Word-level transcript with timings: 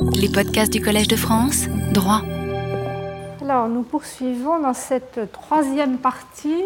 Les 0.00 0.28
podcasts 0.28 0.72
du 0.72 0.80
Collège 0.80 1.08
de 1.08 1.16
France, 1.16 1.66
droit. 1.92 2.22
Alors, 3.40 3.68
nous 3.68 3.82
poursuivons 3.82 4.60
dans 4.60 4.74
cette 4.74 5.32
troisième 5.32 5.98
partie 5.98 6.62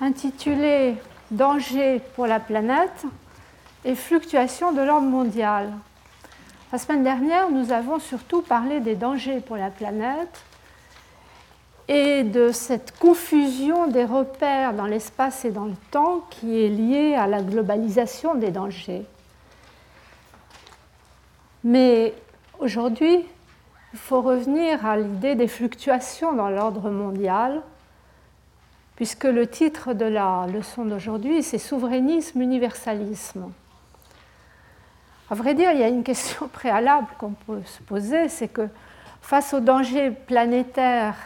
intitulée 0.00 0.94
Danger 1.30 2.00
pour 2.14 2.26
la 2.26 2.40
planète 2.40 3.04
et 3.84 3.94
fluctuation 3.94 4.72
de 4.72 4.82
l'ordre 4.82 5.06
mondial. 5.06 5.72
La 6.72 6.78
semaine 6.78 7.02
dernière, 7.02 7.50
nous 7.50 7.72
avons 7.72 7.98
surtout 7.98 8.42
parlé 8.42 8.80
des 8.80 8.94
dangers 8.94 9.40
pour 9.40 9.56
la 9.56 9.70
planète 9.70 10.42
et 11.88 12.22
de 12.22 12.50
cette 12.52 12.98
confusion 12.98 13.88
des 13.88 14.04
repères 14.04 14.72
dans 14.74 14.86
l'espace 14.86 15.44
et 15.44 15.50
dans 15.50 15.66
le 15.66 15.76
temps 15.90 16.24
qui 16.30 16.62
est 16.64 16.68
liée 16.68 17.14
à 17.14 17.26
la 17.26 17.42
globalisation 17.42 18.34
des 18.34 18.50
dangers. 18.50 19.04
Mais 21.64 22.14
aujourd'hui, 22.58 23.24
il 23.92 23.98
faut 23.98 24.20
revenir 24.20 24.84
à 24.86 24.96
l'idée 24.96 25.34
des 25.34 25.48
fluctuations 25.48 26.32
dans 26.32 26.50
l'ordre 26.50 26.90
mondial, 26.90 27.62
puisque 28.96 29.24
le 29.24 29.46
titre 29.46 29.92
de 29.92 30.04
la 30.04 30.46
leçon 30.52 30.84
d'aujourd'hui, 30.84 31.42
c'est 31.42 31.58
Souverainisme, 31.58 32.40
universalisme. 32.40 33.50
À 35.30 35.34
vrai 35.34 35.54
dire, 35.54 35.72
il 35.72 35.80
y 35.80 35.82
a 35.82 35.88
une 35.88 36.04
question 36.04 36.48
préalable 36.52 37.08
qu'on 37.18 37.32
peut 37.32 37.62
se 37.64 37.82
poser, 37.82 38.28
c'est 38.28 38.48
que 38.48 38.68
face 39.22 39.54
aux 39.54 39.60
dangers 39.60 40.10
planétaires 40.10 41.16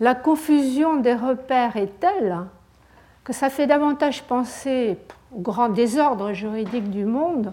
la 0.00 0.14
confusion 0.14 0.96
des 0.96 1.14
repères 1.14 1.76
est 1.76 2.00
telle 2.00 2.38
que 3.22 3.32
ça 3.32 3.48
fait 3.48 3.66
davantage 3.66 4.22
penser 4.24 4.98
au 5.32 5.40
grand 5.40 5.68
désordre 5.68 6.32
juridique 6.32 6.90
du 6.90 7.04
monde 7.04 7.52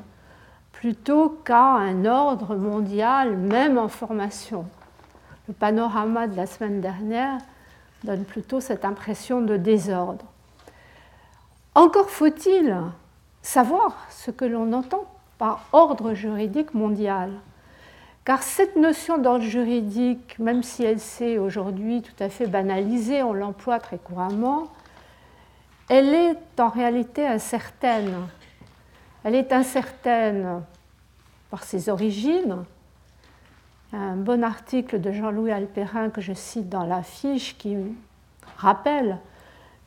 plutôt 0.81 1.29
qu'à 1.45 1.75
un 1.75 2.05
ordre 2.05 2.55
mondial, 2.55 3.37
même 3.37 3.77
en 3.77 3.87
formation. 3.87 4.65
Le 5.47 5.53
panorama 5.53 6.25
de 6.25 6.35
la 6.35 6.47
semaine 6.47 6.81
dernière 6.81 7.37
donne 8.03 8.23
plutôt 8.25 8.59
cette 8.59 8.83
impression 8.83 9.41
de 9.41 9.57
désordre. 9.57 10.25
Encore 11.75 12.09
faut-il 12.09 12.75
savoir 13.43 13.95
ce 14.09 14.31
que 14.31 14.43
l'on 14.43 14.73
entend 14.73 15.05
par 15.37 15.65
ordre 15.71 16.15
juridique 16.15 16.73
mondial. 16.73 17.29
Car 18.25 18.41
cette 18.41 18.75
notion 18.75 19.19
d'ordre 19.19 19.45
juridique, 19.45 20.39
même 20.39 20.63
si 20.63 20.83
elle 20.83 20.99
s'est 20.99 21.37
aujourd'hui 21.37 22.01
tout 22.01 22.23
à 22.23 22.29
fait 22.29 22.47
banalisée, 22.47 23.21
on 23.21 23.33
l'emploie 23.33 23.77
très 23.77 23.99
couramment, 23.99 24.63
elle 25.89 26.15
est 26.15 26.59
en 26.59 26.69
réalité 26.69 27.27
incertaine. 27.27 28.15
Elle 29.23 29.35
est 29.35 29.53
incertaine 29.53 30.63
par 31.51 31.63
ses 31.65 31.89
origines. 31.89 32.63
Un 33.93 34.15
bon 34.15 34.43
article 34.43 35.01
de 35.01 35.11
Jean-Louis 35.11 35.51
Alperin 35.51 36.09
que 36.09 36.21
je 36.21 36.33
cite 36.33 36.69
dans 36.69 36.85
la 36.85 37.03
fiche 37.03 37.57
qui 37.57 37.75
rappelle 38.57 39.17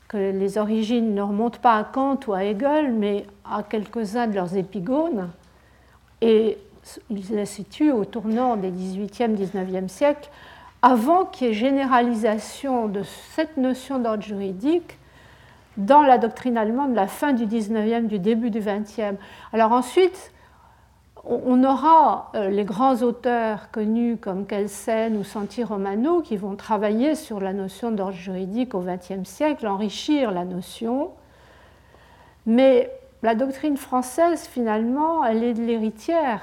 que 0.06 0.18
les 0.18 0.58
origines 0.58 1.14
ne 1.14 1.22
remontent 1.22 1.58
pas 1.60 1.78
à 1.78 1.84
Kant 1.84 2.20
ou 2.28 2.34
à 2.34 2.44
Hegel, 2.44 2.92
mais 2.92 3.26
à 3.50 3.62
quelques-uns 3.62 4.26
de 4.26 4.34
leurs 4.34 4.56
épigones. 4.56 5.30
Et 6.20 6.58
il 7.08 7.34
la 7.34 7.46
situe 7.46 7.90
au 7.90 8.04
tournant 8.04 8.56
des 8.56 8.70
18e, 8.70 9.34
19e 9.34 9.88
siècles, 9.88 10.28
avant 10.82 11.24
qu'il 11.24 11.46
y 11.46 11.50
ait 11.50 11.54
généralisation 11.54 12.88
de 12.88 13.02
cette 13.34 13.56
notion 13.56 13.98
d'ordre 13.98 14.22
juridique 14.22 14.98
dans 15.78 16.02
la 16.02 16.18
doctrine 16.18 16.58
allemande 16.58 16.90
de 16.90 16.96
la 16.96 17.06
fin 17.06 17.32
du 17.32 17.46
19e, 17.46 18.06
du 18.06 18.18
début 18.18 18.50
du 18.50 18.60
20e. 18.60 19.14
Alors 19.54 19.72
ensuite, 19.72 20.30
on 21.26 21.64
aura 21.64 22.30
euh, 22.34 22.50
les 22.50 22.64
grands 22.64 22.96
auteurs 23.02 23.70
connus 23.70 24.18
comme 24.18 24.46
Kelsen 24.46 25.16
ou 25.16 25.24
Santi 25.24 25.64
Romano 25.64 26.20
qui 26.20 26.36
vont 26.36 26.54
travailler 26.54 27.14
sur 27.14 27.40
la 27.40 27.52
notion 27.52 27.90
d'ordre 27.90 28.12
juridique 28.12 28.74
au 28.74 28.80
XXe 28.80 29.28
siècle, 29.28 29.66
enrichir 29.66 30.30
la 30.30 30.44
notion. 30.44 31.12
Mais 32.46 32.90
la 33.22 33.34
doctrine 33.34 33.78
française, 33.78 34.46
finalement, 34.46 35.24
elle 35.24 35.42
est 35.42 35.54
l'héritière 35.54 36.42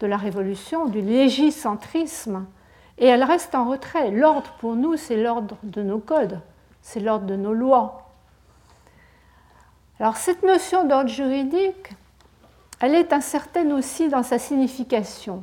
de 0.00 0.06
la 0.06 0.16
Révolution, 0.16 0.86
du 0.86 1.02
légicentrisme, 1.02 2.46
et 2.96 3.06
elle 3.06 3.22
reste 3.22 3.54
en 3.54 3.68
retrait. 3.68 4.10
L'ordre, 4.10 4.50
pour 4.60 4.76
nous, 4.76 4.96
c'est 4.96 5.22
l'ordre 5.22 5.56
de 5.62 5.82
nos 5.82 5.98
codes, 5.98 6.40
c'est 6.80 7.00
l'ordre 7.00 7.26
de 7.26 7.36
nos 7.36 7.52
lois. 7.52 8.10
Alors 9.98 10.16
cette 10.16 10.42
notion 10.42 10.86
d'ordre 10.86 11.10
juridique, 11.10 11.90
elle 12.80 12.94
est 12.94 13.12
incertaine 13.12 13.72
aussi 13.72 14.08
dans 14.08 14.22
sa 14.22 14.38
signification. 14.38 15.42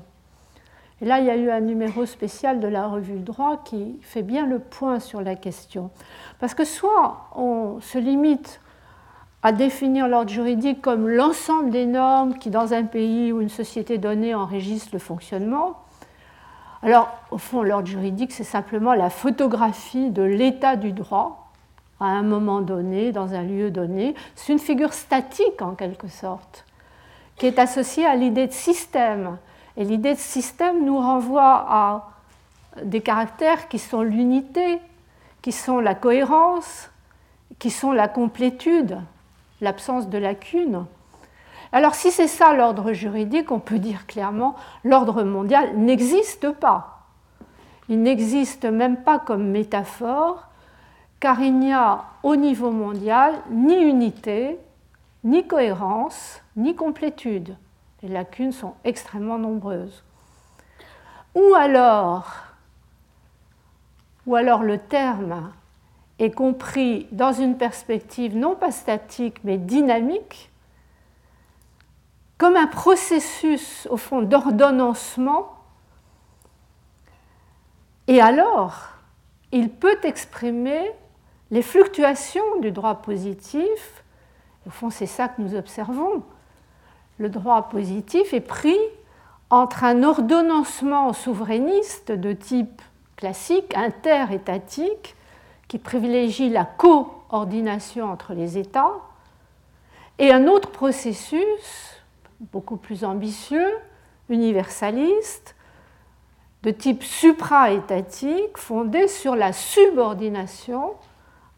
Et 1.01 1.05
là, 1.05 1.19
il 1.19 1.25
y 1.25 1.29
a 1.29 1.37
eu 1.37 1.51
un 1.51 1.59
numéro 1.59 2.05
spécial 2.07 2.59
de 2.59 2.67
la 2.67 2.87
revue 2.87 3.19
Droit 3.19 3.61
qui 3.63 3.99
fait 4.01 4.23
bien 4.23 4.47
le 4.47 4.57
point 4.57 4.99
sur 4.99 5.21
la 5.21 5.35
question. 5.35 5.91
Parce 6.39 6.55
que 6.55 6.65
soit 6.65 7.29
on 7.35 7.79
se 7.81 7.99
limite 7.99 8.59
à 9.43 9.51
définir 9.51 10.07
l'ordre 10.07 10.31
juridique 10.31 10.81
comme 10.81 11.07
l'ensemble 11.07 11.69
des 11.69 11.85
normes 11.85 12.39
qui, 12.39 12.49
dans 12.49 12.73
un 12.73 12.83
pays 12.83 13.31
ou 13.31 13.41
une 13.41 13.49
société 13.49 13.99
donnée, 13.99 14.33
enregistrent 14.33 14.93
le 14.93 14.99
fonctionnement. 14.99 15.83
Alors, 16.81 17.09
au 17.29 17.37
fond, 17.37 17.61
l'ordre 17.61 17.87
juridique, 17.87 18.31
c'est 18.31 18.43
simplement 18.43 18.93
la 18.93 19.11
photographie 19.11 20.09
de 20.09 20.23
l'état 20.23 20.75
du 20.75 20.91
droit 20.91 21.51
à 21.99 22.05
un 22.05 22.23
moment 22.23 22.61
donné, 22.61 23.11
dans 23.11 23.33
un 23.33 23.43
lieu 23.43 23.71
donné. 23.71 24.15
C'est 24.35 24.51
une 24.51 24.59
figure 24.59 24.93
statique, 24.93 25.61
en 25.61 25.75
quelque 25.75 26.07
sorte, 26.07 26.65
qui 27.37 27.45
est 27.45 27.59
associée 27.59 28.05
à 28.05 28.15
l'idée 28.15 28.47
de 28.47 28.53
système. 28.53 29.37
Et 29.75 29.83
l'idée 29.83 30.13
de 30.13 30.19
système 30.19 30.83
nous 30.83 30.97
renvoie 30.97 31.65
à 31.69 32.09
des 32.83 33.01
caractères 33.01 33.67
qui 33.67 33.79
sont 33.79 34.01
l'unité, 34.01 34.79
qui 35.41 35.51
sont 35.51 35.79
la 35.79 35.95
cohérence, 35.95 36.89
qui 37.59 37.69
sont 37.69 37.91
la 37.91 38.07
complétude 38.07 38.99
l'absence 39.61 40.09
de 40.09 40.17
lacune. 40.17 40.85
Alors 41.71 41.95
si 41.95 42.11
c'est 42.11 42.27
ça 42.27 42.53
l'ordre 42.53 42.93
juridique, 42.93 43.51
on 43.51 43.59
peut 43.59 43.79
dire 43.79 44.05
clairement 44.07 44.55
l'ordre 44.83 45.23
mondial 45.23 45.75
n'existe 45.77 46.51
pas. 46.51 47.05
Il 47.89 48.01
n'existe 48.01 48.65
même 48.65 48.97
pas 48.97 49.19
comme 49.19 49.49
métaphore, 49.49 50.47
car 51.19 51.41
il 51.41 51.57
n'y 51.57 51.73
a 51.73 52.03
au 52.23 52.35
niveau 52.35 52.71
mondial 52.71 53.33
ni 53.49 53.75
unité, 53.75 54.59
ni 55.23 55.47
cohérence, 55.47 56.41
ni 56.57 56.75
complétude. 56.75 57.55
Les 58.01 58.09
lacunes 58.09 58.51
sont 58.51 58.75
extrêmement 58.83 59.37
nombreuses. 59.37 60.03
Ou 61.35 61.53
alors, 61.55 62.33
le 64.25 64.77
terme 64.77 65.53
est 66.19 66.31
compris 66.31 67.07
dans 67.11 67.31
une 67.31 67.57
perspective 67.57 68.35
non 68.35 68.55
pas 68.55 68.71
statique 68.71 69.43
mais 69.43 69.57
dynamique, 69.57 70.51
comme 72.37 72.55
un 72.55 72.67
processus 72.67 73.87
au 73.89 73.97
fond 73.97 74.21
d'ordonnancement, 74.21 75.53
et 78.07 78.21
alors 78.21 78.89
il 79.51 79.69
peut 79.69 79.97
exprimer 80.03 80.91
les 81.51 81.61
fluctuations 81.61 82.59
du 82.61 82.71
droit 82.71 82.95
positif. 82.95 84.03
Au 84.65 84.69
fond, 84.69 84.89
c'est 84.89 85.05
ça 85.05 85.29
que 85.29 85.41
nous 85.41 85.55
observons. 85.55 86.23
Le 87.17 87.29
droit 87.29 87.69
positif 87.69 88.33
est 88.33 88.41
pris 88.41 88.77
entre 89.49 89.83
un 89.83 90.03
ordonnancement 90.03 91.13
souverainiste 91.13 92.11
de 92.11 92.33
type 92.33 92.81
classique, 93.15 93.75
interétatique, 93.75 95.15
qui 95.67 95.79
privilégie 95.79 96.49
la 96.49 96.65
coordination 96.65 98.11
entre 98.11 98.33
les 98.33 98.57
États, 98.57 98.93
et 100.19 100.31
un 100.31 100.47
autre 100.47 100.71
processus, 100.71 102.01
beaucoup 102.39 102.77
plus 102.77 103.03
ambitieux, 103.03 103.73
universaliste, 104.29 105.55
de 106.63 106.71
type 106.71 107.03
supra-étatique, 107.03 108.57
fondé 108.57 109.07
sur 109.07 109.35
la 109.35 109.53
subordination 109.53 110.93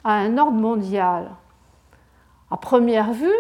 à 0.04 0.14
un 0.14 0.38
ordre 0.38 0.60
mondial. 0.60 1.32
À 2.52 2.58
première 2.58 3.12
vue, 3.14 3.32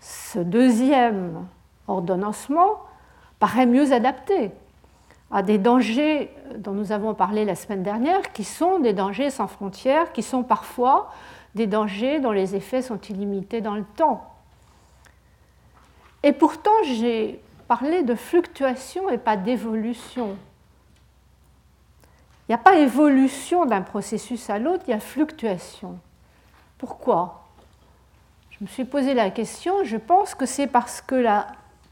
ce 0.00 0.38
deuxième 0.38 1.46
ordonnancement 1.86 2.80
paraît 3.38 3.66
mieux 3.66 3.92
adapté 3.92 4.50
à 5.30 5.42
des 5.42 5.58
dangers 5.58 6.34
dont 6.56 6.72
nous 6.72 6.92
avons 6.92 7.14
parlé 7.14 7.44
la 7.44 7.54
semaine 7.54 7.82
dernière, 7.82 8.32
qui 8.32 8.44
sont 8.44 8.80
des 8.80 8.92
dangers 8.92 9.30
sans 9.30 9.46
frontières, 9.46 10.12
qui 10.12 10.22
sont 10.22 10.42
parfois 10.42 11.10
des 11.54 11.66
dangers 11.66 12.20
dont 12.20 12.32
les 12.32 12.56
effets 12.56 12.82
sont 12.82 13.00
illimités 13.08 13.60
dans 13.60 13.74
le 13.74 13.84
temps. 13.96 14.26
Et 16.22 16.32
pourtant, 16.32 16.70
j'ai 16.84 17.40
parlé 17.68 18.02
de 18.02 18.14
fluctuation 18.14 19.08
et 19.08 19.18
pas 19.18 19.36
d'évolution. 19.36 20.36
Il 22.48 22.52
n'y 22.52 22.54
a 22.54 22.58
pas 22.58 22.78
évolution 22.78 23.64
d'un 23.64 23.82
processus 23.82 24.50
à 24.50 24.58
l'autre, 24.58 24.82
il 24.88 24.90
y 24.90 24.94
a 24.94 25.00
fluctuation. 25.00 25.98
Pourquoi? 26.78 27.39
Je 28.60 28.66
me 28.66 28.68
suis 28.68 28.84
posé 28.84 29.14
la 29.14 29.30
question, 29.30 29.84
je 29.84 29.96
pense 29.96 30.34
que 30.34 30.44
c'est 30.44 30.66
parce 30.66 31.00
que 31.00 31.14
la 31.14 31.46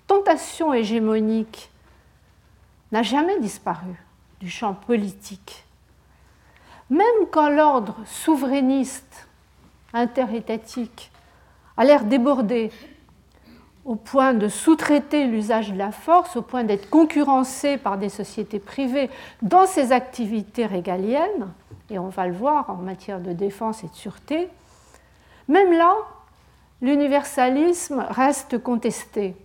tentation 0.06 0.74
hégémonique 0.74 1.70
n'a 2.92 3.02
jamais 3.02 3.40
disparu 3.40 4.04
du 4.40 4.50
champ 4.50 4.74
politique. 4.74 5.64
Même 6.90 7.06
quand 7.30 7.48
l'ordre 7.48 7.96
souverainiste 8.04 9.28
interétatique 9.94 11.10
a 11.78 11.84
l'air 11.84 12.04
débordé 12.04 12.70
au 13.86 13.94
point 13.94 14.34
de 14.34 14.48
sous-traiter 14.48 15.26
l'usage 15.26 15.72
de 15.72 15.78
la 15.78 15.90
force, 15.90 16.36
au 16.36 16.42
point 16.42 16.64
d'être 16.64 16.90
concurrencé 16.90 17.78
par 17.78 17.96
des 17.96 18.10
sociétés 18.10 18.58
privées 18.58 19.08
dans 19.40 19.64
ses 19.64 19.90
activités 19.92 20.66
régaliennes, 20.66 21.50
et 21.88 21.98
on 21.98 22.08
va 22.08 22.26
le 22.26 22.34
voir 22.34 22.68
en 22.68 22.76
matière 22.76 23.20
de 23.20 23.32
défense 23.32 23.84
et 23.84 23.88
de 23.88 23.94
sûreté, 23.94 24.50
même 25.48 25.72
là, 25.72 25.94
l'universalisme 26.80 28.06
reste 28.08 28.62
contesté. 28.62 29.36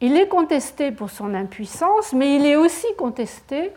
Il 0.00 0.16
est 0.16 0.28
contesté 0.28 0.92
pour 0.92 1.10
son 1.10 1.34
impuissance, 1.34 2.12
mais 2.12 2.36
il 2.36 2.46
est 2.46 2.56
aussi 2.56 2.86
contesté, 2.96 3.72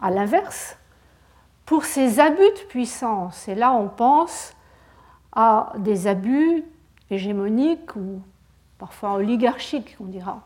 à 0.00 0.10
l'inverse, 0.10 0.76
pour 1.66 1.84
ses 1.84 2.20
abus 2.20 2.38
de 2.38 2.66
puissance. 2.68 3.48
Et 3.48 3.54
là, 3.54 3.72
on 3.72 3.88
pense 3.88 4.52
à 5.32 5.72
des 5.76 6.06
abus 6.06 6.64
hégémoniques 7.10 7.96
ou 7.96 8.22
parfois 8.78 9.14
oligarchiques, 9.14 9.96
on 10.00 10.04
dira. 10.04 10.40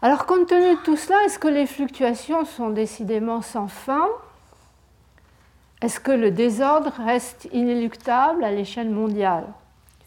Alors, 0.00 0.26
compte 0.26 0.48
tenu 0.48 0.76
de 0.76 0.80
tout 0.82 0.96
cela, 0.96 1.22
est-ce 1.24 1.38
que 1.38 1.46
les 1.46 1.66
fluctuations 1.66 2.44
sont 2.44 2.70
décidément 2.70 3.42
sans 3.42 3.68
fin? 3.68 4.08
Est-ce 5.82 5.98
que 5.98 6.12
le 6.12 6.30
désordre 6.30 6.92
reste 7.04 7.48
inéluctable 7.52 8.44
à 8.44 8.52
l'échelle 8.52 8.88
mondiale? 8.88 9.44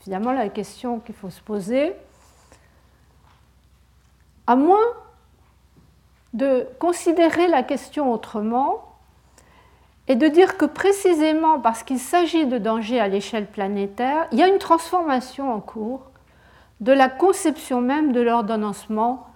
Évidemment, 0.01 0.31
la 0.31 0.47
question 0.47 0.99
qu'il 0.99 1.15
faut 1.15 1.29
se 1.29 1.41
poser, 1.41 1.91
à 4.47 4.55
moins 4.55 4.85
de 6.33 6.65
considérer 6.79 7.47
la 7.47 7.61
question 7.61 8.13
autrement 8.13 8.83
et 10.07 10.15
de 10.15 10.27
dire 10.29 10.55
que 10.55 10.65
précisément 10.65 11.59
parce 11.59 11.83
qu'il 11.83 11.99
s'agit 11.99 12.45
de 12.45 12.57
dangers 12.57 13.01
à 13.01 13.09
l'échelle 13.09 13.47
planétaire, 13.47 14.27
il 14.31 14.39
y 14.39 14.43
a 14.43 14.47
une 14.47 14.59
transformation 14.59 15.53
en 15.53 15.59
cours 15.59 16.03
de 16.79 16.93
la 16.93 17.09
conception 17.09 17.81
même 17.81 18.13
de 18.13 18.21
l'ordonnancement 18.21 19.27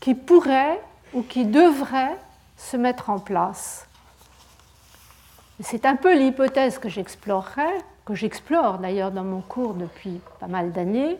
qui 0.00 0.14
pourrait 0.14 0.80
ou 1.12 1.22
qui 1.22 1.44
devrait 1.44 2.16
se 2.56 2.76
mettre 2.76 3.10
en 3.10 3.18
place. 3.18 3.85
C'est 5.60 5.86
un 5.86 5.96
peu 5.96 6.14
l'hypothèse 6.14 6.78
que 6.78 6.88
j'explorerai, 6.88 7.68
que 8.04 8.14
j'explore 8.14 8.78
d'ailleurs 8.78 9.10
dans 9.10 9.24
mon 9.24 9.40
cours 9.40 9.74
depuis 9.74 10.20
pas 10.38 10.48
mal 10.48 10.72
d'années, 10.72 11.16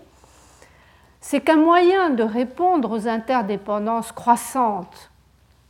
c'est 1.21 1.41
qu'un 1.41 1.57
moyen 1.57 2.11
de 2.11 2.23
répondre 2.23 2.91
aux 2.91 3.09
interdépendances 3.09 4.13
croissantes 4.13 5.11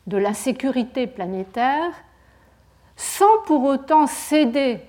de 0.07 0.19
la 0.19 0.35
sécurité 0.35 1.07
planétaire 1.07 1.93
sans 2.97 3.41
pour 3.47 3.65
autant 3.65 4.07
céder 4.07 4.81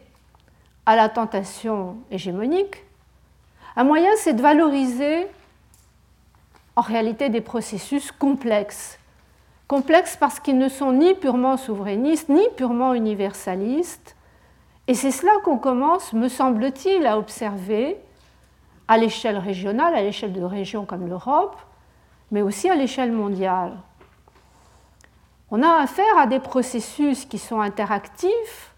à 0.85 0.95
la 0.95 1.09
tentation 1.09 1.97
hégémonique, 2.09 2.83
un 3.75 3.83
moyen, 3.83 4.09
c'est 4.17 4.33
de 4.33 4.41
valoriser 4.41 5.27
en 6.75 6.81
réalité 6.81 7.29
des 7.29 7.41
processus 7.41 8.11
complexes. 8.11 8.97
Complexes 9.67 10.15
parce 10.17 10.39
qu'ils 10.39 10.57
ne 10.57 10.69
sont 10.69 10.93
ni 10.93 11.13
purement 11.13 11.57
souverainistes, 11.57 12.29
ni 12.29 12.47
purement 12.55 12.93
universalistes. 12.93 14.15
Et 14.87 14.93
c'est 14.93 15.11
cela 15.11 15.31
qu'on 15.43 15.57
commence, 15.57 16.13
me 16.13 16.29
semble-t-il, 16.29 17.05
à 17.05 17.17
observer 17.17 17.97
à 18.87 18.97
l'échelle 18.97 19.37
régionale, 19.37 19.93
à 19.93 20.01
l'échelle 20.01 20.31
de 20.31 20.43
régions 20.43 20.85
comme 20.85 21.07
l'Europe, 21.07 21.57
mais 22.31 22.41
aussi 22.41 22.69
à 22.69 22.75
l'échelle 22.75 23.11
mondiale. 23.11 23.77
On 25.51 25.61
a 25.61 25.81
affaire 25.81 26.17
à 26.17 26.27
des 26.27 26.39
processus 26.39 27.25
qui 27.25 27.37
sont 27.37 27.59
interactifs, 27.59 28.73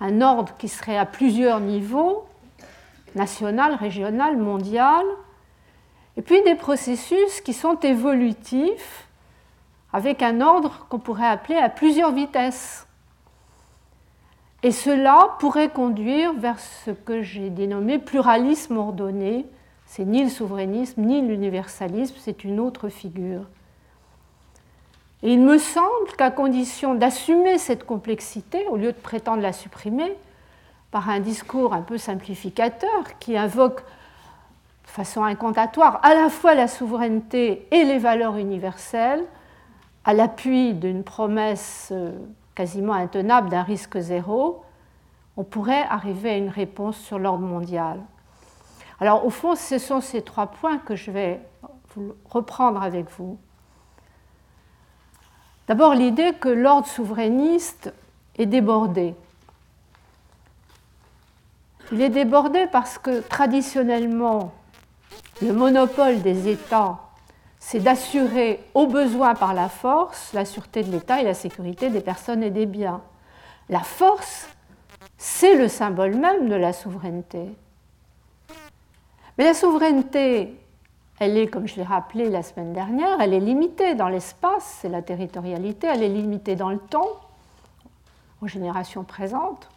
un 0.00 0.20
ordre 0.20 0.54
qui 0.58 0.68
serait 0.68 0.98
à 0.98 1.06
plusieurs 1.06 1.60
niveaux, 1.60 2.26
national, 3.14 3.74
régional, 3.74 4.36
mondial, 4.36 5.04
et 6.18 6.22
puis 6.22 6.42
des 6.42 6.54
processus 6.54 7.40
qui 7.40 7.54
sont 7.54 7.78
évolutifs, 7.80 9.07
avec 9.92 10.22
un 10.22 10.40
ordre 10.40 10.86
qu'on 10.88 10.98
pourrait 10.98 11.26
appeler 11.26 11.56
à 11.58 11.68
plusieurs 11.68 12.12
vitesses. 12.12 12.86
Et 14.62 14.72
cela 14.72 15.36
pourrait 15.38 15.70
conduire 15.70 16.32
vers 16.34 16.58
ce 16.58 16.90
que 16.90 17.22
j'ai 17.22 17.50
dénommé 17.50 17.98
pluralisme 17.98 18.76
ordonné. 18.76 19.46
C'est 19.86 20.04
ni 20.04 20.24
le 20.24 20.28
souverainisme 20.28 21.00
ni 21.02 21.22
l'universalisme, 21.22 22.16
c'est 22.18 22.44
une 22.44 22.60
autre 22.60 22.88
figure. 22.88 23.44
Et 25.22 25.32
il 25.32 25.40
me 25.40 25.58
semble 25.58 26.12
qu'à 26.16 26.30
condition 26.30 26.94
d'assumer 26.94 27.58
cette 27.58 27.84
complexité, 27.84 28.66
au 28.68 28.76
lieu 28.76 28.92
de 28.92 28.98
prétendre 28.98 29.42
la 29.42 29.52
supprimer, 29.52 30.16
par 30.90 31.10
un 31.10 31.20
discours 31.20 31.74
un 31.74 31.82
peu 31.82 31.98
simplificateur 31.98 33.18
qui 33.18 33.36
invoque 33.36 33.80
de 33.80 34.90
façon 34.90 35.22
incantatoire 35.22 36.00
à 36.02 36.14
la 36.14 36.30
fois 36.30 36.54
la 36.54 36.68
souveraineté 36.68 37.66
et 37.70 37.84
les 37.84 37.98
valeurs 37.98 38.36
universelles, 38.36 39.24
à 40.04 40.14
l'appui 40.14 40.74
d'une 40.74 41.04
promesse 41.04 41.90
euh, 41.92 42.12
quasiment 42.54 42.94
intenable 42.94 43.50
d'un 43.50 43.62
risque 43.62 43.98
zéro, 43.98 44.64
on 45.36 45.44
pourrait 45.44 45.84
arriver 45.88 46.30
à 46.30 46.36
une 46.36 46.48
réponse 46.48 46.98
sur 46.98 47.18
l'ordre 47.18 47.46
mondial. 47.46 48.00
Alors 49.00 49.24
au 49.24 49.30
fond, 49.30 49.54
ce 49.54 49.78
sont 49.78 50.00
ces 50.00 50.22
trois 50.22 50.48
points 50.48 50.78
que 50.78 50.96
je 50.96 51.10
vais 51.10 51.40
reprendre 52.28 52.82
avec 52.82 53.10
vous. 53.10 53.38
D'abord 55.68 55.94
l'idée 55.94 56.32
que 56.32 56.48
l'ordre 56.48 56.86
souverainiste 56.86 57.92
est 58.36 58.46
débordé. 58.46 59.14
Il 61.92 62.00
est 62.00 62.08
débordé 62.08 62.66
parce 62.66 62.98
que 62.98 63.20
traditionnellement, 63.20 64.52
le 65.40 65.52
monopole 65.52 66.22
des 66.22 66.48
États, 66.48 66.98
c'est 67.60 67.80
d'assurer 67.80 68.64
au 68.74 68.86
besoin 68.86 69.34
par 69.34 69.54
la 69.54 69.68
force 69.68 70.32
la 70.32 70.44
sûreté 70.44 70.82
de 70.82 70.90
l'État 70.90 71.20
et 71.20 71.24
la 71.24 71.34
sécurité 71.34 71.90
des 71.90 72.00
personnes 72.00 72.42
et 72.42 72.50
des 72.50 72.66
biens. 72.66 73.02
La 73.68 73.80
force, 73.80 74.48
c'est 75.16 75.56
le 75.56 75.68
symbole 75.68 76.14
même 76.14 76.48
de 76.48 76.54
la 76.54 76.72
souveraineté. 76.72 77.46
Mais 79.36 79.44
la 79.44 79.54
souveraineté 79.54 80.56
elle 81.20 81.36
est, 81.36 81.48
comme 81.48 81.66
je 81.66 81.76
l'ai 81.76 81.82
rappelé 81.82 82.30
la 82.30 82.42
semaine 82.42 82.72
dernière, 82.72 83.20
elle 83.20 83.34
est 83.34 83.40
limitée 83.40 83.94
dans 83.94 84.08
l'espace, 84.08 84.78
c'est 84.80 84.88
la 84.88 85.02
territorialité, 85.02 85.88
elle 85.88 86.02
est 86.02 86.08
limitée 86.08 86.54
dans 86.54 86.70
le 86.70 86.78
temps, 86.78 87.08
aux 88.40 88.46
générations 88.46 89.02
présentes. 89.02 89.68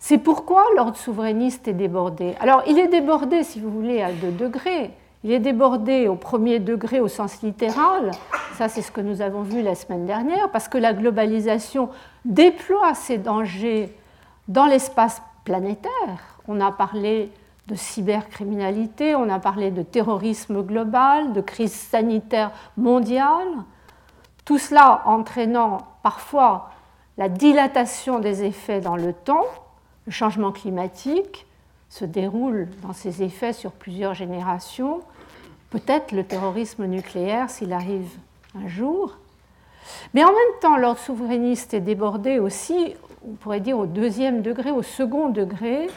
C'est 0.00 0.18
pourquoi 0.18 0.64
l'ordre 0.76 0.96
souverainiste 0.96 1.68
est 1.68 1.74
débordé. 1.74 2.34
Alors, 2.40 2.62
il 2.66 2.78
est 2.78 2.88
débordé, 2.88 3.44
si 3.44 3.60
vous 3.60 3.70
voulez, 3.70 4.02
à 4.02 4.12
deux 4.12 4.32
degrés. 4.32 4.90
Il 5.24 5.32
est 5.32 5.40
débordé 5.40 6.06
au 6.06 6.16
premier 6.16 6.58
degré 6.58 7.00
au 7.00 7.08
sens 7.08 7.40
littéral, 7.40 8.10
ça 8.56 8.68
c'est 8.68 8.82
ce 8.82 8.92
que 8.92 9.00
nous 9.00 9.22
avons 9.22 9.40
vu 9.40 9.62
la 9.62 9.74
semaine 9.74 10.04
dernière, 10.04 10.50
parce 10.50 10.68
que 10.68 10.76
la 10.76 10.92
globalisation 10.92 11.88
déploie 12.26 12.92
ses 12.94 13.16
dangers 13.16 13.96
dans 14.48 14.66
l'espace 14.66 15.22
planétaire. 15.44 16.40
On 16.46 16.60
a 16.60 16.70
parlé 16.70 17.32
de 17.68 17.74
cybercriminalité, 17.74 19.14
on 19.14 19.30
a 19.30 19.38
parlé 19.38 19.70
de 19.70 19.80
terrorisme 19.80 20.62
global, 20.62 21.32
de 21.32 21.40
crise 21.40 21.72
sanitaire 21.72 22.50
mondiale, 22.76 23.48
tout 24.44 24.58
cela 24.58 25.00
entraînant 25.06 25.78
parfois 26.02 26.70
la 27.16 27.30
dilatation 27.30 28.18
des 28.18 28.44
effets 28.44 28.82
dans 28.82 28.96
le 28.96 29.14
temps. 29.14 29.46
Le 30.04 30.12
changement 30.12 30.52
climatique 30.52 31.46
se 31.88 32.04
déroule 32.04 32.68
dans 32.82 32.92
ses 32.92 33.22
effets 33.22 33.54
sur 33.54 33.72
plusieurs 33.72 34.12
générations, 34.12 35.00
peut-être 35.74 36.12
le 36.12 36.22
terrorisme 36.22 36.86
nucléaire 36.86 37.50
s'il 37.50 37.72
arrive 37.72 38.08
un 38.54 38.68
jour. 38.68 39.16
Mais 40.14 40.22
en 40.22 40.28
même 40.28 40.60
temps, 40.60 40.76
l'ordre 40.76 41.00
souverainiste 41.00 41.74
est 41.74 41.80
débordé 41.80 42.38
aussi, 42.38 42.94
on 43.26 43.32
pourrait 43.32 43.58
dire 43.58 43.76
au 43.76 43.86
deuxième 43.86 44.40
degré, 44.40 44.70
au 44.70 44.82
second 44.82 45.30
degré, 45.30 45.88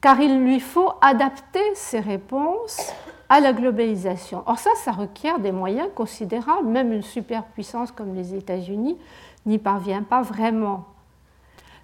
car 0.00 0.20
il 0.20 0.42
lui 0.42 0.58
faut 0.58 0.90
adapter 1.00 1.62
ses 1.76 2.00
réponses 2.00 2.80
à 3.28 3.38
la 3.38 3.52
globalisation. 3.52 4.42
Or 4.46 4.58
ça, 4.58 4.70
ça 4.74 4.90
requiert 4.90 5.38
des 5.38 5.52
moyens 5.52 5.88
considérables, 5.94 6.66
même 6.66 6.92
une 6.92 7.02
superpuissance 7.02 7.92
comme 7.92 8.16
les 8.16 8.34
États-Unis 8.34 8.98
n'y 9.46 9.58
parvient 9.58 10.02
pas 10.02 10.22
vraiment. 10.22 10.86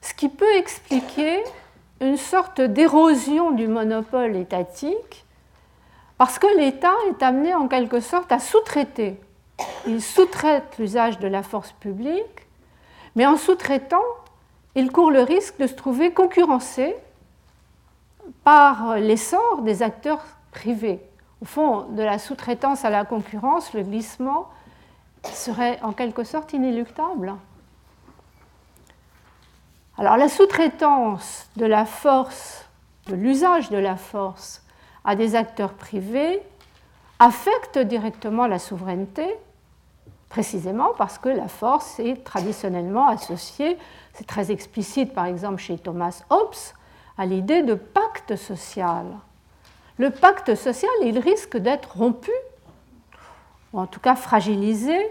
Ce 0.03 0.13
qui 0.13 0.29
peut 0.29 0.57
expliquer 0.57 1.39
une 2.01 2.17
sorte 2.17 2.61
d'érosion 2.61 3.53
du 3.53 3.69
monopole 3.69 4.35
étatique, 4.35 5.25
parce 6.19 6.41
que 6.41 6.59
l'État 6.59 6.95
est 7.09 7.23
amené 7.23 7.55
en 7.55 7.69
quelque 7.69 8.01
sorte 8.01 8.33
à 8.33 8.41
sous-traiter. 8.41 9.21
Il 9.87 10.03
sous-traite 10.03 10.77
l'usage 10.79 11.19
de 11.21 11.29
la 11.29 11.45
force 11.45 11.73
publique, 11.73 12.47
mais 13.15 13.25
en 13.25 13.37
sous-traitant, 13.37 14.03
il 14.75 14.91
court 14.91 15.13
le 15.13 15.23
risque 15.23 15.59
de 15.59 15.67
se 15.67 15.75
trouver 15.75 16.13
concurrencé 16.13 16.97
par 18.45 18.97
l'essor 18.97 19.63
des 19.63 19.83
acteurs 19.83 20.25
privés. 20.51 21.01
Au 21.41 21.45
fond, 21.45 21.83
de 21.91 22.03
la 22.03 22.19
sous-traitance 22.19 22.85
à 22.85 22.91
la 22.91 23.05
concurrence, 23.05 23.73
le 23.73 23.83
glissement 23.83 24.49
serait 25.25 25.79
en 25.83 25.93
quelque 25.93 26.25
sorte 26.25 26.53
inéluctable. 26.53 27.35
Alors 29.97 30.17
la 30.17 30.29
sous-traitance 30.29 31.49
de 31.57 31.67
la 31.67 31.85
force, 31.85 32.65
de 33.07 33.15
l'usage 33.15 33.71
de 33.71 33.79
la 33.79 33.97
force 33.97 34.63
à 35.09 35.17
des 35.17 35.37
acteurs 35.37 35.73
privés 35.73 36.43
affecte 37.19 37.79
directement 37.79 38.47
la 38.47 38.59
souveraineté, 38.59 39.27
précisément 40.29 40.91
parce 40.99 41.17
que 41.17 41.31
la 41.31 41.49
force 41.49 41.99
est 41.99 42.23
traditionnellement 42.25 43.09
associée, 43.09 43.79
c'est 44.13 44.27
très 44.27 44.51
explicite 44.51 45.15
par 45.15 45.25
exemple 45.25 45.63
chez 45.63 45.79
Thomas 45.79 46.21
Hobbes, 46.29 46.75
à 47.17 47.25
l'idée 47.25 47.63
de 47.63 47.73
pacte 47.73 48.37
social. 48.37 49.07
Le 49.97 50.11
pacte 50.11 50.55
social, 50.55 50.91
il 51.03 51.19
risque 51.19 51.57
d'être 51.57 51.97
rompu, 51.97 52.31
ou 53.73 53.81
en 53.81 53.87
tout 53.87 54.01
cas 54.01 54.15
fragilisé, 54.15 55.11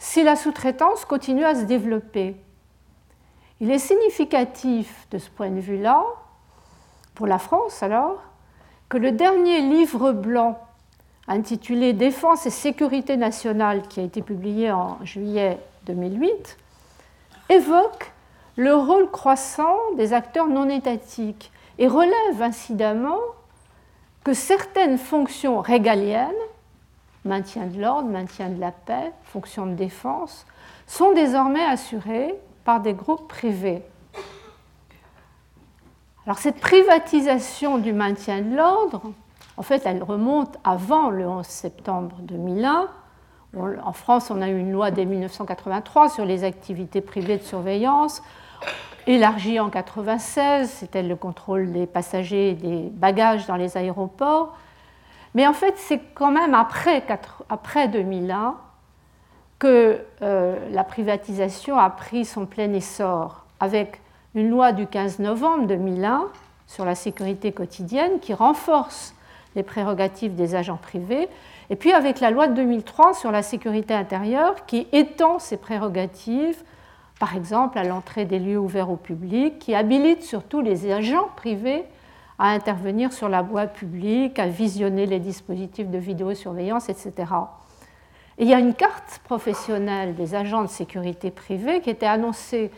si 0.00 0.24
la 0.24 0.34
sous-traitance 0.34 1.04
continue 1.04 1.44
à 1.44 1.54
se 1.54 1.62
développer. 1.62 2.34
Il 3.60 3.70
est 3.70 3.78
significatif 3.78 5.06
de 5.12 5.18
ce 5.18 5.30
point 5.30 5.50
de 5.50 5.60
vue-là, 5.60 6.02
pour 7.14 7.28
la 7.28 7.38
France 7.38 7.84
alors, 7.84 8.20
que 8.88 8.98
le 8.98 9.12
dernier 9.12 9.60
livre 9.60 10.12
blanc 10.12 10.60
intitulé 11.28 11.92
Défense 11.92 12.46
et 12.46 12.50
sécurité 12.50 13.16
nationale, 13.16 13.82
qui 13.88 14.00
a 14.00 14.04
été 14.04 14.22
publié 14.22 14.70
en 14.70 14.98
juillet 15.04 15.58
2008, 15.86 16.56
évoque 17.48 18.12
le 18.56 18.74
rôle 18.74 19.10
croissant 19.10 19.76
des 19.96 20.12
acteurs 20.12 20.46
non 20.46 20.68
étatiques 20.68 21.50
et 21.78 21.88
relève 21.88 22.40
incidemment 22.40 23.18
que 24.24 24.32
certaines 24.32 24.98
fonctions 24.98 25.60
régaliennes, 25.60 26.30
maintien 27.24 27.66
de 27.66 27.80
l'ordre, 27.80 28.08
maintien 28.08 28.48
de 28.48 28.60
la 28.60 28.70
paix, 28.70 29.12
fonctions 29.24 29.66
de 29.66 29.74
défense, 29.74 30.46
sont 30.86 31.12
désormais 31.12 31.64
assurées 31.64 32.34
par 32.64 32.80
des 32.80 32.94
groupes 32.94 33.28
privés. 33.28 33.82
Alors 36.26 36.38
cette 36.38 36.58
privatisation 36.58 37.78
du 37.78 37.92
maintien 37.92 38.40
de 38.42 38.56
l'ordre, 38.56 39.12
en 39.56 39.62
fait, 39.62 39.82
elle 39.86 40.02
remonte 40.02 40.58
avant 40.64 41.08
le 41.10 41.24
11 41.26 41.46
septembre 41.46 42.16
2001. 42.22 42.88
En 43.56 43.92
France, 43.92 44.32
on 44.32 44.42
a 44.42 44.48
eu 44.48 44.58
une 44.58 44.72
loi 44.72 44.90
dès 44.90 45.04
1983 45.04 46.08
sur 46.08 46.24
les 46.24 46.42
activités 46.42 47.00
privées 47.00 47.38
de 47.38 47.44
surveillance, 47.44 48.22
élargie 49.06 49.60
en 49.60 49.70
1996, 49.70 50.68
c'était 50.68 51.04
le 51.04 51.14
contrôle 51.14 51.70
des 51.70 51.86
passagers 51.86 52.50
et 52.50 52.54
des 52.54 52.90
bagages 52.90 53.46
dans 53.46 53.56
les 53.56 53.76
aéroports. 53.76 54.56
Mais 55.34 55.46
en 55.46 55.52
fait, 55.52 55.74
c'est 55.76 56.00
quand 56.14 56.32
même 56.32 56.54
après, 56.54 57.04
après 57.48 57.86
2001 57.86 58.56
que 59.60 60.00
euh, 60.22 60.56
la 60.70 60.82
privatisation 60.82 61.78
a 61.78 61.88
pris 61.88 62.24
son 62.24 62.46
plein 62.46 62.72
essor, 62.72 63.44
avec 63.60 64.00
une 64.36 64.50
loi 64.50 64.72
du 64.72 64.86
15 64.86 65.18
novembre 65.18 65.66
2001 65.66 66.28
sur 66.66 66.84
la 66.84 66.94
sécurité 66.94 67.52
quotidienne 67.52 68.20
qui 68.20 68.34
renforce 68.34 69.14
les 69.56 69.62
prérogatives 69.62 70.34
des 70.34 70.54
agents 70.54 70.76
privés, 70.76 71.28
et 71.70 71.76
puis 71.76 71.90
avec 71.92 72.20
la 72.20 72.30
loi 72.30 72.46
de 72.46 72.54
2003 72.54 73.14
sur 73.14 73.32
la 73.32 73.42
sécurité 73.42 73.94
intérieure 73.94 74.66
qui 74.66 74.86
étend 74.92 75.38
ces 75.38 75.56
prérogatives, 75.56 76.62
par 77.18 77.34
exemple 77.34 77.78
à 77.78 77.84
l'entrée 77.84 78.26
des 78.26 78.38
lieux 78.38 78.58
ouverts 78.58 78.90
au 78.90 78.96
public, 78.96 79.58
qui 79.58 79.74
habilite 79.74 80.22
surtout 80.22 80.60
les 80.60 80.92
agents 80.92 81.30
privés 81.36 81.84
à 82.38 82.50
intervenir 82.50 83.14
sur 83.14 83.30
la 83.30 83.40
voie 83.40 83.66
publique, 83.66 84.38
à 84.38 84.46
visionner 84.46 85.06
les 85.06 85.18
dispositifs 85.18 85.88
de 85.88 85.96
vidéosurveillance, 85.96 86.90
etc. 86.90 87.14
Et 88.36 88.42
il 88.42 88.48
y 88.50 88.54
a 88.54 88.58
une 88.58 88.74
carte 88.74 89.20
professionnelle 89.24 90.14
des 90.14 90.34
agents 90.34 90.60
de 90.60 90.68
sécurité 90.68 91.30
privée 91.30 91.80
qui 91.80 91.88
était 91.88 92.04
annoncée 92.04 92.70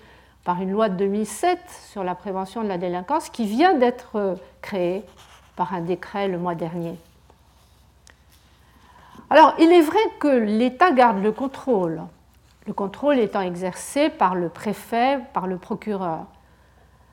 par 0.49 0.62
une 0.62 0.71
loi 0.71 0.88
de 0.88 0.95
2007 0.95 1.59
sur 1.90 2.02
la 2.02 2.14
prévention 2.14 2.62
de 2.62 2.69
la 2.69 2.78
délinquance 2.78 3.28
qui 3.28 3.45
vient 3.45 3.75
d'être 3.75 4.38
créée 4.62 5.05
par 5.57 5.75
un 5.75 5.83
décret 5.83 6.26
le 6.26 6.38
mois 6.38 6.55
dernier. 6.55 6.95
Alors, 9.28 9.52
il 9.59 9.71
est 9.71 9.83
vrai 9.83 9.99
que 10.19 10.28
l'État 10.28 10.90
garde 10.93 11.23
le 11.23 11.33
contrôle, 11.33 12.00
le 12.67 12.73
contrôle 12.73 13.19
étant 13.19 13.43
exercé 13.43 14.09
par 14.09 14.35
le 14.35 14.49
préfet, 14.49 15.19
par 15.35 15.49
le 15.49 15.59
procureur. 15.59 16.21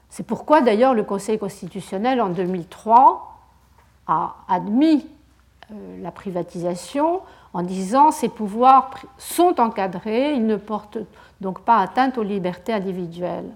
C'est 0.09 0.25
pourquoi 0.25 0.61
d'ailleurs 0.61 0.93
le 0.93 1.03
Conseil 1.03 1.37
constitutionnel 1.37 2.21
en 2.21 2.29
2003 2.29 3.37
a 4.07 4.35
admis 4.47 5.09
euh, 5.73 6.01
la 6.01 6.11
privatisation 6.11 7.19
en 7.55 7.63
disant 7.63 8.11
ces 8.11 8.27
pouvoirs 8.27 8.91
sont 9.17 9.61
encadrés, 9.61 10.33
ils 10.33 10.45
ne 10.45 10.57
portent 10.57 10.97
donc 11.39 11.61
pas 11.61 11.77
atteinte 11.77 12.17
aux 12.17 12.23
libertés 12.23 12.73
individuelles. 12.73 13.49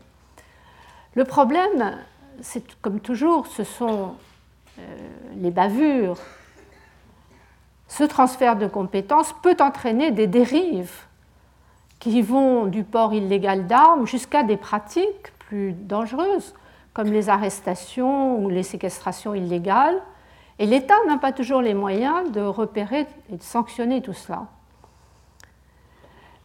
Le 1.15 1.25
problème, 1.25 1.97
comme 2.81 3.01
toujours, 3.01 3.47
ce 3.47 3.65
sont 3.65 4.15
euh, 4.79 4.81
les 5.35 5.51
bavures. 5.51 6.15
Ce 7.89 8.05
transfert 8.05 8.55
de 8.55 8.67
compétences 8.67 9.35
peut 9.43 9.57
entraîner 9.59 10.11
des 10.11 10.27
dérives 10.27 11.01
qui 11.99 12.21
vont 12.21 12.67
du 12.67 12.85
port 12.85 13.13
illégal 13.13 13.67
d'armes 13.67 14.07
jusqu'à 14.07 14.43
des 14.43 14.55
pratiques 14.55 15.37
plus 15.39 15.73
dangereuses, 15.73 16.55
comme 16.93 17.11
les 17.11 17.27
arrestations 17.27 18.39
ou 18.39 18.47
les 18.47 18.63
séquestrations 18.63 19.35
illégales, 19.35 20.01
et 20.59 20.65
l'État 20.65 20.95
n'a 21.07 21.17
pas 21.17 21.31
toujours 21.31 21.61
les 21.61 21.73
moyens 21.73 22.31
de 22.31 22.41
repérer 22.41 23.07
et 23.31 23.37
de 23.37 23.43
sanctionner 23.43 24.01
tout 24.01 24.13
cela. 24.13 24.47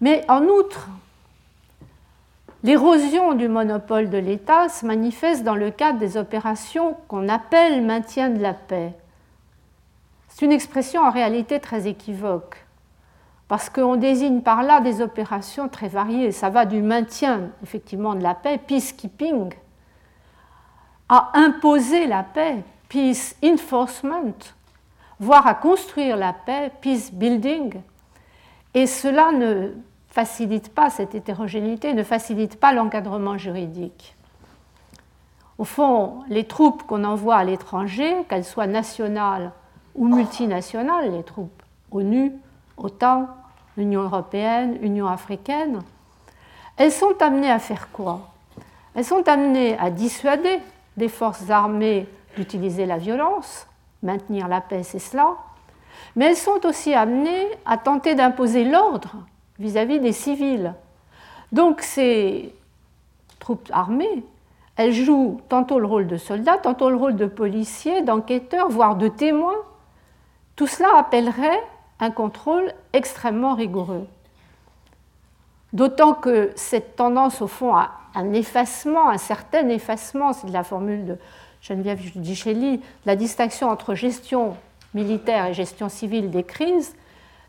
Mais 0.01 0.25
en 0.29 0.45
outre, 0.45 0.89
l'érosion 2.63 3.35
du 3.35 3.49
monopole 3.49 4.11
de 4.11 4.19
l'État 4.19 4.69
se 4.69 4.87
manifeste 4.87 5.43
dans 5.43 5.57
le 5.57 5.71
cadre 5.71 5.99
des 5.99 6.17
opérations 6.17 6.97
qu'on 7.09 7.29
appelle 7.29 7.85
maintien 7.85 8.31
de 8.31 8.41
la 8.41 8.55
paix. 8.55 8.93
C'est 10.29 10.45
une 10.45 10.53
expression 10.53 11.03
en 11.03 11.11
réalité 11.11 11.59
très 11.59 11.89
équivoque, 11.89 12.65
parce 13.49 13.69
qu'on 13.69 13.97
désigne 13.97 14.43
par 14.43 14.63
là 14.63 14.81
des 14.81 15.01
opérations 15.01 15.69
très 15.69 15.89
variées. 15.89 16.33
Ça 16.33 16.51
va 16.51 16.67
du 16.67 16.83
maintien 16.83 17.51
effectivement 17.63 18.15
de 18.15 18.23
la 18.23 18.35
paix, 18.35 18.59
peacekeeping, 18.59 19.53
à 21.09 21.31
imposer 21.35 22.07
la 22.07 22.23
paix, 22.23 22.65
peace 22.89 23.37
enforcement, 23.45 24.35
voire 25.19 25.47
à 25.47 25.55
construire 25.55 26.17
la 26.17 26.33
paix, 26.33 26.71
peace 26.81 27.11
building. 27.13 27.81
Et 28.75 28.87
cela 28.87 29.33
ne 29.33 29.73
facilite 30.09 30.73
pas 30.73 30.91
cette 30.91 31.15
hétérogénéité, 31.15 31.93
ne 31.93 32.03
facilite 32.03 32.59
pas 32.59 32.73
l'encadrement 32.73 33.37
juridique. 33.39 34.15
Au 35.59 35.65
fond, 35.65 36.25
les 36.29 36.45
troupes 36.45 36.83
qu'on 36.85 37.05
envoie 37.05 37.37
à 37.37 37.45
l'étranger, 37.45 38.25
qu'elles 38.29 38.45
soient 38.45 38.67
nationales 38.67 39.53
ou 39.95 40.09
multinationales, 40.09 41.13
les 41.13 41.23
troupes 41.23 41.63
ONU, 41.93 42.33
OTAN, 42.77 43.29
Union 43.77 44.03
européenne, 44.03 44.79
Union 44.83 45.07
africaine, 45.07 45.81
elles 46.77 46.93
sont 46.93 47.21
amenées 47.21 47.51
à 47.51 47.61
faire 47.61 47.91
quoi? 47.93 48.33
Elles 48.95 49.05
sont 49.05 49.29
amenées 49.29 49.79
à 49.79 49.91
dissuader 49.91 50.61
des 50.97 51.09
forces 51.09 51.51
armées 51.51 52.09
d'utiliser 52.37 52.87
la 52.87 52.99
violence, 52.99 53.67
maintenir 54.03 54.49
la 54.49 54.61
paix, 54.61 54.83
c'est 54.83 54.99
cela, 54.99 55.37
mais 56.17 56.27
elles 56.27 56.37
sont 56.37 56.65
aussi 56.67 56.95
amenées 56.95 57.49
à 57.67 57.79
tenter 57.79 58.15
d'imposer 58.15 58.65
l'ordre 58.65 59.17
vis-à-vis 59.59 60.01
des 60.01 60.13
civils. 60.13 60.75
Donc 61.53 61.81
ces 61.83 62.55
troupes 63.39 63.69
armées, 63.73 64.25
elles 64.77 64.93
jouent 64.93 65.41
tantôt 65.49 65.79
le 65.79 65.87
rôle 65.87 66.07
de 66.07 66.17
soldats, 66.17 66.59
tantôt 66.59 66.91
le 66.91 66.97
rôle 66.97 67.17
de 67.17 67.27
policiers, 67.27 68.03
d'enquêteurs, 68.03 68.69
voire 68.69 68.97
de 68.97 69.09
témoins. 69.09 69.63
Tout 70.57 70.67
cela 70.67 70.89
appellerait 70.97 71.63
un 72.01 72.11
contrôle 72.11 72.73
extrêmement 72.93 73.55
rigoureux. 73.55 74.07
D'autant 75.73 76.15
que 76.15 76.53
cette 76.55 76.97
tendance, 76.97 77.43
au 77.43 77.49
fond, 77.49 77.75
à 77.75 77.93
un 78.15 78.33
effacement, 78.33 79.11
un 79.11 79.19
certain 79.19 79.69
effacement, 79.69 80.33
c'est 80.33 80.47
de 80.47 80.53
la 80.53 80.63
formule 80.63 81.05
de 81.05 81.19
Geneviève 81.65 81.99
Giudicelli, 81.99 82.83
la 83.07 83.17
distinction 83.17 83.71
entre 83.71 83.95
gestion 83.95 84.55
militaire 84.93 85.47
et 85.47 85.55
gestion 85.55 85.89
civile 85.89 86.31
des 86.31 86.45
crises, 86.45 86.95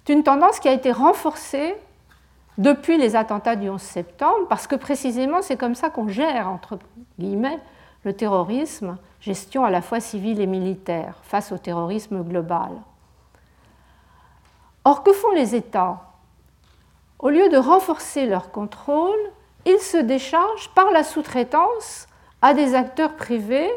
c'est 0.06 0.14
une 0.14 0.24
tendance 0.24 0.62
qui 0.62 0.70
a 0.70 0.72
été 0.72 0.94
renforcée 0.94 1.76
depuis 2.58 2.98
les 2.98 3.18
attentats 3.18 3.58
du 3.58 3.70
11 3.70 3.82
septembre, 3.82 4.48
parce 4.48 4.68
que 4.68 4.76
précisément 4.78 5.42
c'est 5.42 5.58
comme 5.58 5.76
ça 5.76 5.90
qu'on 5.90 6.08
gère, 6.08 6.48
entre 6.48 6.80
guillemets, 7.20 7.60
le 8.06 8.14
terrorisme, 8.14 8.98
gestion 9.20 9.66
à 9.66 9.70
la 9.70 9.82
fois 9.82 10.00
civile 10.00 10.40
et 10.40 10.48
militaire, 10.48 11.18
face 11.24 11.52
au 11.52 11.58
terrorisme 11.58 12.24
global. 12.24 12.72
Or, 14.86 15.04
que 15.04 15.12
font 15.12 15.32
les 15.32 15.56
États? 15.56 16.04
Au 17.20 17.30
lieu 17.30 17.50
de 17.50 17.58
renforcer 17.58 18.28
leur 18.28 18.52
contrôle, 18.52 19.20
ils 19.66 19.80
se 19.80 19.98
déchargent 19.98 20.70
par 20.74 20.92
la 20.92 21.04
sous-traitance 21.04 22.08
à 22.42 22.54
des 22.54 22.76
acteurs 22.76 23.16
privés 23.16 23.72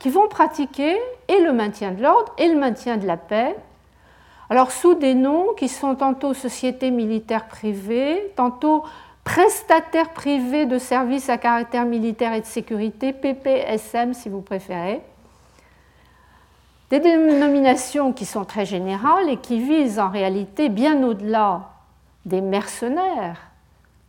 qui 0.00 0.08
vont 0.08 0.26
pratiquer 0.26 0.98
et 1.28 1.40
le 1.40 1.52
maintien 1.52 1.92
de 1.92 2.02
l'ordre 2.02 2.34
et 2.38 2.48
le 2.48 2.58
maintien 2.58 2.96
de 2.96 3.06
la 3.06 3.16
paix. 3.16 3.54
Alors 4.48 4.72
sous 4.72 4.94
des 4.94 5.14
noms 5.14 5.54
qui 5.56 5.68
sont 5.68 5.94
tantôt 5.94 6.34
sociétés 6.34 6.90
militaires 6.90 7.46
privées, 7.46 8.32
tantôt 8.34 8.82
prestataires 9.22 10.10
privés 10.10 10.66
de 10.66 10.78
services 10.78 11.28
à 11.28 11.38
caractère 11.38 11.84
militaire 11.84 12.32
et 12.32 12.40
de 12.40 12.46
sécurité, 12.46 13.12
PPSM 13.12 14.14
si 14.14 14.28
vous 14.28 14.40
préférez. 14.40 15.00
Des 16.88 16.98
dénominations 16.98 18.12
qui 18.12 18.24
sont 18.24 18.44
très 18.44 18.66
générales 18.66 19.28
et 19.28 19.36
qui 19.36 19.60
visent 19.60 20.00
en 20.00 20.08
réalité 20.08 20.68
bien 20.68 21.00
au-delà 21.04 21.70
des 22.24 22.40
mercenaires, 22.40 23.49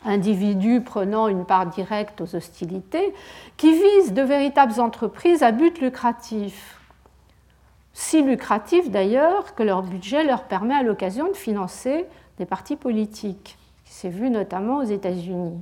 individus 0.06 0.82
prenant 0.82 1.28
une 1.28 1.46
part 1.46 1.68
directe 1.68 2.22
aux 2.22 2.36
hostilités, 2.36 3.14
qui 3.58 3.74
visent 3.74 4.14
de 4.14 4.22
véritables 4.22 4.80
entreprises 4.80 5.44
à 5.44 5.52
but 5.52 5.80
lucratif. 5.80 6.80
Si 7.94 8.22
lucratif 8.22 8.90
d'ailleurs 8.90 9.54
que 9.56 9.64
leur 9.64 9.84
budget 9.84 10.24
leur 10.24 10.44
permet 10.44 10.76
à 10.76 10.84
l'occasion 10.84 11.28
de 11.28 11.36
financer 11.36 12.06
des 12.38 12.46
partis 12.46 12.76
politiques. 12.76 13.58
C'est 13.86 14.10
vu 14.10 14.30
notamment 14.30 14.78
aux 14.78 14.84
États-Unis. 14.84 15.60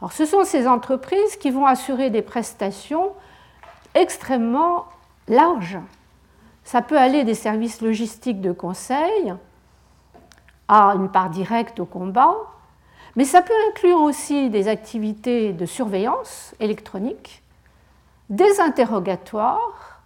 Alors, 0.00 0.12
ce 0.12 0.26
sont 0.26 0.44
ces 0.44 0.66
entreprises 0.66 1.36
qui 1.36 1.50
vont 1.50 1.66
assurer 1.66 2.10
des 2.10 2.22
prestations 2.22 3.12
extrêmement 3.94 4.86
larges 5.28 5.78
ça 6.70 6.82
peut 6.82 6.98
aller 6.98 7.24
des 7.24 7.34
services 7.34 7.80
logistiques 7.80 8.40
de 8.40 8.52
conseil 8.52 9.34
à 10.68 10.94
une 10.94 11.08
part 11.08 11.30
directe 11.30 11.80
au 11.80 11.84
combat, 11.84 12.36
mais 13.16 13.24
ça 13.24 13.42
peut 13.42 13.52
inclure 13.70 14.00
aussi 14.00 14.50
des 14.50 14.68
activités 14.68 15.52
de 15.52 15.66
surveillance 15.66 16.54
électronique, 16.60 17.42
des 18.28 18.60
interrogatoires, 18.60 20.00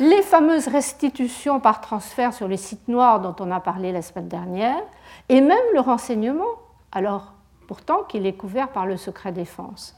les 0.00 0.22
fameuses 0.22 0.68
restitutions 0.68 1.60
par 1.60 1.80
transfert 1.80 2.32
sur 2.32 2.48
les 2.48 2.56
sites 2.56 2.88
noirs 2.88 3.20
dont 3.20 3.36
on 3.40 3.50
a 3.50 3.60
parlé 3.60 3.92
la 3.92 4.02
semaine 4.02 4.28
dernière, 4.28 4.82
et 5.28 5.40
même 5.40 5.56
le 5.74 5.80
renseignement, 5.80 6.44
alors 6.92 7.32
pourtant 7.66 8.02
qu'il 8.04 8.26
est 8.26 8.34
couvert 8.34 8.68
par 8.68 8.86
le 8.86 8.96
secret 8.96 9.32
défense. 9.32 9.96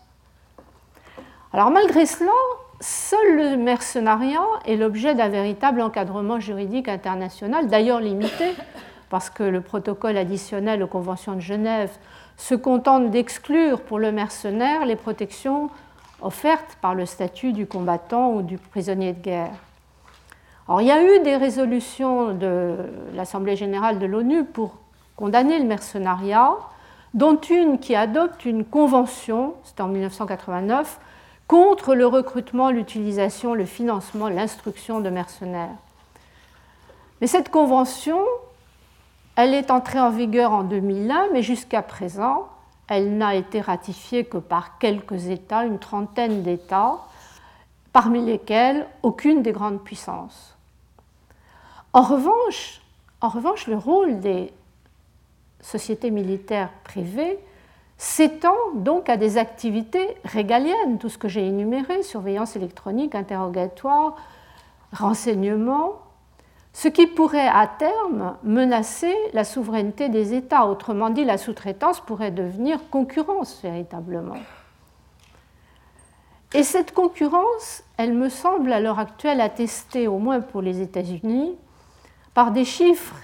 Alors 1.52 1.70
malgré 1.70 2.06
cela, 2.06 2.30
seul 2.80 3.36
le 3.36 3.56
mercenariat 3.56 4.44
est 4.64 4.76
l'objet 4.76 5.14
d'un 5.14 5.28
véritable 5.28 5.80
encadrement 5.80 6.40
juridique 6.40 6.88
international, 6.88 7.68
d'ailleurs 7.68 8.00
limité, 8.00 8.54
parce 9.10 9.30
que 9.30 9.42
le 9.42 9.60
protocole 9.60 10.16
additionnel 10.16 10.82
aux 10.82 10.88
conventions 10.88 11.34
de 11.34 11.40
Genève 11.40 11.90
se 12.38 12.54
contente 12.54 13.10
d'exclure 13.10 13.82
pour 13.82 13.98
le 13.98 14.12
mercenaire 14.12 14.86
les 14.86 14.96
protections 14.96 15.68
offertes 16.22 16.78
par 16.80 16.94
le 16.94 17.04
statut 17.04 17.52
du 17.52 17.66
combattant 17.66 18.32
ou 18.32 18.42
du 18.42 18.56
prisonnier 18.56 19.12
de 19.12 19.20
guerre. 19.20 19.52
il 20.80 20.86
y 20.86 20.90
a 20.90 21.02
eu 21.02 21.20
des 21.20 21.36
résolutions 21.36 22.32
de 22.32 22.76
l'Assemblée 23.14 23.56
générale 23.56 23.98
de 23.98 24.06
l'ONU 24.06 24.44
pour 24.44 24.76
condamner 25.16 25.58
le 25.58 25.64
mercenariat, 25.64 26.54
dont 27.12 27.36
une 27.36 27.78
qui 27.80 27.96
adopte 27.96 28.44
une 28.44 28.64
convention, 28.64 29.54
c'était 29.64 29.82
en 29.82 29.88
1989, 29.88 31.00
contre 31.48 31.94
le 31.94 32.06
recrutement, 32.06 32.70
l'utilisation, 32.70 33.54
le 33.54 33.64
financement, 33.64 34.28
l'instruction 34.28 35.00
de 35.00 35.10
mercenaires. 35.10 35.74
Mais 37.20 37.26
cette 37.26 37.50
convention, 37.50 38.20
elle 39.38 39.54
est 39.54 39.70
entrée 39.70 40.00
en 40.00 40.10
vigueur 40.10 40.50
en 40.50 40.64
2001, 40.64 41.28
mais 41.32 41.42
jusqu'à 41.42 41.80
présent, 41.80 42.48
elle 42.88 43.16
n'a 43.18 43.36
été 43.36 43.60
ratifiée 43.60 44.24
que 44.24 44.36
par 44.36 44.78
quelques 44.78 45.28
États, 45.28 45.64
une 45.64 45.78
trentaine 45.78 46.42
d'États, 46.42 46.96
parmi 47.92 48.20
lesquels 48.20 48.84
aucune 49.04 49.42
des 49.42 49.52
grandes 49.52 49.80
puissances. 49.84 50.56
En 51.92 52.02
revanche, 52.02 52.80
en 53.20 53.28
revanche, 53.28 53.68
le 53.68 53.76
rôle 53.76 54.18
des 54.18 54.52
sociétés 55.60 56.10
militaires 56.10 56.70
privées 56.82 57.38
s'étend 57.96 58.56
donc 58.74 59.08
à 59.08 59.16
des 59.16 59.38
activités 59.38 60.16
régaliennes, 60.24 60.98
tout 60.98 61.08
ce 61.08 61.16
que 61.16 61.28
j'ai 61.28 61.46
énuméré, 61.46 62.02
surveillance 62.02 62.56
électronique, 62.56 63.14
interrogatoire, 63.14 64.16
renseignement, 64.92 66.00
ce 66.78 66.86
qui 66.86 67.08
pourrait 67.08 67.48
à 67.48 67.66
terme 67.66 68.36
menacer 68.44 69.12
la 69.32 69.42
souveraineté 69.42 70.08
des 70.08 70.32
États. 70.32 70.64
Autrement 70.64 71.10
dit, 71.10 71.24
la 71.24 71.36
sous-traitance 71.36 71.98
pourrait 71.98 72.30
devenir 72.30 72.88
concurrence 72.88 73.58
véritablement. 73.64 74.36
Et 76.54 76.62
cette 76.62 76.94
concurrence, 76.94 77.82
elle 77.96 78.14
me 78.14 78.28
semble 78.28 78.72
à 78.72 78.78
l'heure 78.78 79.00
actuelle 79.00 79.40
attestée, 79.40 80.06
au 80.06 80.18
moins 80.18 80.40
pour 80.40 80.62
les 80.62 80.80
États-Unis, 80.80 81.56
par 82.32 82.52
des 82.52 82.64
chiffres 82.64 83.16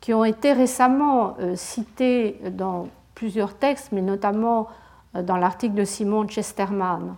qui 0.00 0.14
ont 0.14 0.24
été 0.24 0.52
récemment 0.52 1.34
euh, 1.40 1.56
cités 1.56 2.38
dans 2.52 2.86
plusieurs 3.16 3.54
textes, 3.54 3.90
mais 3.90 4.02
notamment 4.02 4.68
euh, 5.16 5.22
dans 5.22 5.36
l'article 5.36 5.74
de 5.74 5.84
Simon 5.84 6.28
Chesterman. 6.28 7.16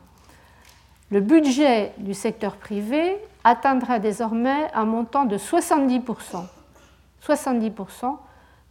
Le 1.11 1.21
budget 1.21 1.93
du 1.99 2.15
secteur 2.15 2.57
privé 2.57 3.19
atteindra 3.47 4.01
désormais 4.01 4.73
un 4.75 4.85
montant 4.85 5.25
de 5.25 5.39
70%, 5.39 6.03
70% 7.25 8.17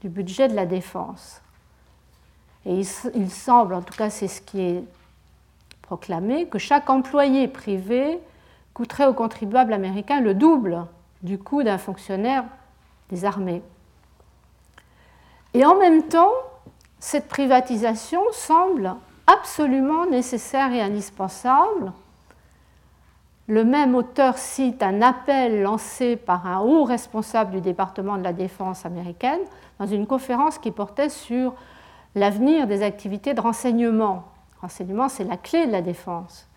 du 0.02 0.10
budget 0.10 0.50
de 0.50 0.54
la 0.54 0.66
défense. 0.66 1.42
Et 2.66 2.82
il, 3.14 3.32
semble, 3.32 3.74
en 3.74 3.82
tout 3.82 3.94
cas 3.96 4.10
c'est 4.10 4.28
ce 4.28 4.42
qui 4.42 4.60
est 4.60 4.84
proclamé, 5.82 6.48
que 6.48 6.60
chaque 6.60 6.90
employé 6.90 7.48
privé 7.48 8.20
coûterait 8.74 9.06
aux 9.06 9.14
contribuables 9.14 9.72
américains 9.72 10.20
le 10.20 10.34
double 10.34 10.86
du 11.24 11.38
coût 11.38 11.64
d'un 11.64 11.78
fonctionnaire 11.78 12.44
des 13.10 13.24
armées. 13.24 13.62
Et 15.54 15.66
en 15.66 15.78
même 15.78 16.04
temps, 16.04 16.34
cette 17.00 17.30
privatisation 17.30 18.22
semble 18.34 18.94
absolument 19.26 20.06
nécessaire 20.06 20.74
et 20.74 20.82
indispensable. 20.82 21.94
Le 23.48 23.64
même 23.64 23.94
auteur 23.94 24.38
cite 24.38 24.82
un 24.82 25.02
appel 25.02 25.62
lancé 25.62 26.16
par 26.16 26.48
un 26.48 26.62
haut 26.62 26.84
responsable 26.84 27.52
du 27.52 27.62
département 27.62 28.18
de 28.18 28.24
la 28.24 28.34
défense 28.34 28.86
américaine 28.86 29.40
dans 29.80 29.86
une 29.86 30.08
conférence 30.08 30.58
qui 30.58 30.72
portait 30.72 31.10
sur 31.10 31.54
l'avenir 32.16 32.66
des 32.66 32.82
activités 32.82 33.34
de 33.34 33.42
renseignement. 33.42 34.24
Renseignement, 34.62 35.10
c'est 35.10 35.26
la 35.26 35.38
clé 35.38 35.68
de 35.68 35.72
la 35.72 35.82
défense. 35.82 36.48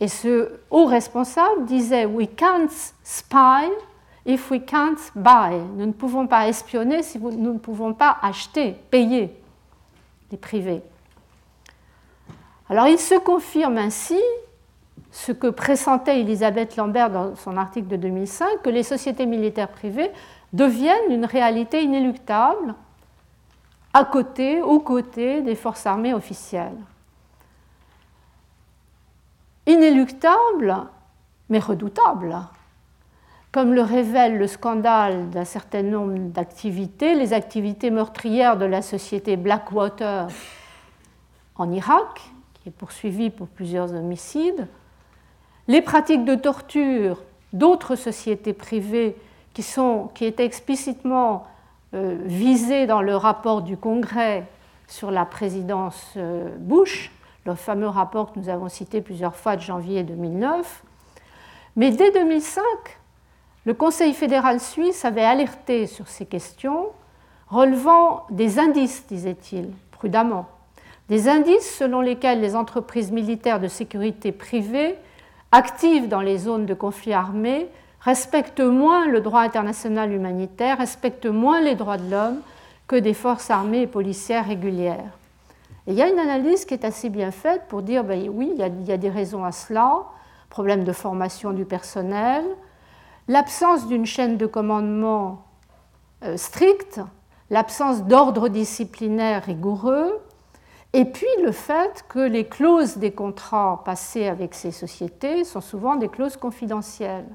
Et 0.00 0.08
ce 0.08 0.60
haut 0.70 0.86
responsable 0.86 1.66
disait 1.66 2.06
We 2.06 2.28
can't 2.36 2.70
spy 3.04 3.70
if 4.26 4.50
we 4.50 4.60
can't 4.64 4.98
buy. 5.14 5.56
Nous 5.76 5.86
ne 5.86 5.92
pouvons 5.92 6.26
pas 6.26 6.48
espionner 6.48 7.04
si 7.04 7.20
nous 7.20 7.52
ne 7.52 7.58
pouvons 7.58 7.94
pas 7.94 8.16
acheter, 8.22 8.72
payer 8.90 9.38
privés. 10.36 10.82
Alors 12.68 12.86
il 12.86 12.98
se 12.98 13.18
confirme 13.18 13.78
ainsi 13.78 14.20
ce 15.10 15.32
que 15.32 15.48
pressentait 15.48 16.20
Elisabeth 16.20 16.76
Lambert 16.76 17.10
dans 17.10 17.36
son 17.36 17.56
article 17.56 17.88
de 17.88 17.96
2005, 17.96 18.62
que 18.62 18.70
les 18.70 18.82
sociétés 18.82 19.26
militaires 19.26 19.68
privées 19.68 20.10
deviennent 20.52 21.10
une 21.10 21.26
réalité 21.26 21.82
inéluctable 21.82 22.74
à 23.94 24.04
côté, 24.04 24.62
aux 24.62 24.80
côtés 24.80 25.42
des 25.42 25.54
forces 25.54 25.86
armées 25.86 26.14
officielles. 26.14 26.78
Inéluctable, 29.66 30.86
mais 31.50 31.58
redoutable. 31.58 32.36
Comme 33.52 33.74
le 33.74 33.82
révèle 33.82 34.38
le 34.38 34.46
scandale 34.46 35.28
d'un 35.28 35.44
certain 35.44 35.82
nombre 35.82 36.18
d'activités, 36.30 37.14
les 37.14 37.34
activités 37.34 37.90
meurtrières 37.90 38.56
de 38.56 38.64
la 38.64 38.80
société 38.80 39.36
Blackwater 39.36 40.28
en 41.56 41.70
Irak, 41.70 42.22
qui 42.54 42.70
est 42.70 42.72
poursuivie 42.72 43.28
pour 43.28 43.48
plusieurs 43.48 43.92
homicides, 43.92 44.66
les 45.72 45.80
pratiques 45.80 46.26
de 46.26 46.34
torture 46.34 47.22
d'autres 47.54 47.96
sociétés 47.96 48.52
privées 48.52 49.16
qui, 49.54 49.62
sont, 49.62 50.10
étaient 50.20 50.44
explicitement 50.44 51.46
euh, 51.94 52.18
visées 52.26 52.86
dans 52.86 53.00
le 53.00 53.16
rapport 53.16 53.62
du 53.62 53.78
Congrès 53.78 54.44
sur 54.86 55.10
la 55.10 55.24
présidence 55.24 56.12
euh, 56.18 56.54
Bush, 56.58 57.10
le 57.46 57.54
fameux 57.54 57.88
rapport 57.88 58.34
que 58.34 58.38
nous 58.38 58.50
avons 58.50 58.68
cité 58.68 59.00
plusieurs 59.00 59.34
fois 59.34 59.56
de 59.56 59.62
janvier 59.62 60.02
2009. 60.02 60.82
Mais 61.76 61.90
dès 61.90 62.10
2005, 62.10 62.62
le 63.64 63.72
Conseil 63.72 64.12
fédéral 64.12 64.60
suisse 64.60 65.06
avait 65.06 65.24
alerté 65.24 65.86
sur 65.86 66.06
ces 66.06 66.26
questions, 66.26 66.88
relevant 67.48 68.26
des 68.28 68.58
indices, 68.58 69.06
disait-il, 69.08 69.70
prudemment, 69.90 70.48
des 71.08 71.30
indices 71.30 71.78
selon 71.78 72.02
lesquels 72.02 72.42
les 72.42 72.56
entreprises 72.56 73.10
militaires 73.10 73.58
de 73.58 73.68
sécurité 73.68 74.32
privées 74.32 74.98
actives 75.52 76.08
dans 76.08 76.20
les 76.20 76.38
zones 76.38 76.66
de 76.66 76.74
conflit 76.74 77.12
armé 77.12 77.68
respectent 78.00 78.60
moins 78.60 79.06
le 79.06 79.20
droit 79.20 79.42
international 79.42 80.12
humanitaire, 80.12 80.78
respectent 80.78 81.26
moins 81.26 81.60
les 81.60 81.76
droits 81.76 81.98
de 81.98 82.10
l'homme 82.10 82.40
que 82.88 82.96
des 82.96 83.14
forces 83.14 83.50
armées 83.50 83.82
et 83.82 83.86
policières 83.86 84.46
régulières. 84.46 85.12
Il 85.86 85.94
y 85.94 86.02
a 86.02 86.08
une 86.08 86.18
analyse 86.18 86.64
qui 86.64 86.74
est 86.74 86.84
assez 86.84 87.10
bien 87.10 87.30
faite 87.30 87.62
pour 87.68 87.82
dire 87.82 88.04
ben 88.04 88.28
oui, 88.28 88.50
il 88.52 88.58
y, 88.58 88.62
a, 88.62 88.68
il 88.68 88.84
y 88.84 88.92
a 88.92 88.96
des 88.96 89.10
raisons 89.10 89.44
à 89.44 89.52
cela. 89.52 90.02
problème 90.50 90.84
de 90.84 90.92
formation 90.92 91.52
du 91.52 91.64
personnel, 91.64 92.44
l'absence 93.28 93.86
d'une 93.86 94.06
chaîne 94.06 94.36
de 94.36 94.46
commandement 94.46 95.44
euh, 96.24 96.36
stricte, 96.36 97.00
l'absence 97.50 98.04
d'ordre 98.04 98.48
disciplinaire 98.48 99.44
rigoureux, 99.44 100.20
et 100.92 101.04
puis 101.06 101.26
le 101.42 101.52
fait 101.52 102.04
que 102.08 102.18
les 102.18 102.46
clauses 102.46 102.98
des 102.98 103.12
contrats 103.12 103.82
passés 103.84 104.26
avec 104.26 104.54
ces 104.54 104.72
sociétés 104.72 105.44
sont 105.44 105.60
souvent 105.60 105.96
des 105.96 106.08
clauses 106.08 106.36
confidentielles. 106.36 107.28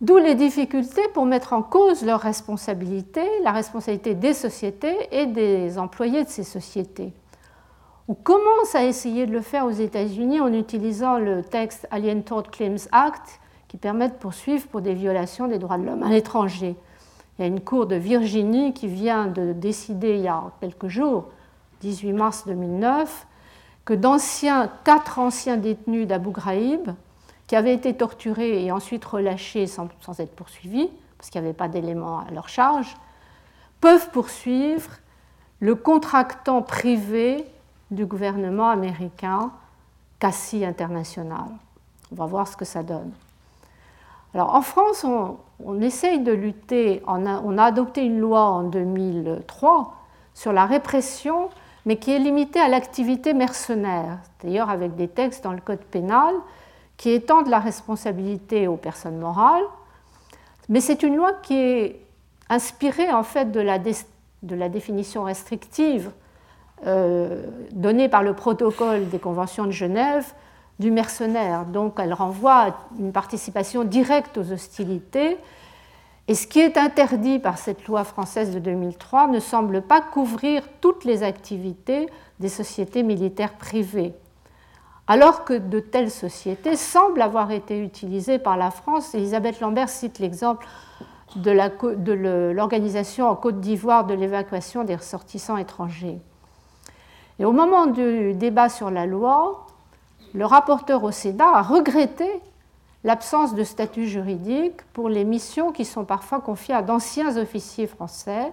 D'où 0.00 0.16
les 0.16 0.34
difficultés 0.34 1.06
pour 1.14 1.26
mettre 1.26 1.52
en 1.52 1.62
cause 1.62 2.04
leur 2.04 2.20
responsabilité, 2.20 3.22
la 3.44 3.52
responsabilité 3.52 4.14
des 4.14 4.34
sociétés 4.34 4.96
et 5.12 5.26
des 5.26 5.78
employés 5.78 6.24
de 6.24 6.28
ces 6.28 6.42
sociétés. 6.42 7.12
On 8.08 8.14
commence 8.14 8.74
à 8.74 8.84
essayer 8.84 9.26
de 9.26 9.32
le 9.32 9.42
faire 9.42 9.64
aux 9.64 9.70
États-Unis 9.70 10.40
en 10.40 10.52
utilisant 10.52 11.18
le 11.18 11.42
texte 11.42 11.86
Alien 11.92 12.24
Tort 12.24 12.50
Claims 12.50 12.88
Act 12.90 13.38
qui 13.68 13.76
permet 13.76 14.08
de 14.08 14.14
poursuivre 14.14 14.66
pour 14.66 14.80
des 14.80 14.92
violations 14.92 15.46
des 15.46 15.58
droits 15.58 15.78
de 15.78 15.84
l'homme 15.84 16.02
à 16.02 16.08
l'étranger. 16.10 16.74
Il 17.38 17.42
y 17.42 17.44
a 17.44 17.46
une 17.48 17.60
cour 17.60 17.86
de 17.86 17.94
Virginie 17.94 18.74
qui 18.74 18.88
vient 18.88 19.28
de 19.28 19.52
décider 19.52 20.16
il 20.16 20.22
y 20.22 20.28
a 20.28 20.42
quelques 20.60 20.88
jours, 20.88 21.28
18 21.82 22.12
mars 22.12 22.44
2009, 22.46 23.26
que 23.84 23.94
d'anciens, 23.94 24.70
quatre 24.84 25.18
anciens 25.18 25.56
détenus 25.56 26.06
d'Abu 26.06 26.30
Ghraib, 26.30 26.94
qui 27.46 27.56
avaient 27.56 27.74
été 27.74 27.94
torturés 27.94 28.64
et 28.64 28.72
ensuite 28.72 29.04
relâchés 29.04 29.66
sans, 29.66 29.88
être 30.18 30.34
poursuivis, 30.34 30.88
parce 31.18 31.30
qu'il 31.30 31.40
n'y 31.40 31.48
avait 31.48 31.56
pas 31.56 31.68
d'éléments 31.68 32.20
à 32.20 32.30
leur 32.30 32.48
charge, 32.48 32.96
peuvent 33.80 34.10
poursuivre 34.10 34.90
le 35.60 35.74
contractant 35.74 36.62
privé 36.62 37.44
du 37.90 38.06
gouvernement 38.06 38.70
américain, 38.70 39.50
Cassie 40.18 40.64
International. 40.64 41.46
On 42.12 42.14
va 42.14 42.26
voir 42.26 42.46
ce 42.46 42.56
que 42.56 42.64
ça 42.64 42.82
donne. 42.82 43.10
Alors 44.34 44.54
en 44.54 44.62
France, 44.62 45.04
on, 45.04 45.80
essaye 45.80 46.20
de 46.20 46.32
lutter, 46.32 47.02
on 47.06 47.26
a, 47.26 47.40
on 47.40 47.58
a, 47.58 47.64
adopté 47.64 48.04
une 48.04 48.18
loi 48.18 48.44
en 48.44 48.62
2003 48.62 49.94
sur 50.32 50.52
la 50.52 50.64
répression, 50.64 51.50
mais 51.86 51.96
qui 51.96 52.12
est 52.12 52.18
limitée 52.18 52.60
à 52.60 52.68
l'activité 52.68 53.34
mercenaire, 53.34 54.18
d'ailleurs 54.42 54.70
avec 54.70 54.94
des 54.94 55.08
textes 55.08 55.44
dans 55.44 55.52
le 55.52 55.60
Code 55.60 55.80
pénal 55.80 56.34
qui 56.96 57.10
étendent 57.10 57.48
la 57.48 57.58
responsabilité 57.58 58.68
aux 58.68 58.76
personnes 58.76 59.18
morales. 59.18 59.64
Mais 60.68 60.80
c'est 60.80 61.02
une 61.02 61.16
loi 61.16 61.32
qui 61.42 61.54
est 61.54 62.00
inspirée 62.48 63.12
en 63.12 63.24
fait 63.24 63.50
de 63.50 63.60
la, 63.60 64.68
définition 64.68 65.24
restrictive 65.24 66.10
euh, 66.86 67.44
donnée 67.72 68.08
par 68.08 68.22
le 68.22 68.34
protocole 68.34 69.08
des 69.08 69.18
conventions 69.18 69.64
de 69.64 69.72
Genève 69.72 70.32
du 70.78 70.90
mercenaire. 70.90 71.64
Donc 71.64 71.94
elle 71.98 72.12
renvoie 72.12 72.54
à 72.54 72.76
une 72.98 73.12
participation 73.12 73.84
directe 73.84 74.38
aux 74.38 74.52
hostilités. 74.52 75.38
Et 76.28 76.34
ce 76.34 76.46
qui 76.46 76.60
est 76.60 76.76
interdit 76.76 77.38
par 77.38 77.58
cette 77.58 77.86
loi 77.86 78.04
française 78.04 78.54
de 78.54 78.60
2003 78.60 79.26
ne 79.26 79.40
semble 79.40 79.82
pas 79.82 80.00
couvrir 80.00 80.62
toutes 80.80 81.04
les 81.04 81.22
activités 81.22 82.08
des 82.38 82.48
sociétés 82.48 83.02
militaires 83.02 83.54
privées. 83.54 84.14
Alors 85.08 85.44
que 85.44 85.54
de 85.54 85.80
telles 85.80 86.12
sociétés 86.12 86.76
semblent 86.76 87.22
avoir 87.22 87.50
été 87.50 87.80
utilisées 87.80 88.38
par 88.38 88.56
la 88.56 88.70
France. 88.70 89.14
Elisabeth 89.14 89.60
Lambert 89.60 89.88
cite 89.88 90.20
l'exemple 90.20 90.64
de 91.34 92.52
l'organisation 92.52 93.28
en 93.28 93.34
Côte 93.34 93.58
d'Ivoire 93.60 94.04
de 94.04 94.14
l'évacuation 94.14 94.84
des 94.84 94.94
ressortissants 94.94 95.56
étrangers. 95.56 96.20
Et 97.38 97.44
au 97.44 97.52
moment 97.52 97.86
du 97.86 98.34
débat 98.34 98.68
sur 98.68 98.90
la 98.90 99.06
loi, 99.06 99.66
le 100.34 100.46
rapporteur 100.46 101.02
au 101.02 101.10
Sénat 101.10 101.56
a 101.56 101.62
regretté 101.62 102.40
l'absence 103.04 103.54
de 103.54 103.64
statut 103.64 104.06
juridique 104.06 104.82
pour 104.92 105.08
les 105.08 105.24
missions 105.24 105.72
qui 105.72 105.84
sont 105.84 106.04
parfois 106.04 106.40
confiées 106.40 106.74
à 106.74 106.82
d'anciens 106.82 107.36
officiers 107.36 107.86
français, 107.86 108.52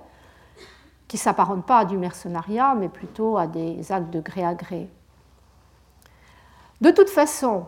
qui 1.08 1.18
ne 1.18 1.22
s'apparentent 1.22 1.66
pas 1.66 1.80
à 1.80 1.86
du 1.86 1.98
mercenariat, 1.98 2.76
mais 2.76 2.90
plutôt 2.90 3.38
à 3.38 3.48
des 3.48 3.92
actes 3.92 4.12
de 4.12 4.22
gré 4.22 4.44
à 4.44 4.54
gré. 4.54 4.88
De 6.82 6.92
toute 6.92 7.10
façon, 7.10 7.66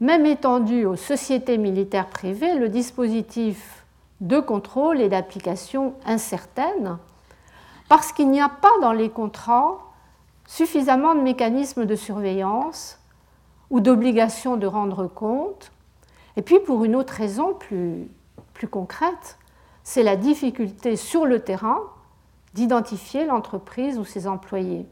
même 0.00 0.26
étendu 0.26 0.84
aux 0.84 0.96
sociétés 0.96 1.58
militaires 1.58 2.08
privées, 2.08 2.54
le 2.54 2.68
dispositif 2.68 3.84
de 4.20 4.40
contrôle 4.40 5.00
est 5.00 5.08
d'application 5.08 5.94
incertaine, 6.06 6.98
parce 7.88 8.12
qu'il 8.12 8.30
n'y 8.30 8.40
a 8.40 8.48
pas 8.48 8.72
dans 8.80 8.92
les 8.92 9.10
contrats 9.10 9.78
suffisamment 10.46 11.14
de 11.14 11.20
mécanismes 11.20 11.86
de 11.86 11.96
surveillance 11.96 12.98
ou 13.70 13.80
d'obligation 13.80 14.56
de 14.56 14.66
rendre 14.66 15.06
compte. 15.06 15.72
Et 16.36 16.42
puis 16.42 16.60
pour 16.60 16.84
une 16.84 16.96
autre 16.96 17.14
raison 17.14 17.54
plus, 17.54 18.08
concrète, 18.70 19.38
c'est 19.82 20.02
la 20.02 20.16
difficulté 20.16 20.96
sur 20.96 21.26
le 21.26 21.40
terrain 21.40 21.80
d'identifier 22.54 23.24
l'entreprise 23.24 23.98
ou 23.98 24.04
ses 24.04 24.26
employés. 24.26 24.86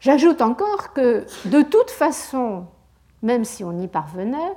J'ajoute 0.00 0.40
encore 0.42 0.92
que 0.92 1.26
de 1.46 1.62
toute 1.62 1.90
façon, 1.90 2.66
même 3.22 3.44
si 3.44 3.64
on 3.64 3.80
y 3.80 3.88
parvenait, 3.88 4.52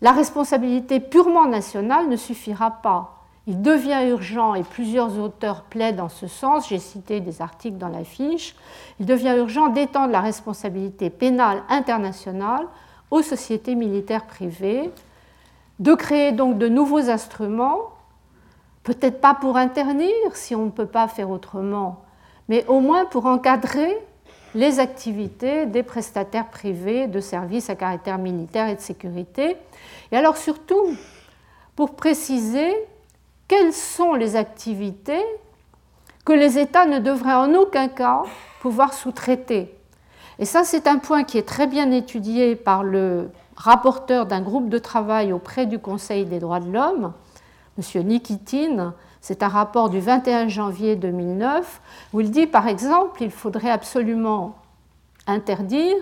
la 0.00 0.12
responsabilité 0.12 1.00
purement 1.00 1.46
nationale 1.46 2.08
ne 2.08 2.16
suffira 2.16 2.70
pas. 2.70 3.24
Il 3.46 3.60
devient 3.60 4.08
urgent, 4.08 4.54
et 4.54 4.62
plusieurs 4.62 5.18
auteurs 5.18 5.64
plaident 5.64 6.00
en 6.00 6.08
ce 6.08 6.26
sens, 6.26 6.68
j'ai 6.68 6.78
cité 6.78 7.20
des 7.20 7.42
articles 7.42 7.76
dans 7.76 7.88
la 7.88 8.04
fiche, 8.04 8.56
il 9.00 9.06
devient 9.06 9.34
urgent 9.36 9.68
d'étendre 9.68 10.12
la 10.12 10.22
responsabilité 10.22 11.10
pénale 11.10 11.62
internationale 11.68 12.66
aux 13.14 13.22
sociétés 13.22 13.76
militaires 13.76 14.26
privées, 14.26 14.90
de 15.78 15.94
créer 15.94 16.32
donc 16.32 16.58
de 16.58 16.68
nouveaux 16.68 17.10
instruments, 17.10 17.92
peut-être 18.82 19.20
pas 19.20 19.34
pour 19.34 19.56
interdire 19.56 20.34
si 20.34 20.56
on 20.56 20.64
ne 20.64 20.70
peut 20.70 20.86
pas 20.86 21.06
faire 21.06 21.30
autrement, 21.30 22.02
mais 22.48 22.64
au 22.66 22.80
moins 22.80 23.04
pour 23.04 23.26
encadrer 23.26 23.96
les 24.56 24.80
activités 24.80 25.66
des 25.66 25.84
prestataires 25.84 26.48
privés 26.48 27.06
de 27.06 27.20
services 27.20 27.70
à 27.70 27.76
caractère 27.76 28.18
militaire 28.18 28.68
et 28.68 28.74
de 28.74 28.80
sécurité. 28.80 29.56
Et 30.10 30.16
alors 30.16 30.36
surtout, 30.36 30.96
pour 31.76 31.94
préciser 31.94 32.72
quelles 33.46 33.72
sont 33.72 34.14
les 34.14 34.34
activités 34.34 35.24
que 36.24 36.32
les 36.32 36.58
États 36.58 36.86
ne 36.86 36.98
devraient 36.98 37.34
en 37.34 37.54
aucun 37.54 37.86
cas 37.86 38.22
pouvoir 38.60 38.92
sous-traiter. 38.92 39.73
Et 40.38 40.44
ça, 40.44 40.64
c'est 40.64 40.86
un 40.86 40.98
point 40.98 41.24
qui 41.24 41.38
est 41.38 41.46
très 41.46 41.66
bien 41.66 41.90
étudié 41.90 42.56
par 42.56 42.82
le 42.82 43.30
rapporteur 43.56 44.26
d'un 44.26 44.40
groupe 44.40 44.68
de 44.68 44.78
travail 44.78 45.32
auprès 45.32 45.66
du 45.66 45.78
Conseil 45.78 46.24
des 46.24 46.40
droits 46.40 46.60
de 46.60 46.70
l'homme, 46.70 47.12
M. 47.78 48.02
Nikitin. 48.02 48.94
C'est 49.20 49.42
un 49.42 49.48
rapport 49.48 49.90
du 49.90 50.00
21 50.00 50.48
janvier 50.48 50.96
2009 50.96 51.80
où 52.12 52.20
il 52.20 52.30
dit, 52.30 52.46
par 52.46 52.68
exemple, 52.68 53.16
qu'il 53.16 53.30
faudrait 53.30 53.70
absolument 53.70 54.56
interdire 55.26 55.96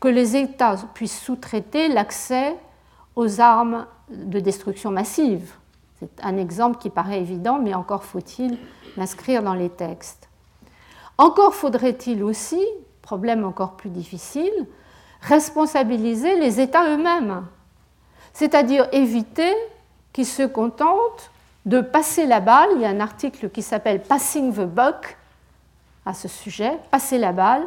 que 0.00 0.08
les 0.08 0.36
États 0.36 0.76
puissent 0.94 1.20
sous-traiter 1.20 1.88
l'accès 1.88 2.56
aux 3.14 3.40
armes 3.40 3.86
de 4.10 4.40
destruction 4.40 4.90
massive. 4.90 5.54
C'est 6.00 6.24
un 6.24 6.36
exemple 6.36 6.78
qui 6.78 6.90
paraît 6.90 7.20
évident, 7.20 7.60
mais 7.60 7.74
encore 7.74 8.02
faut-il 8.02 8.58
l'inscrire 8.96 9.42
dans 9.42 9.54
les 9.54 9.70
textes. 9.70 10.28
Encore 11.16 11.54
faudrait-il 11.54 12.24
aussi, 12.24 12.60
problème 13.02 13.44
encore 13.44 13.72
plus 13.72 13.90
difficile, 13.90 14.66
responsabiliser 15.20 16.38
les 16.38 16.60
États 16.60 16.88
eux-mêmes, 16.88 17.44
c'est-à-dire 18.32 18.88
éviter 18.92 19.52
qu'ils 20.12 20.26
se 20.26 20.42
contentent 20.42 21.30
de 21.66 21.80
passer 21.80 22.26
la 22.26 22.40
balle. 22.40 22.70
Il 22.76 22.80
y 22.80 22.84
a 22.84 22.88
un 22.88 23.00
article 23.00 23.50
qui 23.50 23.62
s'appelle 23.62 24.02
Passing 24.02 24.52
the 24.52 24.66
Buck 24.66 25.16
à 26.04 26.14
ce 26.14 26.28
sujet, 26.28 26.78
passer 26.90 27.18
la 27.18 27.32
balle, 27.32 27.62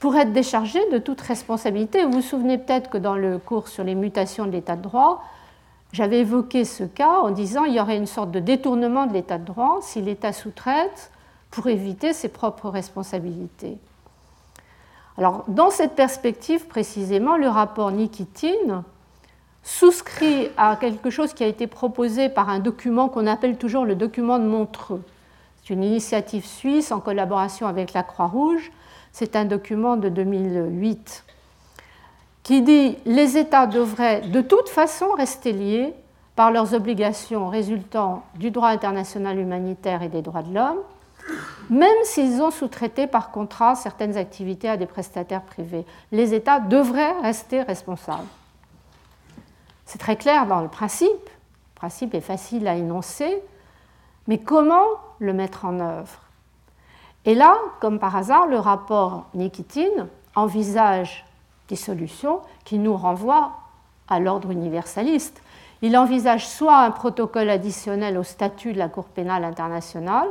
pour 0.00 0.16
être 0.16 0.32
déchargé 0.32 0.80
de 0.90 0.98
toute 0.98 1.20
responsabilité. 1.20 2.04
Vous 2.04 2.12
vous 2.12 2.20
souvenez 2.22 2.58
peut-être 2.58 2.90
que 2.90 2.98
dans 2.98 3.14
le 3.14 3.38
cours 3.38 3.68
sur 3.68 3.84
les 3.84 3.94
mutations 3.94 4.44
de 4.46 4.50
l'état 4.50 4.76
de 4.76 4.82
droit, 4.82 5.22
j'avais 5.92 6.20
évoqué 6.20 6.64
ce 6.64 6.82
cas 6.82 7.20
en 7.20 7.30
disant 7.30 7.64
qu'il 7.64 7.74
y 7.74 7.80
aurait 7.80 7.96
une 7.96 8.06
sorte 8.06 8.32
de 8.32 8.40
détournement 8.40 9.06
de 9.06 9.12
l'état 9.12 9.38
de 9.38 9.44
droit 9.44 9.78
si 9.80 10.02
l'État 10.02 10.32
sous-traite 10.32 11.12
pour 11.50 11.68
éviter 11.68 12.12
ses 12.12 12.28
propres 12.28 12.68
responsabilités. 12.68 13.78
Alors, 15.16 15.44
dans 15.48 15.70
cette 15.70 15.94
perspective, 15.94 16.66
précisément, 16.66 17.36
le 17.36 17.48
rapport 17.48 17.90
Nikitin 17.92 18.84
souscrit 19.62 20.48
à 20.56 20.76
quelque 20.76 21.10
chose 21.10 21.32
qui 21.32 21.44
a 21.44 21.46
été 21.46 21.66
proposé 21.66 22.28
par 22.28 22.48
un 22.48 22.58
document 22.58 23.08
qu'on 23.08 23.26
appelle 23.26 23.56
toujours 23.56 23.84
le 23.84 23.94
document 23.94 24.38
de 24.38 24.44
Montreux. 24.44 25.02
C'est 25.62 25.72
une 25.72 25.82
initiative 25.82 26.44
suisse 26.44 26.92
en 26.92 27.00
collaboration 27.00 27.66
avec 27.66 27.92
la 27.94 28.02
Croix-Rouge. 28.02 28.70
C'est 29.12 29.36
un 29.36 29.44
document 29.46 29.96
de 29.96 30.08
2008 30.08 31.24
qui 32.42 32.60
dit 32.60 32.98
les 33.06 33.38
États 33.38 33.66
devraient 33.66 34.20
de 34.20 34.42
toute 34.42 34.68
façon 34.68 35.06
rester 35.16 35.52
liés 35.52 35.94
par 36.36 36.50
leurs 36.50 36.74
obligations 36.74 37.48
résultant 37.48 38.24
du 38.34 38.50
droit 38.50 38.68
international 38.68 39.38
humanitaire 39.38 40.02
et 40.02 40.08
des 40.08 40.20
droits 40.20 40.42
de 40.42 40.52
l'homme, 40.52 40.78
même 41.70 42.04
s'ils 42.04 42.42
ont 42.42 42.50
sous-traité 42.50 43.06
par 43.06 43.30
contrat 43.30 43.74
certaines 43.74 44.16
activités 44.16 44.68
à 44.68 44.76
des 44.76 44.86
prestataires 44.86 45.42
privés. 45.42 45.86
Les 46.12 46.34
États 46.34 46.60
devraient 46.60 47.18
rester 47.22 47.62
responsables. 47.62 48.26
C'est 49.86 49.98
très 49.98 50.16
clair 50.16 50.46
dans 50.46 50.60
le 50.60 50.68
principe. 50.68 51.10
Le 51.10 51.74
principe 51.74 52.14
est 52.14 52.20
facile 52.20 52.66
à 52.68 52.74
énoncer, 52.74 53.42
mais 54.26 54.38
comment 54.38 54.86
le 55.18 55.32
mettre 55.32 55.64
en 55.64 55.80
œuvre? 55.80 56.20
Et 57.24 57.34
là, 57.34 57.56
comme 57.80 57.98
par 57.98 58.16
hasard, 58.16 58.46
le 58.46 58.58
rapport 58.58 59.26
Nikitin 59.34 60.08
envisage 60.34 61.24
des 61.68 61.76
solutions 61.76 62.40
qui 62.64 62.78
nous 62.78 62.96
renvoient 62.96 63.52
à 64.08 64.20
l'ordre 64.20 64.50
universaliste. 64.50 65.42
Il 65.82 65.96
envisage 65.96 66.46
soit 66.46 66.78
un 66.78 66.90
protocole 66.90 67.48
additionnel 67.50 68.18
au 68.18 68.22
statut 68.22 68.72
de 68.72 68.78
la 68.78 68.88
Cour 68.88 69.04
pénale 69.04 69.44
internationale, 69.44 70.28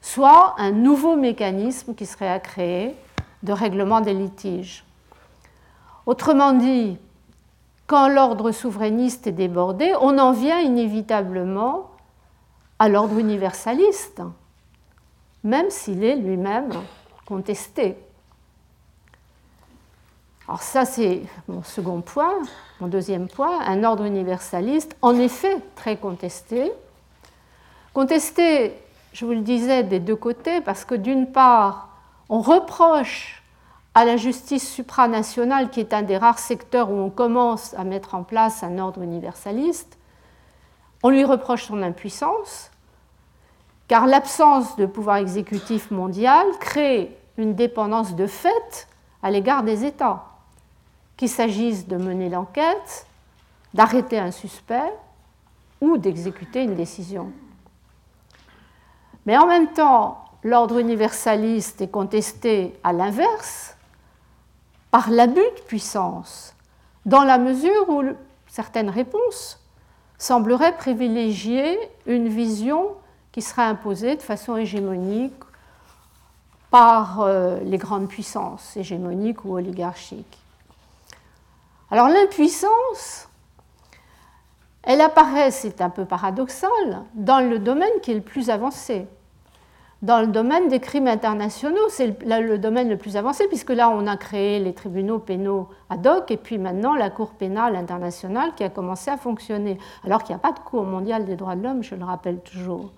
soit 0.00 0.54
un 0.58 0.70
nouveau 0.70 1.16
mécanisme 1.16 1.94
qui 1.94 2.06
serait 2.06 2.30
à 2.30 2.40
créer 2.40 2.94
de 3.42 3.52
règlement 3.52 4.00
des 4.00 4.14
litiges. 4.14 4.84
Autrement 6.06 6.52
dit, 6.52 6.98
quand 7.86 8.08
l'ordre 8.08 8.52
souverainiste 8.52 9.26
est 9.26 9.32
débordé, 9.32 9.92
on 10.00 10.18
en 10.18 10.32
vient 10.32 10.60
inévitablement 10.60 11.90
à 12.78 12.88
l'ordre 12.88 13.18
universaliste, 13.18 14.22
même 15.44 15.70
s'il 15.70 16.04
est 16.04 16.16
lui-même 16.16 16.70
contesté. 17.26 17.96
Alors 20.48 20.62
ça, 20.62 20.84
c'est 20.84 21.22
mon 21.46 21.62
second 21.62 22.00
point. 22.00 22.34
Mon 22.80 22.88
deuxième 22.88 23.28
point, 23.28 23.60
un 23.60 23.84
ordre 23.84 24.04
universaliste, 24.04 24.96
en 25.00 25.16
effet 25.16 25.58
très 25.76 25.96
contesté. 25.96 26.72
Contesté, 27.92 28.74
je 29.12 29.24
vous 29.24 29.32
le 29.32 29.40
disais, 29.40 29.82
des 29.82 30.00
deux 30.00 30.16
côtés, 30.16 30.60
parce 30.60 30.84
que 30.84 30.94
d'une 30.94 31.30
part, 31.30 31.88
on 32.28 32.40
reproche 32.40 33.42
à 33.94 34.04
la 34.04 34.16
justice 34.16 34.70
supranationale, 34.70 35.70
qui 35.70 35.80
est 35.80 35.92
un 35.92 36.02
des 36.02 36.16
rares 36.16 36.38
secteurs 36.38 36.90
où 36.90 36.94
on 36.94 37.10
commence 37.10 37.74
à 37.74 37.84
mettre 37.84 38.14
en 38.14 38.22
place 38.22 38.62
un 38.62 38.78
ordre 38.78 39.02
universaliste, 39.02 39.98
on 41.02 41.08
lui 41.08 41.24
reproche 41.24 41.64
son 41.64 41.82
impuissance, 41.82 42.70
car 43.88 44.06
l'absence 44.06 44.76
de 44.76 44.86
pouvoir 44.86 45.16
exécutif 45.16 45.90
mondial 45.90 46.46
crée 46.60 47.16
une 47.36 47.54
dépendance 47.54 48.14
de 48.14 48.26
fait 48.26 48.88
à 49.22 49.30
l'égard 49.30 49.64
des 49.64 49.84
États 49.84 50.26
qu'il 51.16 51.28
s'agisse 51.28 51.88
de 51.88 51.96
mener 51.96 52.28
l'enquête, 52.28 53.06
d'arrêter 53.74 54.18
un 54.18 54.30
suspect 54.30 54.92
ou 55.80 55.98
d'exécuter 55.98 56.62
une 56.62 56.74
décision. 56.74 57.32
Mais 59.26 59.36
en 59.36 59.46
même 59.46 59.72
temps, 59.72 60.24
l'ordre 60.42 60.78
universaliste 60.78 61.80
est 61.80 61.90
contesté 61.90 62.78
à 62.82 62.92
l'inverse 62.92 63.76
par 64.90 65.10
l'abus 65.10 65.40
de 65.40 65.62
puissance, 65.66 66.54
dans 67.06 67.24
la 67.24 67.38
mesure 67.38 67.88
où 67.88 68.02
certaines 68.48 68.90
réponses 68.90 69.60
sembleraient 70.18 70.76
privilégier 70.76 71.78
une 72.06 72.28
vision 72.28 72.90
qui 73.32 73.42
serait 73.42 73.62
imposée 73.62 74.16
de 74.16 74.22
façon 74.22 74.56
hégémonique 74.56 75.32
par 76.70 77.20
euh, 77.20 77.58
les 77.60 77.78
grandes 77.78 78.08
puissances 78.08 78.76
hégémoniques 78.76 79.44
ou 79.44 79.56
oligarchiques. 79.56 80.38
Alors 81.90 82.08
l'impuissance, 82.08 83.28
elle 84.82 85.00
apparaît, 85.00 85.50
c'est 85.50 85.80
un 85.80 85.90
peu 85.90 86.04
paradoxal, 86.04 87.02
dans 87.14 87.40
le 87.40 87.58
domaine 87.58 87.90
qui 88.02 88.12
est 88.12 88.14
le 88.14 88.20
plus 88.20 88.50
avancé. 88.50 89.06
Dans 90.02 90.20
le 90.20 90.28
domaine 90.28 90.68
des 90.68 90.80
crimes 90.80 91.08
internationaux, 91.08 91.88
c'est 91.90 92.24
le, 92.24 92.56
domaine 92.56 92.88
le 92.88 92.96
plus 92.96 93.18
avancé, 93.18 93.46
puisque 93.48 93.70
là, 93.70 93.90
on 93.90 94.06
a 94.06 94.16
créé 94.16 94.58
les 94.58 94.72
tribunaux 94.72 95.18
pénaux 95.18 95.68
ad 95.90 96.06
hoc, 96.06 96.30
et 96.30 96.38
puis 96.38 96.56
maintenant 96.56 96.94
la 96.94 97.10
Cour 97.10 97.32
pénale 97.32 97.76
internationale 97.76 98.54
qui 98.56 98.64
a 98.64 98.70
commencé 98.70 99.10
à 99.10 99.18
fonctionner, 99.18 99.76
alors 100.02 100.22
qu'il 100.22 100.34
n'y 100.34 100.40
a 100.40 100.42
pas 100.42 100.52
de 100.52 100.60
Cour 100.60 100.84
mondiale 100.84 101.26
des 101.26 101.36
droits 101.36 101.54
de 101.54 101.62
l'homme, 101.62 101.82
je 101.82 101.94
le 101.94 102.04
rappelle 102.04 102.40
toujours. 102.40 102.92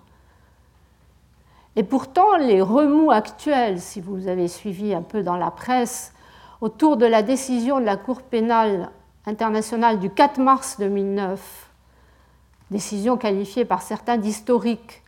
Et 1.75 1.83
pourtant, 1.83 2.37
les 2.37 2.61
remous 2.61 3.11
actuels, 3.11 3.81
si 3.81 3.99
vous 3.99 4.29
avez 4.29 4.47
suivi 4.47 4.93
un 4.93 5.01
peu 5.01 5.23
dans 5.23 5.35
la 5.35 5.51
presse, 5.51 6.13
autour 6.61 6.95
de 6.95 7.05
la 7.05 7.21
décision 7.21 7.81
de 7.81 7.85
la 7.85 7.97
Cour 7.97 8.21
pénale 8.21 8.91
internationale 9.25 9.99
du 9.99 10.09
4 10.09 10.39
mars 10.39 10.77
2009, 10.79 11.62
décision 12.73 13.15
qualifiée 13.15 13.63
par 13.63 13.81
certains 13.81 14.17
d'historique, 14.17 15.03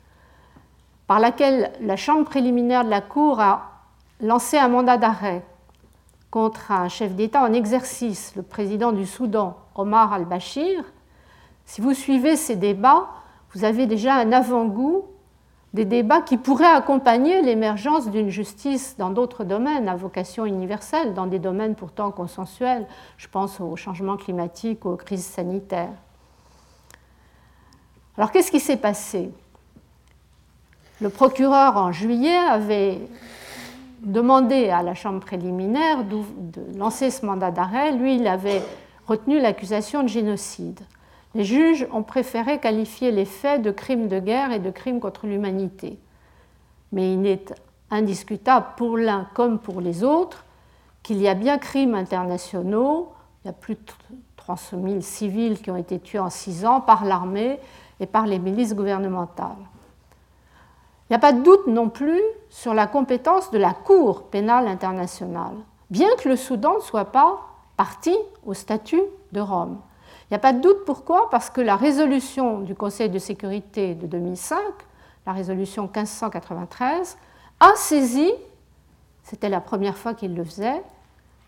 par 1.07 1.19
laquelle 1.19 1.73
la 1.81 1.97
Chambre 1.97 2.23
préliminaire 2.23 2.85
de 2.85 2.89
la 2.89 3.01
Cour 3.01 3.41
a 3.41 3.71
lancé 4.21 4.57
un 4.57 4.69
mandat 4.69 4.97
d'arrêt 4.97 5.43
contre 6.31 6.71
un 6.71 6.87
chef 6.87 7.15
d'État 7.15 7.41
en 7.41 7.53
exercice, 7.53 8.33
le 8.35 8.43
président 8.43 8.91
du 8.91 9.05
Soudan, 9.05 9.57
Omar 9.75 10.13
al-Bashir. 10.13 10.83
Si 11.65 11.81
vous 11.81 11.93
suivez 11.93 12.35
ces 12.35 12.55
débats, 12.55 13.07
vous 13.53 13.63
avez 13.63 13.87
déjà 13.87 14.15
un 14.15 14.31
avant-goût 14.31 15.05
des 15.73 15.85
débats 15.85 16.21
qui 16.21 16.37
pourraient 16.37 16.65
accompagner 16.65 17.41
l'émergence 17.41 18.09
d'une 18.09 18.29
justice 18.29 18.95
dans 18.97 19.09
d'autres 19.09 19.43
domaines 19.43 19.89
à 19.89 19.95
vocation 19.95 20.45
universelle, 20.45 21.13
dans 21.13 21.25
des 21.25 21.39
domaines 21.39 21.75
pourtant 21.75 22.11
consensuels. 22.11 22.87
Je 23.17 23.27
pense 23.27 23.59
au 23.59 23.75
changement 23.75 24.15
climatique, 24.15 24.85
aux 24.85 24.95
crises 24.95 25.25
sanitaires. 25.25 26.04
Alors 28.17 28.31
qu'est-ce 28.31 28.51
qui 28.51 28.59
s'est 28.59 28.77
passé? 28.77 29.31
Le 31.01 31.09
procureur 31.09 31.75
en 31.75 31.91
juillet 31.91 32.37
avait 32.37 33.01
demandé 34.01 34.69
à 34.69 34.83
la 34.83 34.95
Chambre 34.95 35.19
préliminaire 35.19 36.05
de 36.05 36.77
lancer 36.77 37.11
ce 37.11 37.25
mandat 37.25 37.51
d'arrêt. 37.51 37.91
Lui, 37.91 38.15
il 38.15 38.27
avait 38.27 38.61
retenu 39.07 39.39
l'accusation 39.39 40.03
de 40.03 40.07
génocide. 40.07 40.79
Les 41.33 41.43
juges 41.43 41.85
ont 41.91 42.03
préféré 42.03 42.59
qualifier 42.59 43.11
les 43.11 43.25
faits 43.25 43.61
de 43.61 43.71
crimes 43.71 44.07
de 44.07 44.19
guerre 44.19 44.53
et 44.53 44.59
de 44.59 44.71
crimes 44.71 45.01
contre 45.01 45.27
l'humanité. 45.27 45.99
Mais 46.93 47.13
il 47.13 47.25
est 47.25 47.53
indiscutable 47.91 48.67
pour 48.77 48.97
l'un 48.97 49.27
comme 49.33 49.59
pour 49.59 49.81
les 49.81 50.03
autres 50.03 50.45
qu'il 51.03 51.21
y 51.21 51.27
a 51.27 51.33
bien 51.33 51.57
crimes 51.57 51.93
internationaux. 51.93 53.11
Il 53.43 53.47
y 53.47 53.49
a 53.49 53.53
plus 53.53 53.75
de 53.75 53.81
300 54.37 54.77
000 54.81 55.01
civils 55.01 55.61
qui 55.61 55.69
ont 55.71 55.75
été 55.75 55.99
tués 55.99 56.19
en 56.19 56.29
six 56.29 56.65
ans 56.65 56.79
par 56.79 57.03
l'armée 57.03 57.59
et 57.99 58.05
par 58.05 58.25
les 58.25 58.39
milices 58.39 58.75
gouvernementales. 58.75 59.55
Il 61.09 61.13
n'y 61.13 61.15
a 61.17 61.19
pas 61.19 61.33
de 61.33 61.43
doute 61.43 61.67
non 61.67 61.89
plus 61.89 62.21
sur 62.49 62.73
la 62.73 62.87
compétence 62.87 63.51
de 63.51 63.59
la 63.59 63.73
Cour 63.73 64.23
pénale 64.23 64.67
internationale, 64.67 65.55
bien 65.89 66.09
que 66.17 66.29
le 66.29 66.35
Soudan 66.35 66.75
ne 66.75 66.81
soit 66.81 67.05
pas 67.05 67.41
parti 67.77 68.15
au 68.45 68.53
statut 68.53 69.01
de 69.31 69.39
Rome. 69.39 69.77
Il 70.23 70.33
n'y 70.33 70.37
a 70.37 70.39
pas 70.39 70.53
de 70.53 70.61
doute 70.61 70.83
pourquoi, 70.85 71.29
parce 71.29 71.51
que 71.51 71.61
la 71.61 71.75
résolution 71.75 72.61
du 72.61 72.73
Conseil 72.73 73.09
de 73.09 73.19
sécurité 73.19 73.93
de 73.93 74.07
2005, 74.07 74.57
la 75.27 75.33
résolution 75.33 75.83
1593, 75.83 77.17
a 77.59 77.75
saisi, 77.75 78.31
c'était 79.23 79.49
la 79.49 79.61
première 79.61 79.97
fois 79.97 80.15
qu'il 80.15 80.35
le 80.35 80.43
faisait, 80.43 80.81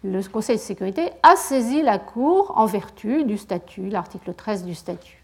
le 0.04 0.22
Conseil 0.30 0.58
de 0.58 0.62
sécurité 0.62 1.10
a 1.24 1.36
saisi 1.36 1.82
la 1.82 1.98
Cour 1.98 2.54
en 2.56 2.68
vertu 2.68 3.24
du 3.24 3.38
statut, 3.38 3.90
l'article 3.90 4.36
13 4.36 4.66
du 4.66 4.76
statut. 4.76 5.17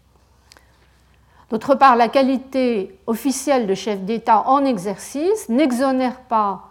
D'autre 1.54 1.76
part, 1.76 1.94
la 1.94 2.08
qualité 2.08 2.98
officielle 3.06 3.68
de 3.68 3.74
chef 3.74 4.00
d'État 4.00 4.48
en 4.48 4.64
exercice 4.64 5.48
n'exonère 5.48 6.22
pas 6.22 6.70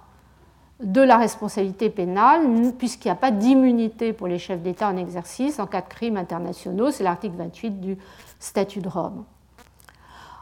de 0.82 1.00
la 1.00 1.15
responsabilité 1.15 1.89
pénale, 1.89 2.74
puisqu'il 2.78 3.08
n'y 3.08 3.13
a 3.13 3.15
pas 3.15 3.32
d'immunité 3.32 4.12
pour 4.12 4.28
les 4.28 4.38
chefs 4.39 4.60
d'État 4.60 4.89
en 4.89 4.98
exercice 4.98 5.58
en 5.62 5.67
cas 5.67 5.80
de 5.80 5.88
crimes 5.88 6.17
internationaux, 6.17 6.91
c'est 6.91 7.06
l'article 7.06 7.38
28 7.38 7.80
du 7.80 7.98
statut 8.39 8.82
de 8.82 8.89
Rome. 8.89 9.24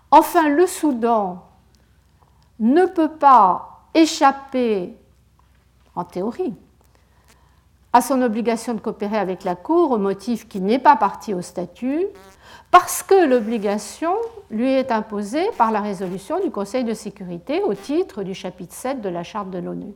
Enfin, 0.09 0.49
le 0.49 0.65
Soudan 0.65 1.43
ne 2.59 2.87
peut 2.87 3.11
pas 3.11 3.83
échapper, 3.93 4.97
en 5.93 6.03
théorie, 6.03 6.55
à 7.93 8.01
son 8.01 8.21
obligation 8.21 8.73
de 8.73 8.79
coopérer 8.79 9.17
avec 9.17 9.43
la 9.43 9.55
Cour 9.55 9.91
au 9.91 9.97
motif 9.97 10.47
qu'il 10.47 10.63
n'est 10.63 10.79
pas 10.79 10.95
parti 10.95 11.33
au 11.33 11.41
statut, 11.41 12.05
parce 12.71 13.03
que 13.03 13.27
l'obligation 13.27 14.13
lui 14.49 14.71
est 14.71 14.91
imposée 14.91 15.45
par 15.57 15.71
la 15.71 15.81
résolution 15.81 16.39
du 16.39 16.51
Conseil 16.51 16.85
de 16.85 16.93
sécurité 16.93 17.61
au 17.61 17.73
titre 17.73 18.23
du 18.23 18.33
chapitre 18.33 18.73
7 18.73 19.01
de 19.01 19.09
la 19.09 19.23
Charte 19.23 19.49
de 19.49 19.59
l'ONU. 19.59 19.93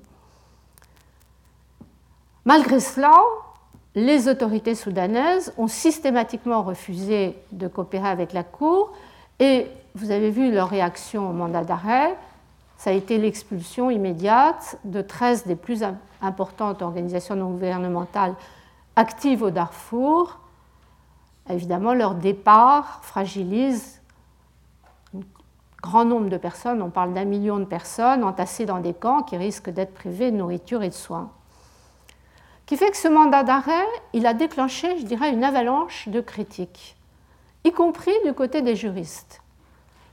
Malgré 2.43 2.79
cela, 2.79 3.13
les 3.95 4.27
autorités 4.27 4.75
soudanaises 4.75 5.53
ont 5.57 5.67
systématiquement 5.67 6.63
refusé 6.63 7.37
de 7.53 7.67
coopérer 7.67 8.09
avec 8.09 8.33
la 8.33 8.43
Cour 8.43 8.91
et 9.39 9.67
vous 9.95 10.11
avez 10.11 10.29
vu 10.29 10.51
leur 10.51 10.69
réaction 10.69 11.29
au 11.29 11.33
mandat 11.33 11.63
d'arrêt. 11.63 12.15
Ça 12.77 12.89
a 12.89 12.93
été 12.93 13.17
l'expulsion 13.17 13.89
immédiate 13.89 14.77
de 14.83 15.01
13 15.01 15.47
des 15.47 15.55
plus 15.55 15.83
importantes 16.25 16.81
organisations 16.81 17.35
non 17.35 17.51
gouvernementales 17.51 18.35
actives 18.95 19.43
au 19.43 19.51
Darfour. 19.51 20.39
Évidemment, 21.49 21.93
leur 21.93 22.15
départ 22.15 22.99
fragilise 23.03 24.01
une 25.13 25.23
grand 25.81 26.05
nombre 26.05 26.29
de 26.29 26.37
personnes, 26.37 26.81
on 26.81 26.89
parle 26.89 27.13
d'un 27.13 27.25
million 27.25 27.59
de 27.59 27.65
personnes 27.65 28.23
entassées 28.23 28.65
dans 28.65 28.79
des 28.79 28.93
camps 28.93 29.21
qui 29.21 29.37
risquent 29.37 29.69
d'être 29.69 29.93
privées 29.93 30.31
de 30.31 30.37
nourriture 30.37 30.81
et 30.81 30.89
de 30.89 30.93
soins. 30.93 31.29
Qui 32.65 32.77
fait 32.77 32.89
que 32.89 32.97
ce 32.97 33.07
mandat 33.07 33.43
d'arrêt, 33.43 33.85
il 34.13 34.25
a 34.25 34.33
déclenché, 34.33 34.97
je 34.97 35.05
dirais, 35.05 35.31
une 35.31 35.43
avalanche 35.43 36.07
de 36.07 36.19
critiques, 36.19 36.95
y 37.63 37.71
compris 37.71 38.13
du 38.25 38.33
côté 38.33 38.63
des 38.63 38.75
juristes. 38.75 39.41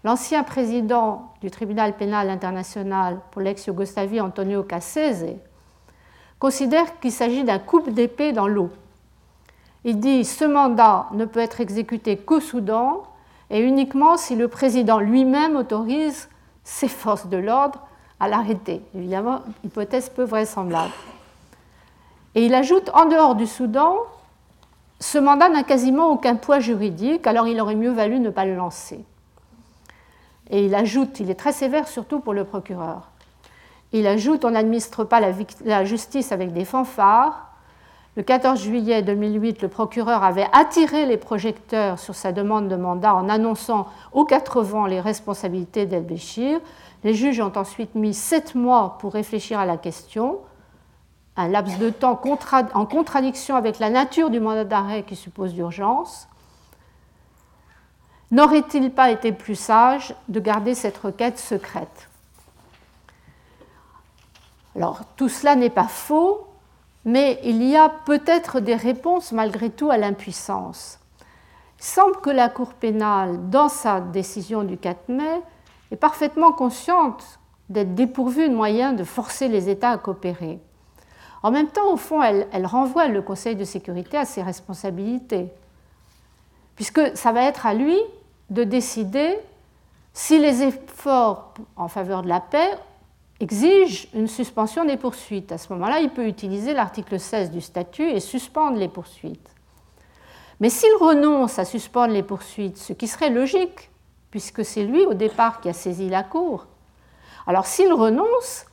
L'ancien 0.05 0.43
président 0.43 1.33
du 1.41 1.51
tribunal 1.51 1.97
pénal 1.97 2.29
international 2.29 3.21
pour 3.31 3.41
l'ex-Yougoslavie, 3.41 4.21
Antonio 4.21 4.65
Cassese, 4.65 5.37
considère 6.43 6.99
qu'il 6.99 7.13
s'agit 7.13 7.45
d'un 7.45 7.61
coup 7.61 7.81
d'épée 7.83 8.33
dans 8.33 8.49
l'eau. 8.49 8.71
Il 9.85 10.01
dit 10.01 10.25
ce 10.25 10.45
mandat 10.45 11.07
ne 11.13 11.25
peut 11.25 11.39
être 11.39 11.61
exécuté 11.61 12.17
qu'au 12.17 12.41
Soudan 12.41 13.05
et 13.49 13.61
uniquement 13.61 14.17
si 14.17 14.35
le 14.35 14.49
président 14.49 14.99
lui-même 14.99 15.55
autorise 15.55 16.29
ses 16.65 16.89
forces 16.89 17.29
de 17.29 17.37
l'ordre 17.37 17.79
à 18.19 18.27
l'arrêter. 18.27 18.83
Évidemment, 18.97 19.43
hypothèse 19.63 20.09
peu 20.09 20.25
vraisemblable. 20.25 20.91
Et 22.35 22.45
il 22.45 22.55
ajoute 22.55 22.91
en 22.93 23.05
dehors 23.05 23.37
du 23.37 23.47
Soudan, 23.47 23.99
ce 24.99 25.19
mandat 25.19 25.49
n'a 25.49 25.63
quasiment 25.63 26.11
aucun 26.11 26.35
poids 26.35 26.59
juridique, 26.59 27.29
alors 27.29 27.47
il 27.47 27.61
aurait 27.61 27.77
mieux 27.77 27.93
valu 27.93 28.19
ne 28.19 28.31
pas 28.31 28.47
le 28.47 28.57
lancer. 28.57 29.05
Et 30.51 30.67
il 30.67 30.75
ajoute, 30.75 31.21
il 31.21 31.31
est 31.31 31.39
très 31.39 31.53
sévère 31.53 31.87
surtout 31.87 32.19
pour 32.19 32.35
le 32.35 32.43
procureur. 32.43 33.12
Il 33.93 34.07
ajoute 34.07 34.45
on 34.45 34.51
n'administre 34.51 35.05
pas 35.05 35.21
la, 35.21 35.85
justice 35.85 36.33
avec 36.33 36.53
des 36.53 36.65
fanfares. 36.65 37.49
Le 38.17 38.23
14 38.23 38.61
juillet 38.61 39.03
2008, 39.03 39.63
le 39.63 39.69
procureur 39.69 40.23
avait 40.23 40.49
attiré 40.53 41.07
les 41.07 41.17
projecteurs 41.17 41.99
sur 41.99 42.15
sa 42.15 42.33
demande 42.33 42.69
de 42.69 42.77
mandat 42.77 43.15
en 43.15 43.29
annonçant 43.29 43.89
aux 44.13 44.25
quatre 44.25 44.63
vents 44.63 44.87
les 44.87 45.01
responsabilités 45.01 45.87
d'El-Béchir. 45.87 46.61
Les 47.05 47.15
juges 47.15 47.41
ont 47.41 47.53
ensuite 47.57 47.95
mis 47.95 48.15
sept 48.15 48.55
mois 48.55 48.97
pour 48.99 49.13
réfléchir 49.15 49.59
à 49.59 49.67
la 49.67 49.77
question, 49.77 50.41
un 51.37 51.49
laps 51.49 51.79
de 51.79 51.91
temps 51.91 52.21
en 52.75 52.87
contradiction 52.87 53.57
avec 53.57 53.79
la 53.79 53.89
nature 53.89 54.29
du 54.29 54.41
mandat 54.41 54.65
d'arrêt 54.65 55.03
qui 55.05 55.17
suppose 55.17 55.55
d'urgence. 55.55 56.29
N'aurait-il 58.31 58.91
pas 58.91 59.11
été 59.11 59.33
plus 59.33 59.57
sage 59.57 60.15
de 60.29 60.41
garder 60.41 60.75
cette 60.75 60.99
requête 60.99 61.39
secrète? 61.39 62.09
Alors 64.77 65.01
tout 65.17 65.29
cela 65.29 65.57
n'est 65.57 65.71
pas 65.71 65.89
faux, 65.89 66.47
mais 67.05 67.41
il 67.45 67.63
y 67.63 67.77
a 67.77 67.89
peut-être 67.89 68.61
des 68.61 68.77
réponses 68.77 69.33
malgré 69.33 69.71
tout 69.71 69.91
à 69.91 69.99
l'impuissance. 69.99 70.99
Il 71.79 71.85
semble 71.85 72.17
que 72.21 72.31
la 72.31 72.49
Cour 72.49 72.75
pénale, 72.75 73.51
dans 73.51 73.69
sa 73.69 74.01
décision 74.01 74.63
du 74.63 74.79
4 74.79 75.09
mai, 75.09 75.43
est 75.91 75.97
parfaitement 75.97 76.53
consciente 76.53 77.41
d'être 77.69 77.95
dépourvue 77.95 78.49
de 78.49 78.55
moyens 78.55 78.97
de 78.97 79.05
forcer 79.05 79.49
les 79.49 79.69
États 79.69 79.91
à 79.91 79.99
coopérer. 79.99 80.61
En 81.43 81.51
même 81.51 81.69
temps, 81.69 81.93
au 81.93 81.97
fond, 81.97 82.23
elle, 82.23 82.67
renvoie 82.67 83.09
le 83.09 83.21
Conseil 83.21 83.57
de 83.57 83.65
sécurité 83.65 84.17
à 84.17 84.25
ses 84.25 84.43
responsabilités, 84.43 85.49
puisque 86.77 87.17
ça 87.17 87.33
va 87.33 87.43
être 87.43 87.67
à 87.67 87.75
lui 87.75 87.99
de 88.51 88.63
décider 88.63 89.37
si 90.13 90.39
les 90.39 90.63
efforts 90.63 91.55
en 91.77 91.89
faveur 91.89 92.23
de 92.23 92.29
la 92.29 92.41
paix 92.41 92.71
exige 93.43 94.09
une 94.15 94.29
suspension 94.29 94.85
des 94.85 94.97
poursuites. 94.97 95.53
À 95.53 95.59
ce 95.59 95.73
moment-là, 95.73 96.01
il 96.01 96.11
peut 96.11 96.27
utiliser 96.27 96.75
l'article 96.75 97.19
16 97.19 97.51
du 97.51 97.61
statut 97.61 98.09
et 98.09 98.21
suspendre 98.21 98.79
les 98.79 98.89
poursuites. 98.89 99.51
Mais 100.61 100.71
s'il 100.71 100.95
renonce 101.01 101.59
à 101.59 101.65
suspendre 101.65 102.13
les 102.13 102.23
poursuites, 102.23 102.79
ce 102.79 102.93
qui 102.93 103.09
serait 103.09 103.31
logique, 103.31 103.91
puisque 104.31 104.65
c'est 104.65 104.85
lui 104.85 105.05
au 105.05 105.15
départ 105.15 105.61
qui 105.61 105.69
a 105.69 105.73
saisi 105.73 106.09
la 106.09 106.23
Cour, 106.23 106.67
alors 107.47 107.67
s'il 107.67 107.93
renonce, 107.93 108.67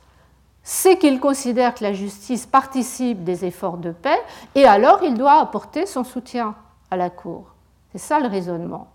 c'est 0.62 0.98
qu'il 0.98 1.18
considère 1.18 1.74
que 1.74 1.82
la 1.82 1.92
justice 1.92 2.46
participe 2.46 3.24
des 3.24 3.44
efforts 3.44 3.78
de 3.78 3.90
paix, 3.90 4.20
et 4.54 4.64
alors 4.66 5.02
il 5.02 5.14
doit 5.14 5.40
apporter 5.40 5.84
son 5.84 6.04
soutien 6.04 6.54
à 6.92 6.96
la 6.96 7.10
Cour. 7.10 7.46
C'est 7.90 7.98
ça 7.98 8.20
le 8.20 8.28
raisonnement. 8.28 8.86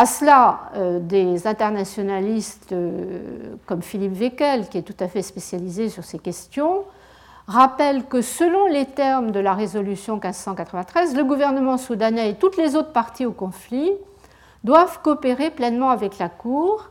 À 0.00 0.06
cela, 0.06 0.70
euh, 0.76 0.98
des 0.98 1.46
internationalistes 1.46 2.72
euh, 2.72 3.54
comme 3.66 3.82
Philippe 3.82 4.18
Weckel, 4.18 4.66
qui 4.70 4.78
est 4.78 4.82
tout 4.82 4.96
à 4.98 5.08
fait 5.08 5.20
spécialisé 5.20 5.90
sur 5.90 6.04
ces 6.04 6.18
questions, 6.18 6.84
rappellent 7.46 8.06
que 8.06 8.22
selon 8.22 8.64
les 8.68 8.86
termes 8.86 9.30
de 9.30 9.40
la 9.40 9.52
résolution 9.52 10.14
1593, 10.14 11.14
le 11.14 11.22
gouvernement 11.22 11.76
soudanais 11.76 12.30
et 12.30 12.34
toutes 12.36 12.56
les 12.56 12.76
autres 12.76 12.92
parties 12.92 13.26
au 13.26 13.32
conflit 13.32 13.92
doivent 14.64 15.02
coopérer 15.02 15.50
pleinement 15.50 15.90
avec 15.90 16.16
la 16.16 16.30
Cour 16.30 16.88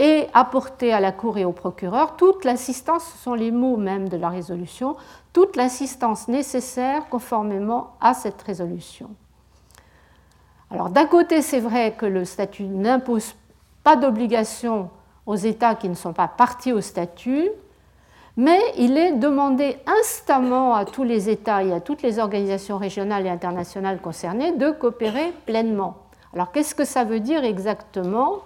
et 0.00 0.26
apporter 0.34 0.92
à 0.92 0.98
la 0.98 1.12
Cour 1.12 1.38
et 1.38 1.44
au 1.44 1.52
procureur 1.52 2.16
toute 2.16 2.44
l'assistance, 2.44 3.04
ce 3.04 3.18
sont 3.18 3.34
les 3.34 3.52
mots 3.52 3.76
même 3.76 4.08
de 4.08 4.16
la 4.16 4.30
résolution, 4.30 4.96
toute 5.32 5.54
l'assistance 5.54 6.26
nécessaire 6.26 7.08
conformément 7.08 7.92
à 8.00 8.14
cette 8.14 8.42
résolution. 8.42 9.10
Alors 10.70 10.90
d'un 10.90 11.06
côté, 11.06 11.42
c'est 11.42 11.60
vrai 11.60 11.94
que 11.96 12.06
le 12.06 12.24
statut 12.24 12.64
n'impose 12.64 13.34
pas 13.84 13.96
d'obligation 13.96 14.90
aux 15.26 15.36
États 15.36 15.74
qui 15.74 15.88
ne 15.88 15.94
sont 15.94 16.12
pas 16.12 16.28
partis 16.28 16.72
au 16.72 16.80
statut, 16.80 17.48
mais 18.36 18.60
il 18.76 18.98
est 18.98 19.12
demandé 19.12 19.78
instamment 19.86 20.74
à 20.74 20.84
tous 20.84 21.04
les 21.04 21.30
États 21.30 21.62
et 21.62 21.72
à 21.72 21.80
toutes 21.80 22.02
les 22.02 22.18
organisations 22.18 22.78
régionales 22.78 23.26
et 23.26 23.30
internationales 23.30 24.00
concernées 24.00 24.52
de 24.52 24.70
coopérer 24.72 25.32
pleinement. 25.46 25.96
Alors 26.34 26.52
qu'est-ce 26.52 26.74
que 26.74 26.84
ça 26.84 27.04
veut 27.04 27.20
dire 27.20 27.44
exactement, 27.44 28.40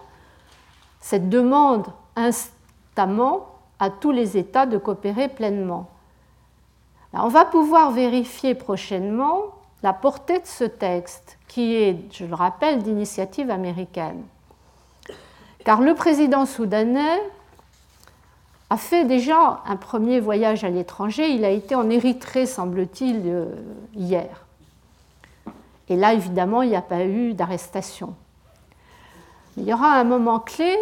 cette 1.00 1.28
demande 1.28 1.86
instamment 2.14 3.46
à 3.78 3.90
tous 3.90 4.12
les 4.12 4.36
États 4.36 4.66
de 4.66 4.78
coopérer 4.78 5.28
pleinement? 5.28 5.88
On 7.12 7.28
va 7.28 7.44
pouvoir 7.44 7.90
vérifier 7.90 8.54
prochainement 8.54 9.42
la 9.82 9.92
portée 9.92 10.38
de 10.38 10.46
ce 10.46 10.64
texte, 10.64 11.38
qui 11.48 11.74
est, 11.74 12.12
je 12.12 12.24
le 12.24 12.34
rappelle, 12.34 12.82
d'initiative 12.82 13.50
américaine. 13.50 14.22
Car 15.64 15.80
le 15.80 15.94
président 15.94 16.46
soudanais 16.46 17.20
a 18.70 18.76
fait 18.76 19.04
déjà 19.04 19.62
un 19.66 19.76
premier 19.76 20.20
voyage 20.20 20.64
à 20.64 20.70
l'étranger. 20.70 21.30
Il 21.30 21.44
a 21.44 21.50
été 21.50 21.74
en 21.74 21.90
Érythrée, 21.90 22.46
semble-t-il, 22.46 23.22
euh, 23.26 23.46
hier. 23.94 24.46
Et 25.88 25.96
là, 25.96 26.14
évidemment, 26.14 26.62
il 26.62 26.70
n'y 26.70 26.76
a 26.76 26.82
pas 26.82 27.04
eu 27.04 27.34
d'arrestation. 27.34 28.14
Il 29.56 29.64
y 29.64 29.74
aura 29.74 29.94
un 29.94 30.04
moment 30.04 30.38
clé, 30.38 30.76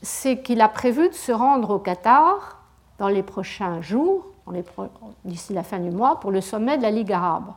c'est 0.00 0.40
qu'il 0.40 0.62
a 0.62 0.68
prévu 0.68 1.08
de 1.08 1.14
se 1.14 1.30
rendre 1.30 1.70
au 1.70 1.78
Qatar 1.78 2.62
dans 2.98 3.08
les 3.08 3.22
prochains 3.22 3.82
jours, 3.82 4.26
d'ici 5.24 5.52
la 5.52 5.62
fin 5.62 5.78
du 5.78 5.90
mois, 5.90 6.20
pour 6.20 6.30
le 6.30 6.40
sommet 6.40 6.78
de 6.78 6.82
la 6.82 6.90
Ligue 6.90 7.12
arabe. 7.12 7.52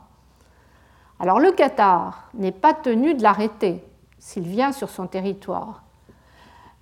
Alors 1.20 1.38
le 1.38 1.52
Qatar 1.52 2.30
n'est 2.32 2.50
pas 2.50 2.72
tenu 2.72 3.14
de 3.14 3.22
l'arrêter 3.22 3.84
s'il 4.18 4.44
vient 4.44 4.72
sur 4.72 4.88
son 4.88 5.06
territoire. 5.06 5.82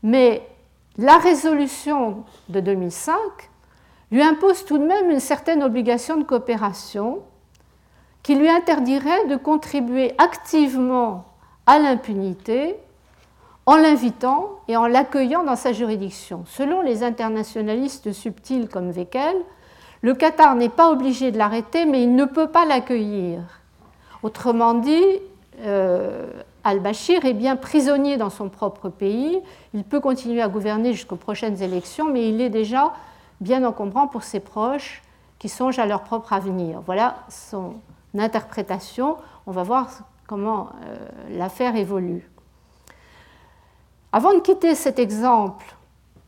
Mais 0.04 0.48
la 0.96 1.18
résolution 1.18 2.24
de 2.48 2.60
2005 2.60 3.16
lui 4.12 4.22
impose 4.22 4.64
tout 4.64 4.78
de 4.78 4.86
même 4.86 5.10
une 5.10 5.20
certaine 5.20 5.62
obligation 5.62 6.16
de 6.16 6.22
coopération 6.22 7.18
qui 8.22 8.36
lui 8.36 8.48
interdirait 8.48 9.26
de 9.26 9.36
contribuer 9.36 10.14
activement 10.18 11.24
à 11.66 11.80
l'impunité 11.80 12.76
en 13.66 13.76
l'invitant 13.76 14.60
et 14.68 14.76
en 14.76 14.86
l'accueillant 14.86 15.42
dans 15.42 15.56
sa 15.56 15.72
juridiction. 15.72 16.44
Selon 16.46 16.80
les 16.80 17.02
internationalistes 17.02 18.12
subtils 18.12 18.68
comme 18.68 18.90
Wekel, 18.90 19.36
le 20.00 20.14
Qatar 20.14 20.54
n'est 20.54 20.68
pas 20.68 20.90
obligé 20.90 21.32
de 21.32 21.38
l'arrêter, 21.38 21.84
mais 21.84 22.04
il 22.04 22.14
ne 22.14 22.24
peut 22.24 22.48
pas 22.48 22.64
l'accueillir. 22.64 23.40
Autrement 24.22 24.74
dit, 24.74 25.04
euh, 25.60 26.26
al-Bashir 26.64 27.24
est 27.24 27.34
bien 27.34 27.56
prisonnier 27.56 28.16
dans 28.16 28.30
son 28.30 28.48
propre 28.48 28.88
pays. 28.88 29.40
Il 29.74 29.84
peut 29.84 30.00
continuer 30.00 30.42
à 30.42 30.48
gouverner 30.48 30.92
jusqu'aux 30.92 31.16
prochaines 31.16 31.62
élections, 31.62 32.10
mais 32.10 32.28
il 32.28 32.40
est 32.40 32.50
déjà 32.50 32.92
bien 33.40 33.64
encombrant 33.64 34.08
pour 34.08 34.22
ses 34.22 34.40
proches 34.40 35.02
qui 35.38 35.48
songent 35.48 35.78
à 35.78 35.86
leur 35.86 36.02
propre 36.02 36.32
avenir. 36.32 36.80
Voilà 36.84 37.16
son 37.28 37.74
interprétation. 38.16 39.16
On 39.46 39.52
va 39.52 39.62
voir 39.62 39.88
comment 40.26 40.70
euh, 40.84 40.96
l'affaire 41.30 41.76
évolue. 41.76 42.28
Avant 44.12 44.34
de 44.34 44.40
quitter 44.40 44.74
cet 44.74 44.98
exemple 44.98 45.66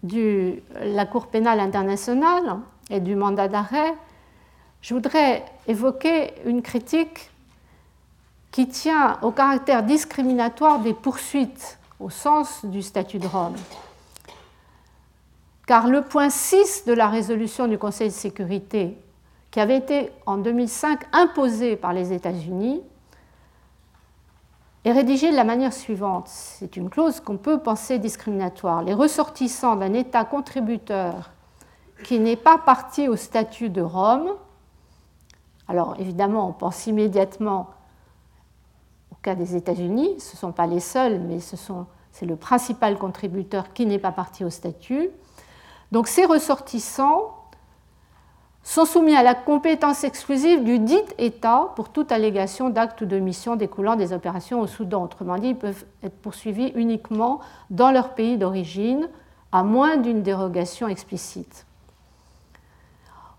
de 0.02 0.62
la 0.82 1.06
Cour 1.06 1.26
pénale 1.26 1.60
internationale 1.60 2.58
et 2.90 3.00
du 3.00 3.16
mandat 3.16 3.48
d'arrêt, 3.48 3.94
je 4.80 4.94
voudrais 4.94 5.44
évoquer 5.66 6.32
une 6.46 6.62
critique 6.62 7.30
qui 8.50 8.68
tient 8.68 9.18
au 9.22 9.30
caractère 9.30 9.82
discriminatoire 9.82 10.80
des 10.80 10.94
poursuites 10.94 11.78
au 12.00 12.10
sens 12.10 12.64
du 12.64 12.82
statut 12.82 13.18
de 13.18 13.26
Rome. 13.26 13.56
Car 15.66 15.86
le 15.86 16.02
point 16.02 16.30
6 16.30 16.84
de 16.86 16.92
la 16.92 17.08
résolution 17.08 17.68
du 17.68 17.78
Conseil 17.78 18.08
de 18.08 18.14
sécurité, 18.14 18.98
qui 19.50 19.60
avait 19.60 19.76
été 19.76 20.10
en 20.26 20.36
2005 20.38 21.00
imposé 21.12 21.76
par 21.76 21.92
les 21.92 22.12
États-Unis, 22.12 22.82
est 24.84 24.92
rédigée 24.92 25.30
de 25.30 25.36
la 25.36 25.44
manière 25.44 25.72
suivante. 25.72 26.26
C'est 26.26 26.76
une 26.76 26.88
clause 26.88 27.20
qu'on 27.20 27.36
peut 27.36 27.58
penser 27.60 27.98
discriminatoire. 27.98 28.82
Les 28.82 28.94
ressortissants 28.94 29.76
d'un 29.76 29.92
État 29.92 30.24
contributeur 30.24 31.30
qui 32.02 32.18
n'est 32.18 32.36
pas 32.36 32.58
parti 32.58 33.08
au 33.08 33.16
statut 33.16 33.68
de 33.68 33.82
Rome, 33.82 34.30
alors 35.68 35.96
évidemment 35.98 36.48
on 36.48 36.52
pense 36.52 36.86
immédiatement 36.86 37.70
cas 39.22 39.34
des 39.34 39.56
États-Unis, 39.56 40.14
ce 40.18 40.34
ne 40.34 40.38
sont 40.38 40.52
pas 40.52 40.66
les 40.66 40.80
seuls, 40.80 41.20
mais 41.20 41.38
c'est 41.40 42.26
le 42.26 42.36
principal 42.36 42.98
contributeur 42.98 43.72
qui 43.72 43.86
n'est 43.86 43.98
pas 43.98 44.12
parti 44.12 44.44
au 44.44 44.50
statut. 44.50 45.10
Donc 45.92 46.08
ces 46.08 46.24
ressortissants 46.24 47.36
sont 48.62 48.84
soumis 48.84 49.16
à 49.16 49.22
la 49.22 49.34
compétence 49.34 50.04
exclusive 50.04 50.62
du 50.64 50.78
dit 50.78 51.00
État 51.18 51.72
pour 51.76 51.88
toute 51.88 52.12
allégation 52.12 52.68
d'acte 52.68 53.00
ou 53.00 53.06
de 53.06 53.18
mission 53.18 53.56
découlant 53.56 53.96
des 53.96 54.12
opérations 54.12 54.60
au 54.60 54.66
Soudan. 54.66 55.02
Autrement 55.04 55.38
dit, 55.38 55.48
ils 55.48 55.56
peuvent 55.56 55.84
être 56.02 56.16
poursuivis 56.20 56.72
uniquement 56.74 57.40
dans 57.70 57.90
leur 57.90 58.10
pays 58.14 58.36
d'origine, 58.36 59.08
à 59.50 59.62
moins 59.64 59.96
d'une 59.96 60.22
dérogation 60.22 60.88
explicite. 60.88 61.66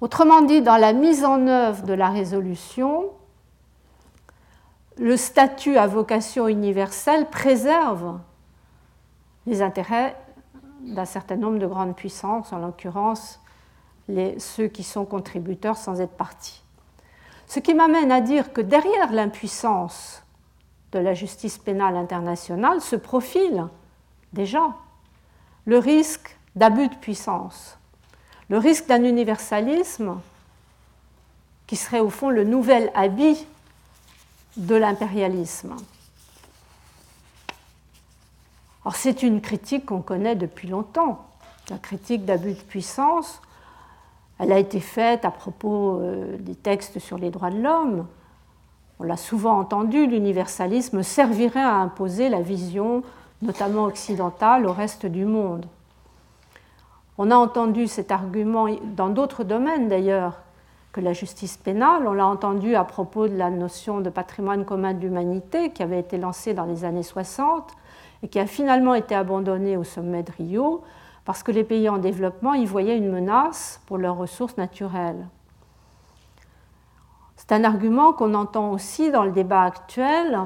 Autrement 0.01 0.41
dit, 0.41 0.61
dans 0.61 0.77
la 0.77 0.93
mise 0.93 1.23
en 1.23 1.47
œuvre 1.47 1.83
de 1.83 1.93
la 1.93 2.09
résolution, 2.09 3.11
le 4.97 5.17
statut 5.17 5.77
à 5.77 5.87
vocation 5.87 6.47
universelle 6.47 7.29
préserve 7.29 8.19
les 9.47 9.61
intérêts 9.61 10.15
d'un 10.81 11.05
certain 11.05 11.35
nombre 11.35 11.59
de 11.59 11.67
grandes 11.67 11.95
puissances, 11.95 12.53
en 12.53 12.59
l'occurrence 12.59 13.39
ceux 14.39 14.67
qui 14.67 14.83
sont 14.83 15.05
contributeurs 15.05 15.77
sans 15.77 16.01
être 16.01 16.13
partis. 16.13 16.61
Ce 17.47 17.59
qui 17.59 17.73
m'amène 17.73 18.11
à 18.11 18.21
dire 18.21 18.53
que 18.53 18.61
derrière 18.61 19.11
l'impuissance 19.11 20.23
de 20.91 20.99
la 20.99 21.13
justice 21.13 21.57
pénale 21.57 21.95
internationale 21.95 22.81
se 22.81 22.95
profile 22.95 23.67
déjà 24.33 24.73
le 25.65 25.77
risque 25.77 26.37
d'abus 26.55 26.89
de 26.89 26.95
puissance, 26.95 27.77
le 28.49 28.57
risque 28.57 28.87
d'un 28.87 29.03
universalisme 29.03 30.19
qui 31.67 31.75
serait 31.75 31.99
au 31.99 32.09
fond 32.09 32.29
le 32.29 32.43
nouvel 32.43 32.91
habit 32.95 33.45
de 34.57 34.75
l'impérialisme. 34.75 35.75
Alors 38.83 38.95
c'est 38.95 39.23
une 39.23 39.41
critique 39.41 39.85
qu'on 39.85 40.01
connaît 40.01 40.35
depuis 40.35 40.67
longtemps, 40.67 41.25
la 41.69 41.77
critique 41.77 42.25
d'abus 42.25 42.53
de 42.53 42.61
puissance. 42.61 43.41
Elle 44.39 44.51
a 44.51 44.57
été 44.57 44.79
faite 44.79 45.23
à 45.23 45.31
propos 45.31 45.99
euh, 45.99 46.37
des 46.39 46.55
textes 46.55 46.97
sur 46.97 47.17
les 47.17 47.29
droits 47.29 47.51
de 47.51 47.61
l'homme. 47.61 48.07
On 48.99 49.03
l'a 49.03 49.17
souvent 49.17 49.59
entendu, 49.59 50.07
l'universalisme 50.07 51.03
servirait 51.03 51.59
à 51.61 51.75
imposer 51.75 52.29
la 52.29 52.41
vision, 52.41 53.03
notamment 53.41 53.85
occidentale, 53.85 54.65
au 54.65 54.73
reste 54.73 55.05
du 55.05 55.25
monde. 55.25 55.65
On 57.17 57.29
a 57.29 57.35
entendu 57.35 57.87
cet 57.87 58.11
argument 58.11 58.67
dans 58.95 59.09
d'autres 59.09 59.43
domaines 59.43 59.89
d'ailleurs 59.89 60.41
que 60.91 61.01
la 61.01 61.13
justice 61.13 61.57
pénale. 61.57 62.07
On 62.07 62.13
l'a 62.13 62.27
entendu 62.27 62.75
à 62.75 62.83
propos 62.83 63.27
de 63.27 63.35
la 63.35 63.49
notion 63.49 64.01
de 64.01 64.09
patrimoine 64.09 64.65
commun 64.65 64.93
de 64.93 64.99
l'humanité 64.99 65.71
qui 65.71 65.83
avait 65.83 65.99
été 65.99 66.17
lancée 66.17 66.53
dans 66.53 66.65
les 66.65 66.85
années 66.85 67.03
60 67.03 67.71
et 68.23 68.27
qui 68.27 68.39
a 68.39 68.45
finalement 68.45 68.93
été 68.93 69.15
abandonnée 69.15 69.77
au 69.77 69.83
sommet 69.83 70.23
de 70.23 70.31
Rio 70.31 70.83
parce 71.25 71.43
que 71.43 71.51
les 71.51 71.63
pays 71.63 71.87
en 71.87 71.97
développement 71.97 72.53
y 72.53 72.65
voyaient 72.65 72.97
une 72.97 73.11
menace 73.11 73.81
pour 73.85 73.97
leurs 73.97 74.17
ressources 74.17 74.57
naturelles. 74.57 75.27
C'est 77.37 77.53
un 77.53 77.63
argument 77.63 78.13
qu'on 78.13 78.33
entend 78.33 78.71
aussi 78.71 79.11
dans 79.11 79.23
le 79.23 79.31
débat 79.31 79.63
actuel 79.63 80.39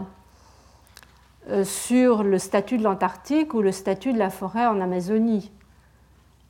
euh, 1.50 1.64
sur 1.64 2.24
le 2.24 2.40
statut 2.40 2.78
de 2.78 2.84
l'Antarctique 2.84 3.54
ou 3.54 3.62
le 3.62 3.72
statut 3.72 4.14
de 4.14 4.20
la 4.20 4.30
forêt 4.30 4.66
en 4.66 4.80
Amazonie. 4.80 5.52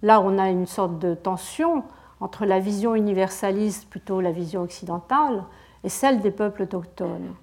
Là, 0.01 0.21
on 0.21 0.37
a 0.37 0.49
une 0.49 0.67
sorte 0.67 0.99
de 0.99 1.15
tension 1.15 1.83
entre 2.21 2.45
la 2.45 2.59
vision 2.59 2.95
universaliste, 2.95 3.89
plutôt 3.89 4.21
la 4.21 4.31
vision 4.31 4.61
occidentale, 4.61 5.43
et 5.83 5.89
celle 5.89 6.21
des 6.21 6.31
peuples 6.31 6.63
autochtones. 6.63 7.33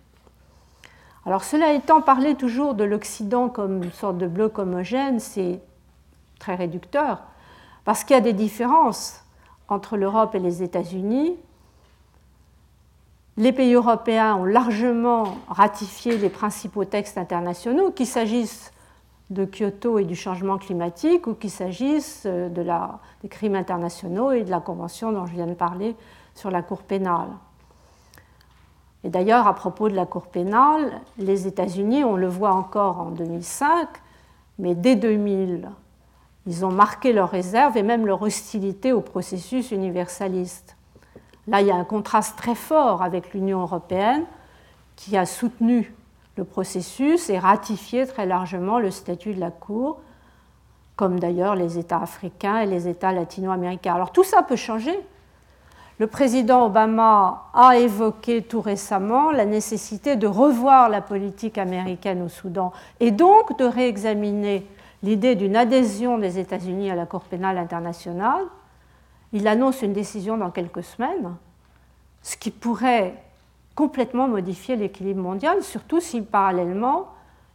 Alors 1.24 1.44
cela 1.44 1.72
étant, 1.72 2.00
parler 2.00 2.34
toujours 2.34 2.74
de 2.74 2.84
l'Occident 2.84 3.48
comme 3.48 3.84
une 3.84 3.92
sorte 3.92 4.18
de 4.18 4.26
bloc 4.26 4.58
homogène, 4.58 5.20
c'est 5.20 5.60
très 6.38 6.56
réducteur, 6.56 7.22
parce 7.84 8.02
qu'il 8.02 8.14
y 8.14 8.18
a 8.18 8.22
des 8.22 8.32
différences 8.32 9.22
entre 9.68 9.96
l'Europe 9.96 10.34
et 10.34 10.40
les 10.40 10.62
États-Unis. 10.62 11.36
Les 13.36 13.52
pays 13.52 13.74
européens 13.74 14.34
ont 14.34 14.44
largement 14.44 15.36
ratifié 15.48 16.18
les 16.18 16.28
principaux 16.28 16.84
textes 16.84 17.16
internationaux, 17.16 17.92
qu'il 17.92 18.06
s'agisse 18.06 18.72
de 19.30 19.44
Kyoto 19.44 19.98
et 19.98 20.04
du 20.04 20.16
changement 20.16 20.58
climatique 20.58 21.26
ou 21.26 21.34
qu'il 21.34 21.50
s'agisse 21.50 22.26
de 22.26 22.62
la, 22.62 23.00
des 23.22 23.28
crimes 23.28 23.54
internationaux 23.54 24.32
et 24.32 24.42
de 24.42 24.50
la 24.50 24.60
convention 24.60 25.12
dont 25.12 25.26
je 25.26 25.32
viens 25.32 25.46
de 25.46 25.54
parler 25.54 25.96
sur 26.34 26.50
la 26.50 26.62
Cour 26.62 26.82
pénale. 26.82 27.28
Et 29.04 29.08
d'ailleurs, 29.08 29.46
à 29.46 29.54
propos 29.54 29.88
de 29.88 29.94
la 29.94 30.06
Cour 30.06 30.26
pénale, 30.26 31.00
les 31.18 31.46
États-Unis, 31.46 32.04
on 32.04 32.16
le 32.16 32.28
voit 32.28 32.52
encore 32.52 33.00
en 33.00 33.10
2005, 33.10 33.88
mais 34.58 34.74
dès 34.74 34.94
2000, 34.94 35.68
ils 36.46 36.64
ont 36.64 36.70
marqué 36.70 37.12
leur 37.12 37.30
réserve 37.30 37.76
et 37.76 37.82
même 37.82 38.06
leur 38.06 38.22
hostilité 38.22 38.92
au 38.92 39.00
processus 39.00 39.70
universaliste. 39.70 40.76
Là, 41.48 41.60
il 41.60 41.66
y 41.66 41.70
a 41.70 41.76
un 41.76 41.84
contraste 41.84 42.36
très 42.36 42.54
fort 42.54 43.02
avec 43.02 43.34
l'Union 43.34 43.62
européenne 43.62 44.24
qui 44.94 45.16
a 45.16 45.26
soutenu 45.26 45.92
le 46.36 46.44
processus 46.44 47.28
et 47.30 47.38
ratifié 47.38 48.06
très 48.06 48.26
largement 48.26 48.78
le 48.78 48.90
statut 48.90 49.34
de 49.34 49.40
la 49.40 49.50
Cour, 49.50 50.00
comme 50.96 51.20
d'ailleurs 51.20 51.56
les 51.56 51.78
États 51.78 52.00
africains 52.00 52.60
et 52.60 52.66
les 52.66 52.88
États 52.88 53.12
latino-américains. 53.12 53.94
Alors 53.94 54.12
tout 54.12 54.24
ça 54.24 54.42
peut 54.42 54.56
changer. 54.56 54.98
Le 55.98 56.06
président 56.06 56.66
Obama 56.66 57.44
a 57.54 57.76
évoqué 57.76 58.42
tout 58.42 58.60
récemment 58.60 59.30
la 59.30 59.44
nécessité 59.44 60.16
de 60.16 60.26
revoir 60.26 60.88
la 60.88 61.00
politique 61.00 61.58
américaine 61.58 62.22
au 62.22 62.28
Soudan 62.28 62.72
et 62.98 63.10
donc 63.10 63.56
de 63.58 63.64
réexaminer 63.64 64.66
l'idée 65.02 65.34
d'une 65.34 65.54
adhésion 65.54 66.18
des 66.18 66.38
États-Unis 66.38 66.90
à 66.90 66.94
la 66.94 67.06
Cour 67.06 67.22
pénale 67.22 67.58
internationale. 67.58 68.44
Il 69.32 69.46
annonce 69.48 69.82
une 69.82 69.92
décision 69.92 70.36
dans 70.36 70.50
quelques 70.50 70.82
semaines, 70.82 71.34
ce 72.22 72.36
qui 72.36 72.50
pourrait 72.50 73.14
complètement 73.74 74.28
modifier 74.28 74.76
l'équilibre 74.76 75.22
mondial, 75.22 75.62
surtout 75.62 76.00
si 76.00 76.20
parallèlement 76.20 77.08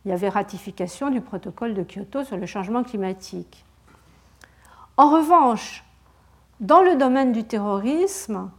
il 0.05 0.11
y 0.11 0.13
avait 0.13 0.29
ratification 0.29 1.09
du 1.09 1.21
protocole 1.21 1.73
de 1.73 1.83
Kyoto 1.83 2.23
sur 2.23 2.37
le 2.37 2.45
changement 2.45 2.83
climatique. 2.83 3.65
En 4.95 5.11
revanche, 5.11 5.83
dans 6.59 6.81
le 6.81 6.95
domaine 6.95 7.33
du 7.33 7.43
terrorisme, 7.43 8.49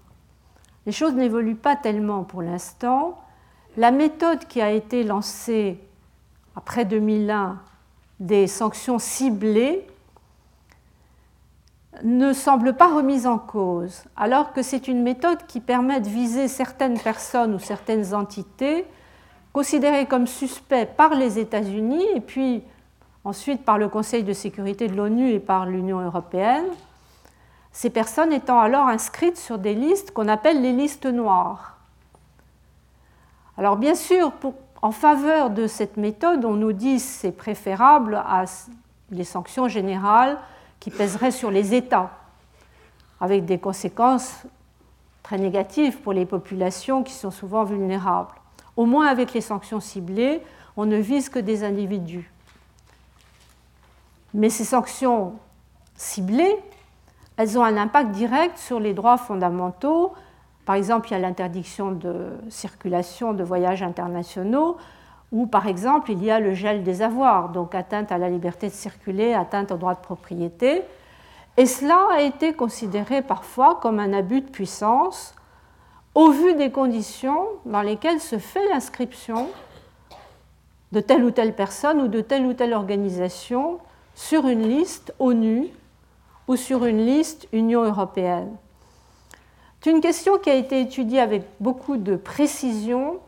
les 0.87 0.93
choses 0.93 1.15
n'évoluent 1.15 1.57
pas 1.57 1.75
tellement 1.75 2.23
pour 2.23 2.43
l'instant. 2.43 3.19
La 3.77 3.91
méthode 3.91 4.47
qui 4.47 4.61
a 4.61 4.71
été 4.71 5.03
lancée 5.03 5.81
après 6.55 6.85
2001 6.85 7.59
des 8.21 8.47
sanctions 8.47 8.99
ciblées 8.99 9.87
ne 12.05 12.33
semble 12.33 12.75
pas 12.75 12.95
remise 12.95 13.27
en 13.27 13.39
cause, 13.39 14.05
alors 14.17 14.53
que 14.53 14.63
c'est 14.63 14.89
une 14.89 15.03
méthode 15.03 15.47
qui 15.47 15.61
permet 15.61 16.01
de 16.01 16.09
viser 16.09 16.49
certaines 16.49 16.99
personnes 16.99 17.55
ou 17.55 17.59
certaines 17.59 18.15
entités 18.15 18.87
considérées 19.53 20.07
comme 20.07 20.27
suspects 20.27 20.89
par 20.97 21.15
les 21.15 21.39
États-Unis 21.39 22.05
et 22.15 22.21
puis 22.21 22.63
ensuite 23.25 23.65
par 23.65 23.79
le 23.79 23.89
Conseil 23.89 24.23
de 24.23 24.33
sécurité 24.33 24.89
de 24.89 24.95
l'ONU 24.95 25.31
et 25.31 25.41
par 25.41 25.67
l'Union 25.67 26.01
européenne, 26.01 26.67
ces 27.73 27.91
personnes 27.91 28.33
étant 28.33 28.61
alors 28.61 28.87
inscrites 28.87 29.37
sur 29.37 29.59
des 29.59 29.75
listes 29.75 30.13
qu'on 30.13 30.29
appelle 30.29 30.63
les 30.63 30.73
listes 30.73 31.07
noires. 31.07 31.79
Alors 33.57 33.77
bien 33.77 33.95
sûr, 33.95 34.33
en 34.83 34.93
faveur 34.93 35.51
de 35.51 35.67
cette 35.67 35.97
méthode, 35.97 36.45
on 36.45 36.55
nous 36.55 36.73
dit 36.73 37.01
c'est 37.01 37.33
préférable 37.33 38.15
à 38.15 38.45
les 39.11 39.25
sanctions 39.25 39.69
générales 39.69 40.39
qui 40.81 40.91
pèseraient 40.91 41.31
sur 41.31 41.51
les 41.51 41.75
États, 41.75 42.11
avec 43.21 43.45
des 43.45 43.59
conséquences 43.59 44.43
très 45.23 45.39
négatives 45.39 45.99
pour 45.99 46.13
les 46.13 46.27
populations 46.27 47.03
qui 47.03 47.13
sont 47.13 47.31
souvent 47.31 47.65
vulnérables. 47.65 48.35
Au 48.77 48.87
moins 48.87 49.07
avec 49.07 49.33
les 49.33 49.41
sanctions 49.41 49.81
ciblées, 49.81 50.41
on 50.77 50.87
ne 50.87 50.97
vise 50.97 51.29
que 51.29 51.39
des 51.39 51.65
individus. 51.65 52.31
Mais 54.35 54.51
ces 54.51 54.65
sanctions 54.65 55.35
ciblées, 55.97 56.57
elles 57.37 57.59
ont 57.59 57.65
un 57.65 57.77
impact 57.77 58.13
direct 58.13 58.59
sur 58.59 58.79
les 58.79 58.95
droits 58.95 59.19
fondamentaux 59.19 60.15
par 60.69 60.77
exemple, 60.77 61.09
il 61.09 61.13
y 61.13 61.15
a 61.15 61.19
l'interdiction 61.19 61.93
de 61.93 62.33
circulation 62.51 63.33
de 63.33 63.43
voyages 63.43 63.83
internationaux, 63.83 64.77
ou 65.31 65.47
par 65.47 65.67
exemple, 65.67 66.11
il 66.13 66.25
y 66.25 66.31
a 66.31 66.41
le 66.41 66.55
gel 66.55 66.83
des 66.83 67.03
avoirs, 67.03 67.51
donc 67.51 67.75
atteinte 67.75 68.13
à 68.13 68.19
la 68.19 68.31
liberté 68.31 68.69
de 68.69 68.73
circuler, 68.73 69.35
atteinte 69.35 69.73
au 69.73 69.77
droit 69.77 69.95
de 69.95 70.01
propriété. 70.01 70.83
Et 71.57 71.67
cela 71.67 72.07
a 72.13 72.23
été 72.23 72.55
considéré 72.55 73.21
parfois 73.21 73.79
comme 73.83 74.01
un 74.01 74.13
abus 74.13 74.41
de 74.41 74.49
puissance 74.49 75.35
au 76.15 76.31
vu 76.31 76.55
des 76.55 76.71
conditions 76.71 77.47
dans 77.67 77.83
lesquelles 77.83 78.21
se 78.21 78.39
fait 78.39 78.67
l'inscription 78.69 79.49
de 80.93 81.01
telle 81.01 81.25
ou 81.25 81.31
telle 81.31 81.55
personne 81.55 82.01
ou 82.01 82.09
de 82.09 82.21
telle 82.21 82.47
ou 82.47 82.55
telle 82.55 82.73
organisation 82.73 83.79
sur 84.15 84.49
une 84.49 84.67
liste 84.67 85.15
ONU 85.19 85.69
ou 86.49 86.57
sur 86.57 86.87
une 86.87 87.05
liste 87.05 87.47
Union 87.53 87.85
européenne. 87.85 88.57
C'est 89.81 89.91
une 89.91 90.01
question 90.01 90.39
qui 90.39 90.51
a 90.51 90.55
été 90.55 90.81
étudiée 90.81 91.21
avec 91.21 91.45
beaucoup 91.61 91.99
de 91.99 92.17
précision 92.17 93.21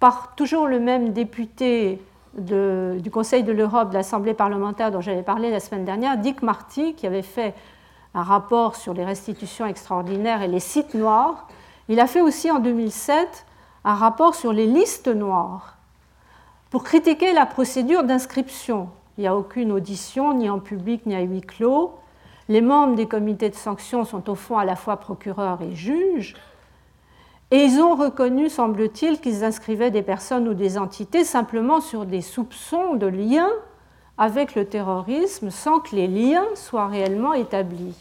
par 0.00 0.34
toujours 0.34 0.66
le 0.66 0.80
même 0.80 1.12
député 1.12 2.00
du 2.36 3.10
Conseil 3.10 3.42
de 3.42 3.52
l'Europe, 3.52 3.90
de 3.90 3.94
l'Assemblée 3.94 4.34
parlementaire 4.34 4.90
dont 4.90 5.00
j'avais 5.00 5.22
parlé 5.22 5.50
la 5.50 5.60
semaine 5.60 5.84
dernière, 5.84 6.18
Dick 6.18 6.42
Marty, 6.42 6.94
qui 6.94 7.06
avait 7.06 7.22
fait 7.22 7.54
un 8.14 8.22
rapport 8.22 8.76
sur 8.76 8.92
les 8.94 9.04
restitutions 9.04 9.66
extraordinaires 9.66 10.42
et 10.42 10.48
les 10.48 10.60
sites 10.60 10.94
noirs. 10.94 11.48
Il 11.88 12.00
a 12.00 12.06
fait 12.06 12.20
aussi 12.20 12.50
en 12.50 12.58
2007 12.58 13.46
un 13.84 13.94
rapport 13.94 14.34
sur 14.34 14.52
les 14.52 14.66
listes 14.66 15.08
noires 15.08 15.76
pour 16.70 16.82
critiquer 16.82 17.32
la 17.32 17.46
procédure 17.46 18.04
d'inscription. 18.04 18.88
Il 19.16 19.22
n'y 19.22 19.26
a 19.28 19.36
aucune 19.36 19.72
audition, 19.72 20.34
ni 20.34 20.50
en 20.50 20.58
public, 20.58 21.06
ni 21.06 21.14
à 21.14 21.20
huis 21.20 21.40
clos. 21.40 21.94
Les 22.48 22.60
membres 22.60 22.96
des 22.96 23.06
comités 23.06 23.48
de 23.48 23.54
sanctions 23.54 24.04
sont 24.04 24.28
au 24.28 24.34
fond 24.34 24.58
à 24.58 24.64
la 24.64 24.76
fois 24.76 24.98
procureurs 24.98 25.62
et 25.62 25.74
juges. 25.74 26.34
Et 27.50 27.64
ils 27.64 27.80
ont 27.80 27.94
reconnu, 27.94 28.48
semble-t-il, 28.48 29.20
qu'ils 29.20 29.44
inscrivaient 29.44 29.92
des 29.92 30.02
personnes 30.02 30.48
ou 30.48 30.54
des 30.54 30.78
entités 30.78 31.24
simplement 31.24 31.80
sur 31.80 32.04
des 32.04 32.20
soupçons 32.20 32.94
de 32.94 33.06
liens 33.06 33.52
avec 34.18 34.54
le 34.54 34.64
terrorisme 34.64 35.50
sans 35.50 35.78
que 35.78 35.94
les 35.94 36.08
liens 36.08 36.46
soient 36.54 36.88
réellement 36.88 37.34
établis. 37.34 37.96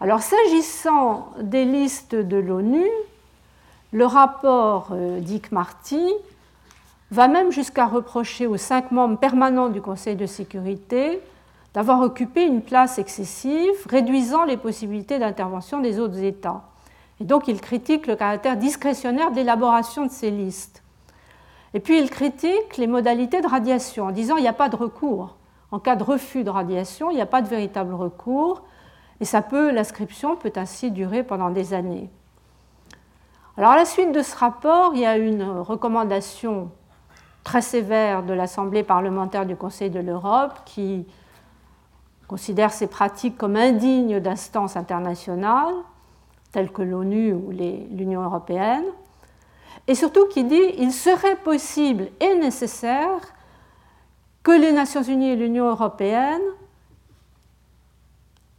Alors 0.00 0.22
s'agissant 0.22 1.28
des 1.40 1.64
listes 1.64 2.14
de 2.14 2.38
l'ONU, 2.38 2.86
le 3.92 4.06
rapport 4.06 4.88
euh, 4.92 5.20
Dick 5.20 5.52
Marty 5.52 6.08
va 7.10 7.28
même 7.28 7.52
jusqu'à 7.52 7.86
reprocher 7.86 8.46
aux 8.46 8.56
cinq 8.56 8.92
membres 8.92 9.18
permanents 9.18 9.68
du 9.68 9.82
Conseil 9.82 10.16
de 10.16 10.26
sécurité 10.26 11.20
d'avoir 11.74 12.00
occupé 12.00 12.44
une 12.44 12.62
place 12.62 12.98
excessive, 12.98 13.86
réduisant 13.88 14.44
les 14.44 14.56
possibilités 14.56 15.18
d'intervention 15.18 15.80
des 15.80 16.00
autres 16.00 16.18
États. 16.18 16.62
Et 17.20 17.24
donc 17.24 17.48
il 17.48 17.60
critique 17.60 18.06
le 18.06 18.16
caractère 18.16 18.56
discrétionnaire 18.56 19.30
d'élaboration 19.30 20.06
de 20.06 20.10
ces 20.10 20.30
listes. 20.30 20.82
Et 21.74 21.80
puis 21.80 22.00
il 22.00 22.10
critique 22.10 22.76
les 22.78 22.86
modalités 22.86 23.40
de 23.40 23.46
radiation 23.46 24.06
en 24.06 24.10
disant 24.10 24.34
qu'il 24.34 24.42
n'y 24.42 24.48
a 24.48 24.54
pas 24.54 24.68
de 24.68 24.76
recours. 24.76 25.36
En 25.70 25.78
cas 25.78 25.94
de 25.94 26.02
refus 26.02 26.42
de 26.42 26.50
radiation, 26.50 27.10
il 27.10 27.14
n'y 27.14 27.20
a 27.20 27.26
pas 27.26 27.42
de 27.42 27.48
véritable 27.48 27.94
recours. 27.94 28.62
Et 29.20 29.24
ça 29.24 29.42
peut, 29.42 29.70
l'inscription 29.70 30.34
peut 30.34 30.52
ainsi 30.56 30.90
durer 30.90 31.22
pendant 31.22 31.50
des 31.50 31.74
années. 31.74 32.10
Alors 33.56 33.72
à 33.72 33.76
la 33.76 33.84
suite 33.84 34.12
de 34.12 34.22
ce 34.22 34.34
rapport, 34.34 34.92
il 34.94 35.00
y 35.00 35.06
a 35.06 35.18
une 35.18 35.42
recommandation 35.42 36.70
très 37.44 37.62
sévère 37.62 38.22
de 38.22 38.32
l'Assemblée 38.32 38.82
parlementaire 38.82 39.44
du 39.44 39.56
Conseil 39.56 39.90
de 39.90 40.00
l'Europe 40.00 40.60
qui 40.64 41.06
considère 42.26 42.72
ces 42.72 42.86
pratiques 42.86 43.36
comme 43.36 43.56
indignes 43.56 44.20
d'instances 44.20 44.76
internationales 44.76 45.74
telles 46.52 46.70
que 46.70 46.82
l'ONU 46.82 47.32
ou 47.32 47.50
l'Union 47.50 48.22
européenne, 48.22 48.84
et 49.86 49.94
surtout 49.94 50.26
qui 50.26 50.44
dit 50.44 50.72
qu'il 50.72 50.92
serait 50.92 51.36
possible 51.36 52.08
et 52.20 52.34
nécessaire 52.34 53.20
que 54.42 54.52
les 54.52 54.72
Nations 54.72 55.02
unies 55.02 55.30
et 55.30 55.36
l'Union 55.36 55.68
européenne 55.68 56.42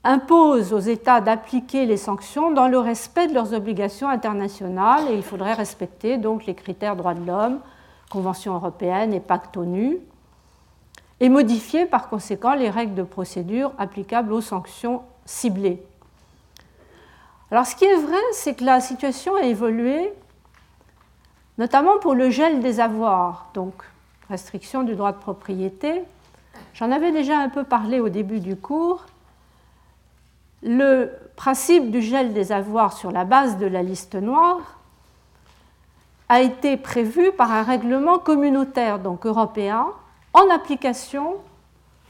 imposent 0.03 0.73
aux 0.73 0.79
États 0.79 1.21
d'appliquer 1.21 1.85
les 1.85 1.97
sanctions 1.97 2.51
dans 2.51 2.67
le 2.67 2.79
respect 2.79 3.27
de 3.27 3.33
leurs 3.33 3.53
obligations 3.53 4.09
internationales 4.09 5.05
et 5.09 5.15
il 5.15 5.23
faudrait 5.23 5.53
respecter 5.53 6.17
donc 6.17 6.45
les 6.45 6.55
critères 6.55 6.95
droits 6.95 7.13
de 7.13 7.25
l'homme, 7.25 7.59
Convention 8.09 8.55
européenne 8.55 9.13
et 9.13 9.19
pacte 9.21 9.55
ONU 9.55 9.99
et 11.21 11.29
modifier 11.29 11.85
par 11.85 12.09
conséquent 12.09 12.55
les 12.55 12.69
règles 12.69 12.95
de 12.95 13.03
procédure 13.03 13.71
applicables 13.77 14.33
aux 14.33 14.41
sanctions 14.41 15.03
ciblées. 15.23 15.81
Alors 17.51 17.65
ce 17.65 17.75
qui 17.75 17.83
est 17.83 17.97
vrai, 17.97 18.21
c'est 18.31 18.55
que 18.55 18.63
la 18.63 18.79
situation 18.79 19.35
a 19.35 19.43
évolué, 19.43 20.13
notamment 21.57 21.97
pour 21.99 22.15
le 22.15 22.29
gel 22.29 22.61
des 22.61 22.79
avoirs, 22.79 23.49
donc 23.53 23.73
restriction 24.29 24.83
du 24.83 24.95
droit 24.95 25.11
de 25.11 25.17
propriété. 25.17 26.01
J'en 26.73 26.91
avais 26.91 27.11
déjà 27.11 27.37
un 27.37 27.49
peu 27.49 27.65
parlé 27.65 27.99
au 27.99 28.07
début 28.07 28.39
du 28.39 28.55
cours. 28.55 29.05
Le 30.63 31.11
principe 31.35 31.91
du 31.91 32.01
gel 32.01 32.33
des 32.33 32.53
avoirs 32.53 32.93
sur 32.93 33.11
la 33.11 33.25
base 33.25 33.57
de 33.57 33.65
la 33.65 33.83
liste 33.83 34.15
noire 34.15 34.79
a 36.29 36.39
été 36.41 36.77
prévu 36.77 37.33
par 37.33 37.51
un 37.51 37.63
règlement 37.63 38.17
communautaire, 38.17 38.99
donc 38.99 39.25
européen, 39.25 39.87
en 40.33 40.49
application 40.49 41.35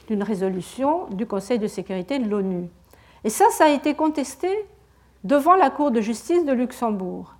d'une 0.07 0.21
résolution 0.21 1.07
du 1.07 1.25
Conseil 1.25 1.57
de 1.57 1.65
sécurité 1.65 2.19
de 2.19 2.29
l'ONU. 2.29 2.69
Et 3.23 3.31
ça, 3.31 3.45
ça 3.49 3.65
a 3.65 3.69
été 3.69 3.95
contesté 3.95 4.47
devant 5.23 5.55
la 5.55 5.69
Cour 5.69 5.91
de 5.91 6.01
justice 6.01 6.45
de 6.45 6.51
Luxembourg. 6.51 7.33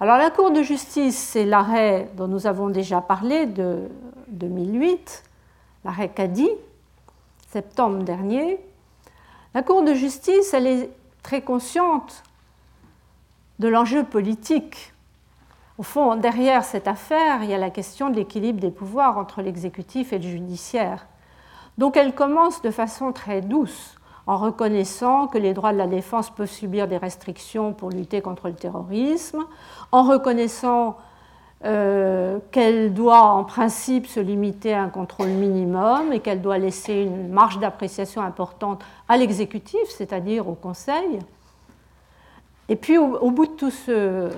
Alors 0.00 0.16
la 0.16 0.30
Cour 0.30 0.50
de 0.50 0.62
justice, 0.62 1.16
c'est 1.16 1.44
l'arrêt 1.44 2.10
dont 2.16 2.28
nous 2.28 2.46
avons 2.46 2.70
déjà 2.70 3.00
parlé 3.00 3.46
de 3.46 3.88
2008, 4.28 5.24
l'arrêt 5.84 6.08
Cadi, 6.08 6.48
septembre 7.50 8.02
dernier. 8.02 8.60
La 9.54 9.62
Cour 9.62 9.82
de 9.82 9.94
justice, 9.94 10.54
elle 10.54 10.66
est 10.66 10.90
très 11.22 11.42
consciente 11.42 12.22
de 13.58 13.68
l'enjeu 13.68 14.04
politique. 14.04 14.92
Au 15.78 15.82
fond, 15.82 16.16
derrière 16.16 16.64
cette 16.64 16.88
affaire, 16.88 17.42
il 17.42 17.50
y 17.50 17.54
a 17.54 17.58
la 17.58 17.70
question 17.70 18.10
de 18.10 18.16
l'équilibre 18.16 18.60
des 18.60 18.70
pouvoirs 18.70 19.18
entre 19.18 19.42
l'exécutif 19.42 20.12
et 20.12 20.18
le 20.18 20.28
judiciaire. 20.28 21.06
Donc 21.76 21.96
elle 21.96 22.14
commence 22.14 22.62
de 22.62 22.70
façon 22.70 23.12
très 23.12 23.40
douce 23.40 23.97
en 24.28 24.36
reconnaissant 24.36 25.26
que 25.26 25.38
les 25.38 25.54
droits 25.54 25.72
de 25.72 25.78
la 25.78 25.86
défense 25.86 26.28
peuvent 26.28 26.50
subir 26.50 26.86
des 26.86 26.98
restrictions 26.98 27.72
pour 27.72 27.88
lutter 27.88 28.20
contre 28.20 28.48
le 28.48 28.54
terrorisme, 28.54 29.46
en 29.90 30.02
reconnaissant 30.02 30.98
euh, 31.64 32.38
qu'elle 32.50 32.92
doit 32.92 33.22
en 33.22 33.42
principe 33.42 34.06
se 34.06 34.20
limiter 34.20 34.74
à 34.74 34.82
un 34.82 34.90
contrôle 34.90 35.30
minimum 35.30 36.12
et 36.12 36.20
qu'elle 36.20 36.42
doit 36.42 36.58
laisser 36.58 37.04
une 37.04 37.30
marge 37.30 37.58
d'appréciation 37.58 38.20
importante 38.20 38.84
à 39.08 39.16
l'exécutif, 39.16 39.80
c'est-à-dire 39.88 40.46
au 40.46 40.54
Conseil. 40.54 41.20
Et 42.68 42.76
puis 42.76 42.98
au, 42.98 43.30
bout 43.30 43.46
de 43.46 43.52
tout 43.52 43.70
ce 43.70 44.28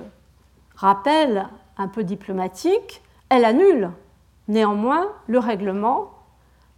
rappel 0.77 1.49
un 1.77 1.89
peu 1.89 2.05
diplomatique, 2.05 3.01
elle 3.27 3.43
annule 3.43 3.91
néanmoins 4.47 5.09
le 5.27 5.39
règlement 5.39 6.11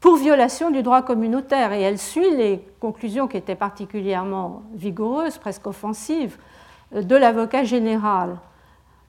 pour 0.03 0.17
violation 0.17 0.69
du 0.69 0.83
droit 0.83 1.01
communautaire 1.01 1.71
et 1.71 1.79
elle 1.79 1.97
suit 1.97 2.35
les 2.35 2.59
conclusions 2.81 3.29
qui 3.29 3.37
étaient 3.37 3.55
particulièrement 3.55 4.63
vigoureuses, 4.73 5.37
presque 5.37 5.65
offensives, 5.65 6.37
euh, 6.93 7.03
de 7.03 7.15
l'avocat 7.15 7.63
général 7.63 8.35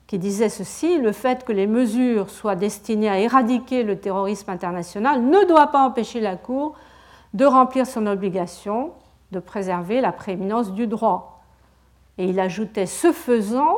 qui 0.06 0.20
disait 0.20 0.48
ceci, 0.48 0.98
le 0.98 1.10
fait 1.10 1.44
que 1.44 1.50
les 1.50 1.66
mesures 1.66 2.30
soient 2.30 2.54
destinées 2.54 3.08
à 3.08 3.18
éradiquer 3.18 3.82
le 3.82 3.98
terrorisme 3.98 4.50
international 4.50 5.20
ne 5.20 5.44
doit 5.48 5.66
pas 5.66 5.84
empêcher 5.84 6.20
la 6.20 6.36
Cour 6.36 6.76
de 7.32 7.44
remplir 7.44 7.88
son 7.88 8.06
obligation 8.06 8.92
de 9.32 9.40
préserver 9.40 10.00
la 10.00 10.12
prééminence 10.12 10.74
du 10.74 10.86
droit. 10.86 11.42
Et 12.18 12.26
il 12.26 12.38
ajoutait, 12.38 12.86
ce 12.86 13.10
faisant, 13.10 13.74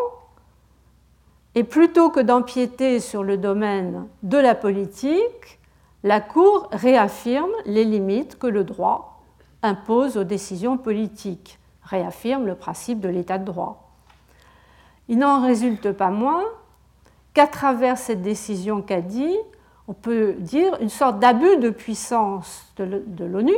et 1.54 1.64
plutôt 1.64 2.10
que 2.10 2.20
d'empiéter 2.20 3.00
sur 3.00 3.22
le 3.22 3.38
domaine 3.38 4.06
de 4.22 4.36
la 4.36 4.54
politique, 4.54 5.55
la 6.02 6.20
Cour 6.20 6.68
réaffirme 6.72 7.50
les 7.64 7.84
limites 7.84 8.38
que 8.38 8.46
le 8.46 8.64
droit 8.64 9.22
impose 9.62 10.16
aux 10.16 10.24
décisions 10.24 10.78
politiques, 10.78 11.58
réaffirme 11.82 12.46
le 12.46 12.54
principe 12.54 13.00
de 13.00 13.08
l'état 13.08 13.38
de 13.38 13.44
droit. 13.44 13.90
Il 15.08 15.18
n'en 15.18 15.44
résulte 15.44 15.92
pas 15.92 16.10
moins 16.10 16.44
qu'à 17.34 17.46
travers 17.46 17.98
cette 17.98 18.22
décision 18.22 18.82
qu'a 18.82 19.00
on 19.88 19.92
peut 19.92 20.34
dire 20.38 20.76
une 20.80 20.88
sorte 20.88 21.18
d'abus 21.18 21.58
de 21.58 21.70
puissance 21.70 22.72
de 22.76 23.24
l'ONU, 23.24 23.54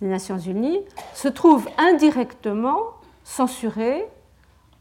des 0.00 0.06
Nations 0.06 0.38
Unies, 0.38 0.80
se 1.14 1.28
trouve 1.28 1.68
indirectement 1.78 2.78
censuré 3.24 4.06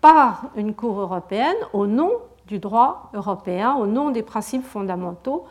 par 0.02 0.46
une 0.56 0.74
Cour 0.74 1.00
européenne 1.00 1.56
au 1.74 1.88
nom 1.88 2.12
du 2.48 2.60
droit 2.60 3.10
européen, 3.14 3.76
au 3.76 3.86
nom 3.86 4.10
des 4.10 4.24
principes 4.24 4.66
fondamentaux 4.66 5.46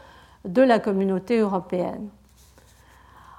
de 0.45 0.62
la 0.62 0.78
communauté 0.78 1.39
européenne. 1.39 2.09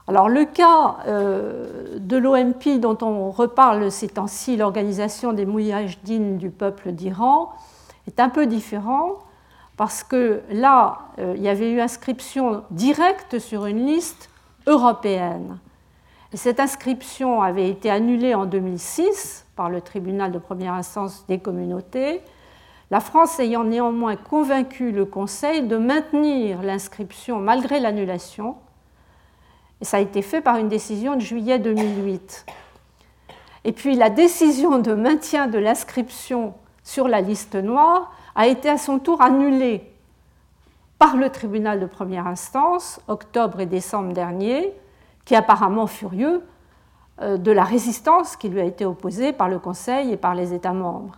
Alors 0.07 0.27
le 0.27 0.45
cas 0.45 0.97
euh, 1.07 1.99
de 1.99 2.17
l'OMP 2.17 2.79
dont 2.79 2.97
on 3.01 3.29
reparle 3.29 3.91
ces 3.91 4.07
temps-ci, 4.07 4.57
l'organisation 4.57 5.33
des 5.33 5.45
Mouyahedines 5.45 6.37
du 6.37 6.49
peuple 6.49 6.91
d'Iran, 6.93 7.51
est 8.07 8.19
un 8.19 8.29
peu 8.29 8.47
différent 8.47 9.19
parce 9.77 10.03
que 10.03 10.41
là, 10.49 10.97
euh, 11.19 11.35
il 11.37 11.43
y 11.43 11.47
avait 11.47 11.71
eu 11.71 11.79
inscription 11.79 12.63
directe 12.71 13.39
sur 13.39 13.67
une 13.67 13.85
liste 13.85 14.29
européenne. 14.65 15.59
Et 16.33 16.37
cette 16.37 16.59
inscription 16.59 17.41
avait 17.41 17.69
été 17.69 17.89
annulée 17.89 18.33
en 18.33 18.45
2006 18.45 19.45
par 19.55 19.69
le 19.69 19.79
tribunal 19.79 20.31
de 20.31 20.39
première 20.39 20.73
instance 20.73 21.23
des 21.27 21.39
communautés, 21.39 22.21
la 22.91 22.99
France 22.99 23.39
ayant 23.39 23.63
néanmoins 23.63 24.15
convaincu 24.15 24.91
le 24.91 25.05
Conseil 25.05 25.63
de 25.63 25.77
maintenir 25.77 26.61
l'inscription 26.61 27.39
malgré 27.39 27.79
l'annulation, 27.79 28.55
et 29.81 29.85
ça 29.85 29.97
a 29.97 29.99
été 30.01 30.21
fait 30.21 30.41
par 30.41 30.57
une 30.57 30.69
décision 30.69 31.15
de 31.15 31.21
juillet 31.21 31.59
2008. 31.59 32.45
Et 33.65 33.71
puis 33.71 33.95
la 33.95 34.09
décision 34.09 34.79
de 34.79 34.93
maintien 34.93 35.47
de 35.47 35.57
l'inscription 35.57 36.53
sur 36.83 37.07
la 37.07 37.21
liste 37.21 37.55
noire 37.55 38.11
a 38.35 38.47
été 38.47 38.69
à 38.69 38.77
son 38.77 38.99
tour 38.99 39.21
annulée 39.21 39.83
par 40.97 41.15
le 41.15 41.29
tribunal 41.29 41.79
de 41.79 41.85
première 41.85 42.27
instance, 42.27 42.99
octobre 43.07 43.61
et 43.61 43.65
décembre 43.65 44.13
dernier, 44.13 44.73
qui 45.23 45.33
est 45.33 45.37
apparemment 45.37 45.87
furieux 45.87 46.43
euh, 47.21 47.37
de 47.37 47.51
la 47.51 47.63
résistance 47.63 48.35
qui 48.35 48.49
lui 48.49 48.59
a 48.59 48.65
été 48.65 48.85
opposée 48.85 49.31
par 49.31 49.47
le 49.47 49.59
Conseil 49.59 50.11
et 50.11 50.17
par 50.17 50.35
les 50.35 50.53
États 50.53 50.73
membres. 50.73 51.17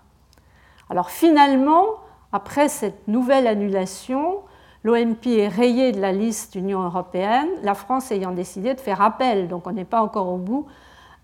Alors 0.91 1.09
finalement, 1.09 1.85
après 2.33 2.67
cette 2.67 3.07
nouvelle 3.07 3.47
annulation, 3.47 4.39
l'OMP 4.83 5.25
est 5.25 5.47
rayé 5.47 5.93
de 5.93 6.01
la 6.01 6.11
liste 6.11 6.55
Union 6.55 6.81
européenne, 6.81 7.47
la 7.63 7.75
France 7.75 8.11
ayant 8.11 8.33
décidé 8.33 8.73
de 8.73 8.79
faire 8.81 9.01
appel, 9.01 9.47
donc 9.47 9.67
on 9.67 9.71
n'est 9.71 9.85
pas 9.85 10.01
encore 10.01 10.27
au 10.27 10.35
bout 10.35 10.67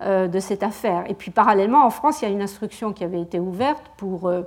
euh, 0.04 0.30
de 0.30 0.40
cette 0.40 0.64
affaire. 0.64 1.04
Et 1.10 1.14
puis 1.16 1.32
parallèlement, 1.32 1.86
en 1.86 1.90
France, 1.90 2.22
il 2.22 2.26
y 2.26 2.28
a 2.30 2.32
une 2.32 2.42
instruction 2.42 2.94
qui 2.94 3.04
avait 3.04 3.20
été 3.20 3.42
ouverte 3.42 3.84
pour 3.98 4.30
euh, 4.30 4.44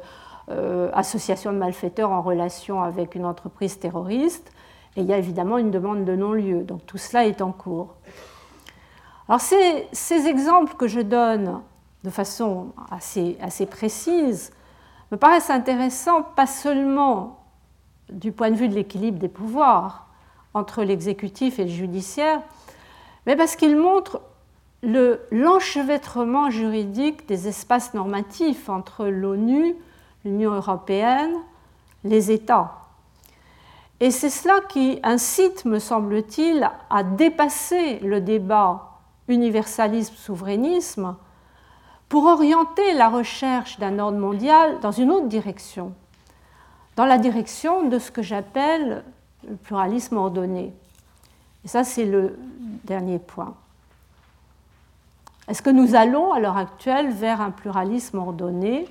euh, 0.50 0.90
association 0.94 1.52
de 1.52 1.58
malfaiteurs 1.58 2.12
en 2.12 2.22
relation 2.22 2.82
avec 2.82 3.14
une 3.14 3.26
entreprise 3.26 3.78
terroriste, 3.78 4.50
et 4.96 5.02
il 5.02 5.06
y 5.06 5.12
a 5.12 5.18
évidemment 5.18 5.58
une 5.58 5.70
demande 5.70 6.06
de 6.06 6.16
non-lieu. 6.16 6.62
Donc 6.62 6.86
tout 6.86 6.96
cela 6.96 7.26
est 7.26 7.42
en 7.42 7.52
cours. 7.52 7.94
Alors 9.28 9.42
ces, 9.42 9.86
ces 9.92 10.28
exemples 10.28 10.76
que 10.76 10.88
je 10.88 11.00
donne 11.00 11.60
de 12.04 12.08
façon 12.08 12.68
assez, 12.90 13.36
assez 13.42 13.66
précise 13.66 14.52
me 15.10 15.16
paraissent 15.16 15.50
intéressants, 15.50 16.22
pas 16.22 16.46
seulement 16.46 17.44
du 18.10 18.32
point 18.32 18.50
de 18.50 18.56
vue 18.56 18.68
de 18.68 18.74
l'équilibre 18.74 19.18
des 19.18 19.28
pouvoirs 19.28 20.06
entre 20.54 20.82
l'exécutif 20.82 21.58
et 21.58 21.64
le 21.64 21.70
judiciaire, 21.70 22.40
mais 23.26 23.36
parce 23.36 23.56
qu'ils 23.56 23.76
montrent 23.76 24.20
l'enchevêtrement 24.82 26.50
juridique 26.50 27.28
des 27.28 27.48
espaces 27.48 27.94
normatifs 27.94 28.68
entre 28.68 29.06
l'ONU, 29.06 29.76
l'Union 30.24 30.52
européenne, 30.52 31.34
les 32.04 32.30
États. 32.30 32.76
Et 34.00 34.10
c'est 34.10 34.30
cela 34.30 34.60
qui 34.68 34.98
incite, 35.02 35.66
me 35.66 35.78
semble-t-il, 35.78 36.68
à 36.88 37.02
dépasser 37.02 37.98
le 37.98 38.20
débat 38.20 38.98
universalisme-souverainisme 39.28 41.16
pour 42.10 42.24
orienter 42.24 42.92
la 42.92 43.08
recherche 43.08 43.78
d'un 43.78 43.98
ordre 44.00 44.18
mondial 44.18 44.80
dans 44.80 44.90
une 44.90 45.12
autre 45.12 45.28
direction, 45.28 45.94
dans 46.96 47.06
la 47.06 47.18
direction 47.18 47.88
de 47.88 48.00
ce 48.00 48.10
que 48.10 48.20
j'appelle 48.20 49.04
le 49.48 49.54
pluralisme 49.54 50.16
ordonné. 50.18 50.74
Et 51.64 51.68
ça, 51.68 51.84
c'est 51.84 52.04
le 52.04 52.36
dernier 52.84 53.20
point. 53.20 53.54
Est-ce 55.46 55.62
que 55.62 55.70
nous 55.70 55.94
allons 55.94 56.32
à 56.32 56.40
l'heure 56.40 56.56
actuelle 56.56 57.10
vers 57.10 57.40
un 57.40 57.52
pluralisme 57.52 58.18
ordonné? 58.18 58.88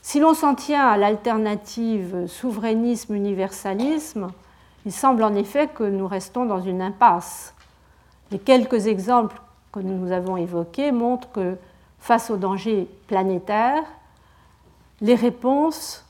Si 0.00 0.20
l'on 0.20 0.34
s'en 0.34 0.54
tient 0.54 0.86
à 0.86 0.96
l'alternative 0.96 2.28
souverainisme-universalisme, 2.28 4.28
il 4.84 4.92
semble 4.92 5.24
en 5.24 5.34
effet 5.34 5.66
que 5.66 5.82
nous 5.82 6.06
restons 6.06 6.44
dans 6.44 6.60
une 6.60 6.80
impasse. 6.80 7.54
Les 8.30 8.38
quelques 8.38 8.86
exemples 8.86 9.40
que 9.72 9.80
nous 9.80 10.12
avons 10.12 10.36
évoqués 10.36 10.92
montrent 10.92 11.32
que 11.32 11.58
face 11.98 12.30
aux 12.30 12.36
dangers 12.36 12.88
planétaires, 13.06 13.84
les 15.00 15.14
réponses 15.14 16.04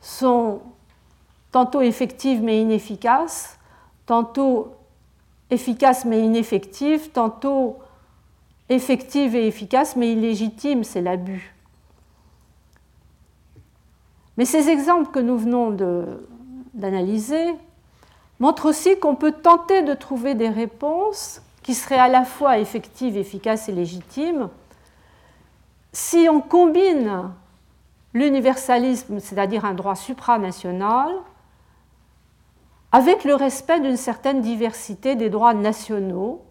sont 0.00 0.60
tantôt 1.52 1.80
effectives 1.80 2.42
mais 2.42 2.60
inefficaces, 2.60 3.58
tantôt 4.06 4.74
efficaces 5.50 6.04
mais 6.04 6.20
ineffectives, 6.20 7.10
tantôt 7.10 7.78
effective 8.68 9.34
et 9.34 9.46
efficace, 9.46 9.96
mais 9.96 10.12
illégitime, 10.12 10.84
c'est 10.84 11.00
l'abus. 11.00 11.54
Mais 14.36 14.44
ces 14.44 14.68
exemples 14.68 15.10
que 15.10 15.18
nous 15.18 15.36
venons 15.36 15.76
d'analyser 16.72 17.54
montrent 18.38 18.66
aussi 18.66 18.98
qu'on 18.98 19.16
peut 19.16 19.32
tenter 19.32 19.82
de 19.82 19.92
trouver 19.92 20.34
des 20.34 20.48
réponses 20.48 21.42
qui 21.62 21.74
seraient 21.74 21.98
à 21.98 22.08
la 22.08 22.24
fois 22.24 22.58
effectives, 22.58 23.16
efficaces 23.16 23.68
et 23.68 23.72
légitimes 23.72 24.48
si 25.92 26.28
on 26.30 26.40
combine 26.40 27.32
l'universalisme, 28.14 29.20
c'est-à-dire 29.20 29.64
un 29.64 29.74
droit 29.74 29.94
supranational, 29.94 31.10
avec 32.92 33.24
le 33.24 33.34
respect 33.34 33.80
d'une 33.80 33.96
certaine 33.96 34.40
diversité 34.40 35.14
des 35.14 35.30
droits 35.30 35.54
nationaux 35.54 36.42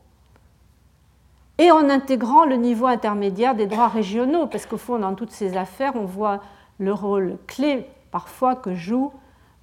et 1.57 1.71
en 1.71 1.89
intégrant 1.89 2.45
le 2.45 2.55
niveau 2.55 2.85
intermédiaire 2.85 3.55
des 3.55 3.67
droits 3.67 3.89
régionaux, 3.89 4.47
parce 4.47 4.65
qu'au 4.65 4.77
fond, 4.77 4.99
dans 4.99 5.15
toutes 5.15 5.31
ces 5.31 5.57
affaires, 5.57 5.93
on 5.95 6.05
voit 6.05 6.41
le 6.77 6.93
rôle 6.93 7.37
clé 7.47 7.85
parfois 8.11 8.55
que 8.55 8.73
jouent 8.73 9.11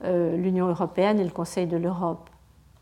euh, 0.05 0.37
l'Union 0.37 0.69
européenne 0.69 1.19
et 1.19 1.25
le 1.25 1.31
Conseil 1.31 1.67
de 1.67 1.79
l'Europe. 1.79 2.29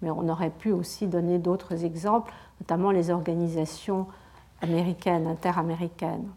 Mais 0.03 0.11
on 0.11 0.29
aurait 0.29 0.51
pu 0.51 0.73
aussi 0.73 1.07
donner 1.07 1.39
d'autres 1.39 1.85
exemples, 1.85 2.33
notamment 2.61 2.91
les 2.91 3.11
organisations 3.11 4.09
américaines, 4.61 5.29
interaméricaines. 5.29 6.29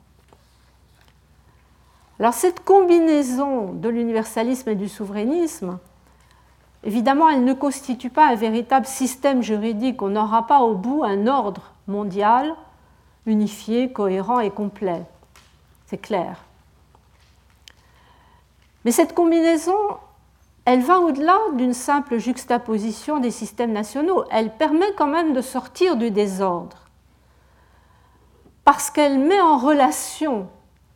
Alors 2.19 2.33
cette 2.33 2.63
combinaison 2.63 3.73
de 3.73 3.89
l'universalisme 3.89 4.69
et 4.69 4.75
du 4.75 4.89
souverainisme, 4.89 5.77
évidemment, 6.83 7.29
elle 7.29 7.43
ne 7.43 7.53
constitue 7.53 8.09
pas 8.09 8.27
un 8.27 8.35
véritable 8.35 8.87
système 8.87 9.43
juridique. 9.43 10.01
On 10.01 10.09
n'aura 10.09 10.47
pas 10.47 10.61
au 10.61 10.73
bout 10.73 11.03
un 11.03 11.27
ordre 11.27 11.73
mondial 11.87 12.55
unifié, 13.27 13.91
cohérent 13.91 14.39
et 14.39 14.49
complet. 14.49 15.03
C'est 15.85 15.97
clair. 15.97 16.43
Mais 18.83 18.91
cette 18.91 19.13
combinaison, 19.13 19.77
elle 20.65 20.81
va 20.81 20.99
au-delà 20.99 21.37
d'une 21.53 21.73
simple 21.73 22.17
juxtaposition 22.17 23.19
des 23.19 23.31
systèmes 23.31 23.73
nationaux. 23.73 24.23
Elle 24.31 24.55
permet 24.55 24.93
quand 24.97 25.07
même 25.07 25.33
de 25.33 25.41
sortir 25.41 25.97
du 25.97 26.09
désordre. 26.09 26.77
Parce 28.63 28.89
qu'elle 28.89 29.19
met 29.19 29.39
en 29.39 29.57
relation 29.57 30.47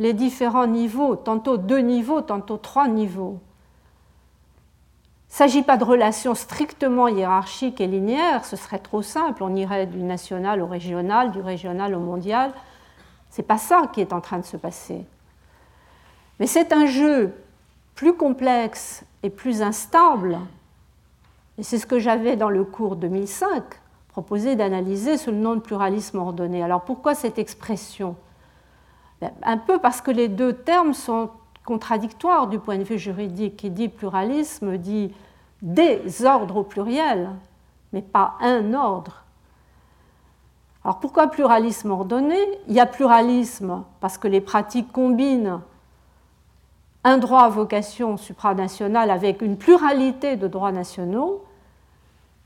les 0.02 0.14
différents 0.14 0.66
niveaux, 0.66 1.16
tantôt 1.16 1.58
deux 1.58 1.78
niveaux, 1.78 2.22
tantôt 2.22 2.58
trois 2.58 2.88
niveaux. 2.88 3.40
Il 5.30 5.34
ne 5.34 5.36
s'agit 5.36 5.62
pas 5.62 5.78
de 5.78 5.84
relations 5.84 6.34
strictement 6.34 7.08
hiérarchiques 7.08 7.80
et 7.80 7.86
linéaires, 7.86 8.44
ce 8.44 8.56
serait 8.56 8.80
trop 8.80 9.04
simple, 9.04 9.44
on 9.44 9.56
irait 9.56 9.86
du 9.86 10.02
national 10.02 10.60
au 10.64 10.66
régional, 10.66 11.32
du 11.32 11.40
régional 11.40 11.94
au 11.94 12.00
mondial. 12.00 12.52
Ce 13.30 13.42
n'est 13.42 13.48
pas 13.48 13.60
ça 13.60 13.84
qui 13.94 14.02
est 14.02 14.12
en 14.12 14.22
train 14.22 14.40
de 14.40 14.46
se 14.46 14.58
passer. 14.58 15.06
Mais 16.40 16.48
c'est 16.48 16.74
un 16.74 16.88
jeu 16.88 17.32
plus 17.94 18.14
complexe 18.14 19.06
et 19.22 19.30
plus 19.30 19.62
instable, 19.62 20.40
et 21.60 21.64
c'est 21.64 21.78
ce 21.78 21.86
que 21.86 22.00
j'avais 22.00 22.38
dans 22.38 22.50
le 22.50 22.64
cours 22.64 22.96
2005 22.96 23.64
proposé 24.08 24.56
d'analyser 24.56 25.18
sous 25.18 25.30
le 25.30 25.38
nom 25.38 25.54
de 25.54 25.62
pluralisme 25.62 26.18
ordonné. 26.18 26.64
Alors 26.64 26.82
pourquoi 26.82 27.14
cette 27.14 27.38
expression? 27.38 28.16
Un 29.44 29.58
peu 29.58 29.80
parce 29.80 30.02
que 30.02 30.12
les 30.12 30.28
deux 30.28 30.54
termes 30.54 30.94
sont 30.94 31.30
contradictoire 31.66 32.48
du 32.48 32.60
point 32.60 32.78
de 32.78 32.84
vue 32.84 32.98
juridique, 32.98 33.58
qui 33.58 33.70
dit 33.70 33.88
pluralisme 33.88 34.78
dit 34.78 35.14
des 35.62 36.26
ordres 36.26 36.58
au 36.58 36.64
pluriel, 36.64 37.30
mais 37.94 38.02
pas 38.02 38.34
un 38.42 38.74
ordre. 38.74 39.24
Alors 40.84 41.00
pourquoi 41.00 41.28
pluralisme 41.28 41.92
ordonné? 41.92 42.40
Il 42.68 42.74
y 42.74 42.80
a 42.80 42.88
pluralisme 42.88 43.84
parce 44.00 44.18
que 44.18 44.28
les 44.28 44.42
pratiques 44.42 44.92
combinent 44.92 45.62
un 47.04 47.18
droit 47.18 47.44
à 47.44 47.50
vocation 47.50 48.18
supranationale 48.18 49.12
avec 49.12 49.42
une 49.42 49.58
pluralité 49.58 50.38
de 50.38 50.48
droits 50.48 50.72
nationaux 50.72 51.44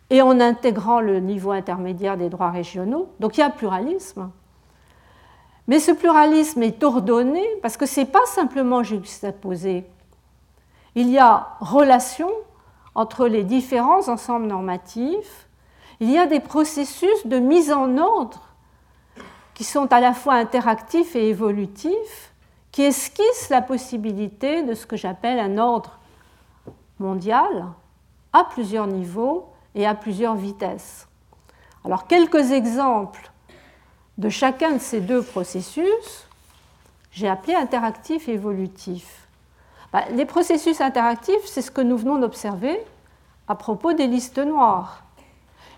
et 0.10 0.22
en 0.22 0.40
intégrant 0.40 1.00
le 1.00 1.20
niveau 1.20 1.52
intermédiaire 1.52 2.18
des 2.18 2.30
droits 2.30 2.52
régionaux. 2.52 3.10
Donc 3.22 3.38
il 3.38 3.40
y 3.40 3.44
a 3.44 3.50
pluralisme. 3.50 4.30
Mais 5.68 5.80
ce 5.80 5.91
pluralisme 5.91 6.61
est 6.63 6.84
ordonné 6.84 7.43
parce 7.61 7.78
que 7.78 7.86
ce 7.86 8.01
n'est 8.01 8.05
pas 8.05 8.26
simplement 8.26 8.84
juxtaposé. 8.84 9.86
Il 10.93 11.09
y 11.09 11.18
a 11.18 11.55
relation 11.59 12.30
entre 12.93 13.28
les 13.28 13.43
différents 13.43 14.07
ensembles 14.07 14.47
normatifs, 14.47 15.47
il 15.99 16.09
y 16.09 16.18
a 16.18 16.28
des 16.28 16.39
processus 16.39 17.26
de 17.26 17.39
mise 17.39 17.72
en 17.72 17.97
ordre 17.97 18.41
qui 19.53 19.63
sont 19.63 19.91
à 19.91 19.99
la 19.99 20.13
fois 20.13 20.34
interactifs 20.36 21.16
et 21.16 21.30
évolutifs, 21.30 22.34
qui 22.72 22.84
esquissent 22.84 23.49
la 23.49 23.61
possibilité 23.61 24.63
de 24.63 24.74
ce 24.74 24.86
que 24.86 24.97
j'appelle 24.97 25.39
un 25.39 25.57
ordre 25.57 25.97
mondial 26.99 27.66
à 28.34 28.43
plusieurs 28.43 28.88
niveaux 28.88 29.47
et 29.74 29.88
à 29.88 29.95
plusieurs 29.95 30.36
vitesses. 30.36 31.07
Alors 31.86 32.07
quelques 32.07 32.51
exemples 32.51 33.32
de 34.18 34.30
chacun 34.30 34.74
de 34.74 34.80
ces 34.80 35.01
deux 35.01 35.22
processus, 35.22 36.28
j'ai 37.11 37.28
appelé 37.28 37.55
interactif 37.55 38.28
et 38.28 38.34
évolutif. 38.34 39.28
bah, 39.91 40.03
Les 40.11 40.26
processus 40.26 40.82
interactifs, 40.82 41.45
c'est 41.45 41.61
ce 41.61 41.72
que 41.72 41.82
nous 41.82 41.97
venons 41.97 42.18
d'observer 42.18 42.80
à 43.47 43.55
propos 43.55 43.93
des 43.93 44.07
listes 44.07 44.39
noires. 44.39 45.03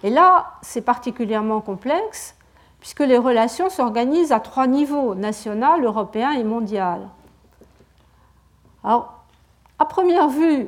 Et 0.03 0.09
là, 0.09 0.53
c'est 0.61 0.81
particulièrement 0.81 1.61
complexe 1.61 2.35
puisque 2.79 2.99
les 2.99 3.17
relations 3.17 3.69
s'organisent 3.69 4.31
à 4.31 4.39
trois 4.39 4.67
niveaux, 4.67 5.15
national, 5.15 5.83
européen 5.83 6.31
et 6.31 6.43
mondial. 6.43 7.09
Alors, 8.83 9.23
à 9.79 9.85
première 9.85 10.29
vue, 10.29 10.67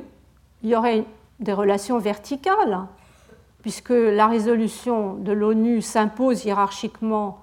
il 0.62 0.70
y 0.70 0.76
aurait 0.76 1.04
des 1.38 1.52
relations 1.52 1.98
verticales, 1.98 2.80
puisque 3.62 3.90
la 3.90 4.26
résolution 4.26 5.14
de 5.14 5.32
l'ONU 5.32 5.80
s'impose 5.82 6.44
hiérarchiquement 6.44 7.38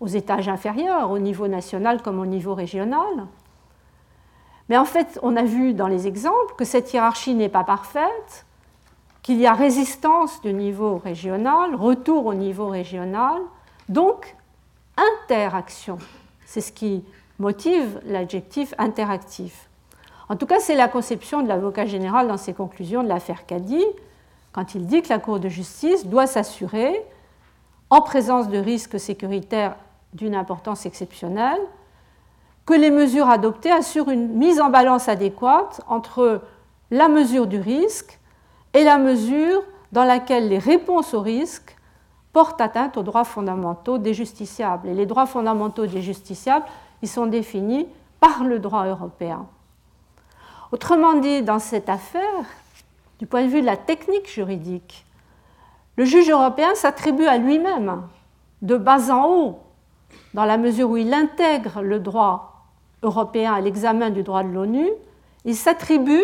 aux 0.00 0.06
étages 0.06 0.48
inférieurs, 0.48 1.10
au 1.10 1.18
niveau 1.18 1.46
national 1.46 2.02
comme 2.02 2.18
au 2.18 2.26
niveau 2.26 2.54
régional. 2.54 3.26
Mais 4.68 4.76
en 4.76 4.84
fait, 4.84 5.18
on 5.22 5.36
a 5.36 5.42
vu 5.42 5.74
dans 5.74 5.88
les 5.88 6.06
exemples 6.06 6.54
que 6.56 6.64
cette 6.64 6.92
hiérarchie 6.92 7.34
n'est 7.34 7.48
pas 7.48 7.64
parfaite, 7.64 8.46
qu'il 9.22 9.38
y 9.38 9.46
a 9.46 9.52
résistance 9.52 10.40
du 10.40 10.52
niveau 10.52 10.96
régional, 10.96 11.74
retour 11.74 12.26
au 12.26 12.34
niveau 12.34 12.68
régional, 12.68 13.40
donc 13.88 14.34
interaction. 15.24 15.98
C'est 16.46 16.60
ce 16.60 16.72
qui 16.72 17.04
motive 17.38 18.00
l'adjectif 18.06 18.74
interactif. 18.78 19.68
En 20.28 20.36
tout 20.36 20.46
cas, 20.46 20.60
c'est 20.60 20.76
la 20.76 20.88
conception 20.88 21.42
de 21.42 21.48
l'avocat 21.48 21.86
général 21.86 22.28
dans 22.28 22.36
ses 22.36 22.54
conclusions 22.54 23.02
de 23.02 23.08
l'affaire 23.08 23.46
Caddy, 23.46 23.84
quand 24.52 24.74
il 24.74 24.86
dit 24.86 25.02
que 25.02 25.08
la 25.08 25.18
Cour 25.18 25.40
de 25.40 25.48
justice 25.48 26.06
doit 26.06 26.26
s'assurer, 26.26 27.04
en 27.90 28.02
présence 28.02 28.48
de 28.48 28.58
risques 28.58 29.00
sécuritaires 29.00 29.74
d'une 30.12 30.34
importance 30.34 30.86
exceptionnelle, 30.86 31.60
que 32.66 32.74
les 32.74 32.90
mesures 32.90 33.28
adoptées 33.28 33.70
assurent 33.70 34.10
une 34.10 34.28
mise 34.28 34.60
en 34.60 34.70
balance 34.70 35.08
adéquate 35.08 35.80
entre 35.88 36.42
la 36.90 37.08
mesure 37.08 37.46
du 37.46 37.60
risque 37.60 38.18
et 38.74 38.84
la 38.84 38.98
mesure 38.98 39.62
dans 39.92 40.04
laquelle 40.04 40.48
les 40.48 40.58
réponses 40.58 41.14
au 41.14 41.20
risque 41.20 41.76
portent 42.32 42.60
atteinte 42.60 42.96
aux 42.96 43.02
droits 43.02 43.24
fondamentaux 43.24 43.98
des 43.98 44.14
justiciables. 44.14 44.88
Et 44.88 44.94
les 44.94 45.06
droits 45.06 45.26
fondamentaux 45.26 45.86
des 45.86 46.02
justiciables, 46.02 46.66
ils 47.02 47.08
sont 47.08 47.26
définis 47.26 47.88
par 48.20 48.44
le 48.44 48.58
droit 48.58 48.86
européen. 48.86 49.46
Autrement 50.70 51.14
dit, 51.14 51.42
dans 51.42 51.58
cette 51.58 51.88
affaire, 51.88 52.44
du 53.18 53.26
point 53.26 53.42
de 53.42 53.48
vue 53.48 53.60
de 53.60 53.66
la 53.66 53.76
technique 53.76 54.30
juridique, 54.30 55.04
le 55.96 56.04
juge 56.04 56.30
européen 56.30 56.74
s'attribue 56.74 57.26
à 57.26 57.36
lui-même, 57.36 58.02
de 58.62 58.76
bas 58.76 59.10
en 59.10 59.26
haut, 59.26 59.58
dans 60.34 60.44
la 60.44 60.56
mesure 60.56 60.90
où 60.90 60.96
il 60.96 61.12
intègre 61.12 61.82
le 61.82 61.98
droit 61.98 62.66
européen 63.02 63.52
à 63.54 63.60
l'examen 63.60 64.10
du 64.10 64.22
droit 64.22 64.42
de 64.42 64.48
l'ONU, 64.48 64.88
il 65.44 65.56
s'attribue 65.56 66.22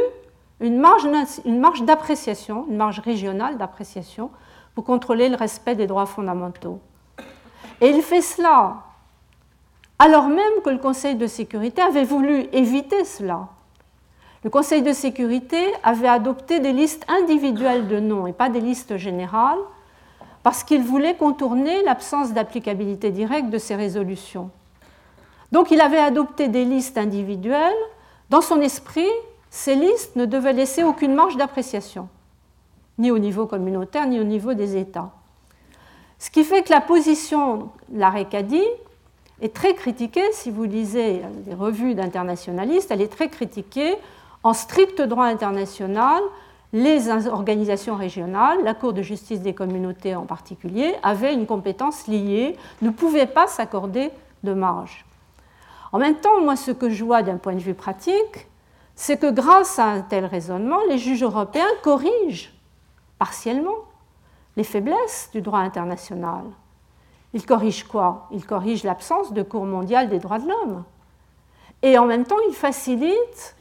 une 0.61 0.79
marge, 0.79 1.83
d'appréciation, 1.83 2.67
une 2.69 2.77
marge 2.77 3.01
régionale 3.01 3.59
d'appréciation 3.59 4.31
pour 4.75 4.85
contrôler 4.85 5.29
le 5.29 5.37
respect 5.37 5.75
des 5.75 5.87
droits 5.87 6.07
fondamentaux. 6.07 6.81
Et 7.81 7.91
il 7.91 8.03
fait 8.03 8.23
cela 8.23 8.83
alors 9.99 10.29
même 10.29 10.61
que 10.63 10.71
le 10.71 10.79
Conseil 10.79 11.15
de 11.15 11.27
sécurité 11.27 11.81
avait 11.81 12.05
voulu 12.05 12.49
éviter 12.53 13.05
cela. 13.05 13.49
Le 14.45 14.51
Conseil 14.51 14.83
de 14.83 14.93
sécurité 14.93 15.73
avait 15.83 16.09
adopté 16.09 16.61
des 16.61 16.73
listes 16.73 17.07
individuelles 17.09 17.89
de 17.89 17.99
noms 17.99 18.27
et 18.27 18.35
pas 18.35 18.51
des 18.51 18.61
listes 18.61 18.99
générales 18.99 19.59
parce 20.47 20.63
qu'il 20.63 20.85
voulait 20.85 21.17
contourner 21.17 21.83
l'absence 21.83 22.33
d'applicabilité 22.33 23.11
directe 23.11 23.51
de 23.51 23.59
ces 23.59 23.75
résolutions. 23.75 24.53
Donc 25.51 25.73
il 25.73 25.81
avait 25.81 25.99
adopté 25.99 26.47
des 26.47 26.65
listes 26.65 26.99
individuelles. 26.99 27.75
Dans 28.31 28.41
son 28.41 28.61
esprit, 28.61 29.11
ces 29.51 29.75
listes 29.75 30.15
ne 30.15 30.25
devaient 30.25 30.53
laisser 30.53 30.85
aucune 30.85 31.15
marge 31.17 31.37
d'appréciation 31.37 32.09
ni 32.97 33.11
au 33.11 33.19
niveau 33.19 33.47
communautaire, 33.47 34.07
ni 34.07 34.21
au 34.21 34.23
niveau 34.23 34.55
des 34.55 34.77
États. 34.77 35.11
Ce 36.21 36.31
qui 36.31 36.45
fait 36.45 36.63
que 36.63 36.71
la 36.71 36.81
position 36.81 37.71
de 37.89 37.99
la 37.99 38.11
RECADI 38.11 38.63
est 39.41 39.53
très 39.53 39.75
critiquée, 39.75 40.31
si 40.31 40.53
vous 40.53 40.63
lisez 40.63 41.23
les 41.45 41.55
revues 41.55 41.97
d'internationalistes, 41.97 42.93
elle 42.93 43.03
est 43.03 43.13
très 43.13 43.31
critiquée 43.31 43.97
en 44.45 44.53
strict 44.53 45.03
droit 45.03 45.27
international. 45.27 46.23
Les 46.73 47.09
organisations 47.29 47.97
régionales, 47.97 48.63
la 48.65 48.75
Cour 48.75 48.93
de 48.93 49.03
justice 49.03 49.41
des 49.41 49.55
communautés 49.55 50.15
en 50.15 50.27
particulier, 50.27 50.95
avaient 51.03 51.35
une 51.35 51.47
compétence 51.47 52.07
liée, 52.07 52.57
ne 52.83 52.91
pouvaient 52.91 53.27
pas 53.27 53.47
s'accorder 53.47 54.11
de 54.43 54.53
marge. 54.53 55.05
En 55.93 55.99
même 55.99 56.17
temps, 56.17 56.41
moi, 56.41 56.57
ce 56.57 56.73
que 56.73 56.91
je 56.91 57.05
vois 57.05 57.23
d'un 57.23 57.37
point 57.37 57.55
de 57.55 57.61
vue 57.61 57.75
pratique, 57.75 58.49
c'est 58.95 59.19
que 59.19 59.31
grâce 59.31 59.79
à 59.79 59.85
un 59.85 60.01
tel 60.01 60.25
raisonnement, 60.25 60.81
les 60.89 60.99
juges 60.99 61.23
européens 61.23 61.65
corrigent 61.83 62.53
partiellement 63.19 63.77
les 64.57 64.65
faiblesses 64.65 65.31
du 65.33 65.43
droit 65.43 65.61
international. 65.61 66.45
Il 67.35 67.45
corrige 67.45 67.85
quoi? 67.85 68.27
Il 68.31 68.45
corrige 68.45 68.85
l'absence 68.85 69.33
de 69.33 69.43
Cour 69.43 69.67
mondiale 69.67 70.09
des 70.09 70.19
droits 70.19 70.39
de 70.39 70.49
l'homme. 70.49 70.85
Et 71.83 71.99
en 71.99 72.07
même 72.07 72.25
temps, 72.25 72.37
il 72.49 72.55
facilite 72.55 73.55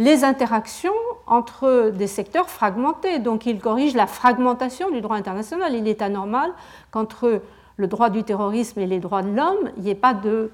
les 0.00 0.24
interactions 0.24 0.94
entre 1.26 1.90
des 1.94 2.06
secteurs 2.06 2.48
fragmentés. 2.48 3.18
Donc 3.18 3.44
il 3.44 3.60
corrige 3.60 3.94
la 3.94 4.06
fragmentation 4.06 4.90
du 4.90 5.02
droit 5.02 5.14
international. 5.14 5.74
Il 5.74 5.86
est 5.86 6.00
anormal 6.00 6.52
qu'entre 6.90 7.42
le 7.76 7.86
droit 7.86 8.08
du 8.08 8.24
terrorisme 8.24 8.80
et 8.80 8.86
les 8.86 8.98
droits 8.98 9.20
de 9.20 9.36
l'homme, 9.36 9.70
il 9.76 9.82
n'y 9.82 9.90
ait 9.90 9.94
pas 9.94 10.14
de 10.14 10.50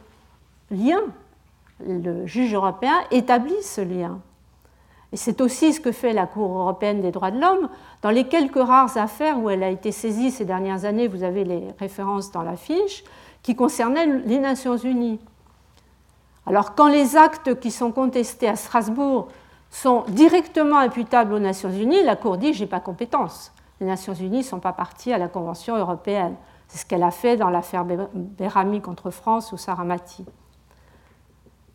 lien. 0.72 1.00
Le 1.86 2.26
juge 2.26 2.54
européen 2.54 2.94
établit 3.12 3.62
ce 3.62 3.80
lien. 3.80 4.18
Et 5.12 5.16
c'est 5.16 5.40
aussi 5.40 5.72
ce 5.72 5.80
que 5.80 5.92
fait 5.92 6.12
la 6.12 6.26
Cour 6.26 6.58
européenne 6.58 7.00
des 7.00 7.12
droits 7.12 7.30
de 7.30 7.40
l'homme. 7.40 7.68
Dans 8.02 8.10
les 8.10 8.24
quelques 8.24 8.56
rares 8.56 8.96
affaires 8.96 9.38
où 9.38 9.48
elle 9.48 9.62
a 9.62 9.70
été 9.70 9.92
saisie 9.92 10.32
ces 10.32 10.44
dernières 10.44 10.84
années, 10.84 11.06
vous 11.06 11.22
avez 11.22 11.44
les 11.44 11.68
références 11.78 12.32
dans 12.32 12.42
la 12.42 12.56
fiche, 12.56 13.04
qui 13.44 13.54
concernaient 13.54 14.06
les 14.24 14.40
Nations 14.40 14.76
Unies. 14.76 15.20
Alors 16.46 16.76
quand 16.76 16.86
les 16.86 17.16
actes 17.16 17.58
qui 17.58 17.70
sont 17.72 17.90
contestés 17.90 18.48
à 18.48 18.56
Strasbourg 18.56 19.28
sont 19.70 20.04
directement 20.08 20.78
imputables 20.78 21.32
aux 21.32 21.38
Nations 21.38 21.70
Unies, 21.70 22.02
la 22.02 22.16
Cour 22.16 22.38
dit 22.38 22.52
j'ai 22.52 22.66
pas 22.66 22.80
compétence. 22.80 23.52
Les 23.80 23.86
Nations 23.86 24.14
Unies 24.14 24.38
ne 24.38 24.42
sont 24.42 24.60
pas 24.60 24.72
parties 24.72 25.12
à 25.12 25.18
la 25.18 25.28
Convention 25.28 25.76
européenne. 25.76 26.34
C'est 26.68 26.78
ce 26.78 26.86
qu'elle 26.86 27.02
a 27.02 27.10
fait 27.10 27.36
dans 27.36 27.50
l'affaire 27.50 27.84
Berami 27.84 28.80
contre 28.80 29.10
France 29.10 29.52
ou 29.52 29.56
Saramati. 29.56 30.24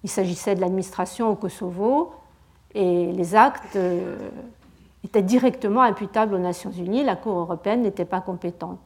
Il 0.04 0.10
s'agissait 0.10 0.56
de 0.56 0.62
l'administration 0.62 1.30
au 1.30 1.36
Kosovo 1.36 2.14
et 2.74 3.12
les 3.12 3.36
actes 3.36 3.76
euh, 3.76 4.18
étaient 5.04 5.22
directement 5.22 5.82
imputables 5.82 6.34
aux 6.34 6.40
Nations 6.40 6.72
Unies. 6.72 7.04
La 7.04 7.16
Cour 7.16 7.38
européenne 7.38 7.84
n'était 7.84 8.06
pas 8.06 8.22
compétente. 8.22 8.80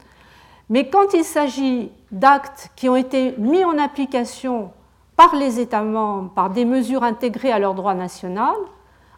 Mais 0.69 0.89
quand 0.89 1.13
il 1.13 1.23
s'agit 1.23 1.91
d'actes 2.11 2.71
qui 2.75 2.89
ont 2.89 2.95
été 2.95 3.35
mis 3.37 3.63
en 3.63 3.77
application 3.77 4.71
par 5.15 5.35
les 5.35 5.59
États 5.59 5.83
membres, 5.83 6.31
par 6.31 6.49
des 6.49 6.65
mesures 6.65 7.03
intégrées 7.03 7.51
à 7.51 7.59
leur 7.59 7.75
droit 7.75 7.93
national, 7.93 8.55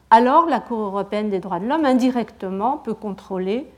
alors 0.09 0.45
la 0.45 0.59
Cour 0.59 0.79
européenne 0.79 1.29
des 1.29 1.39
droits 1.39 1.59
de 1.59 1.67
l'homme 1.67 1.85
indirectement 1.85 2.77
peut 2.77 2.93
contrôler 2.93 3.69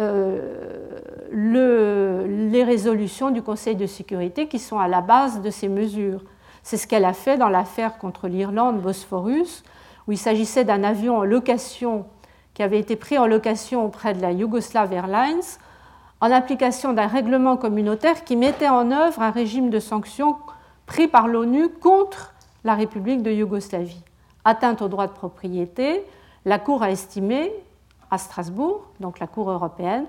euh, 0.00 1.26
les 1.30 2.64
résolutions 2.64 3.30
du 3.30 3.42
Conseil 3.42 3.76
de 3.76 3.86
sécurité 3.86 4.48
qui 4.48 4.58
sont 4.58 4.78
à 4.78 4.88
la 4.88 5.00
base 5.00 5.42
de 5.42 5.50
ces 5.50 5.68
mesures. 5.68 6.22
C'est 6.62 6.76
ce 6.76 6.86
qu'elle 6.86 7.04
a 7.04 7.12
fait 7.12 7.36
dans 7.36 7.48
l'affaire 7.48 7.98
contre 7.98 8.26
l'Irlande 8.26 8.80
Bosphorus, 8.80 9.62
où 10.08 10.12
il 10.12 10.18
s'agissait 10.18 10.64
d'un 10.64 10.82
avion 10.82 11.18
en 11.18 11.24
location 11.24 12.06
qui 12.54 12.62
avait 12.62 12.78
été 12.78 12.96
pris 12.96 13.18
en 13.18 13.26
location 13.26 13.84
auprès 13.84 14.14
de 14.14 14.22
la 14.22 14.32
Yugoslav 14.32 14.92
Airlines 14.92 15.42
en 16.20 16.30
application 16.30 16.92
d'un 16.92 17.08
règlement 17.08 17.56
communautaire 17.56 18.24
qui 18.24 18.36
mettait 18.36 18.68
en 18.68 18.90
œuvre 18.90 19.20
un 19.20 19.30
régime 19.30 19.70
de 19.70 19.80
sanctions 19.80 20.36
pris 20.86 21.08
par 21.08 21.28
l'ONU 21.28 21.68
contre 21.68 22.32
la 22.62 22.74
République 22.74 23.22
de 23.22 23.30
Yougoslavie. 23.30 24.02
Atteinte 24.44 24.82
au 24.82 24.88
droit 24.88 25.06
de 25.06 25.12
propriété, 25.12 26.04
la 26.44 26.58
Cour 26.58 26.82
a 26.82 26.90
estimé 26.90 27.52
à 28.10 28.18
Strasbourg, 28.18 28.82
donc 29.00 29.18
la 29.18 29.26
Cour 29.26 29.50
européenne, 29.50 30.04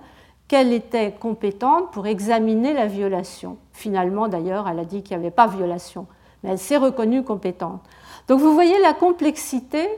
qu'elle 0.47 0.73
était 0.73 1.11
compétente 1.11 1.91
pour 1.91 2.05
examiner 2.05 2.73
la 2.73 2.87
violation. 2.87 3.57
Finalement, 3.73 4.27
d'ailleurs, 4.27 4.67
elle 4.67 4.79
a 4.79 4.85
dit 4.85 5.01
qu'il 5.01 5.17
n'y 5.17 5.23
avait 5.23 5.31
pas 5.31 5.47
violation 5.47 6.07
mais 6.45 6.51
elle 6.51 6.59
s'est 6.59 6.77
reconnue 6.77 7.23
compétente. 7.23 7.81
Donc 8.27 8.39
vous 8.39 8.53
voyez 8.53 8.79
la 8.79 8.93
complexité 8.93 9.89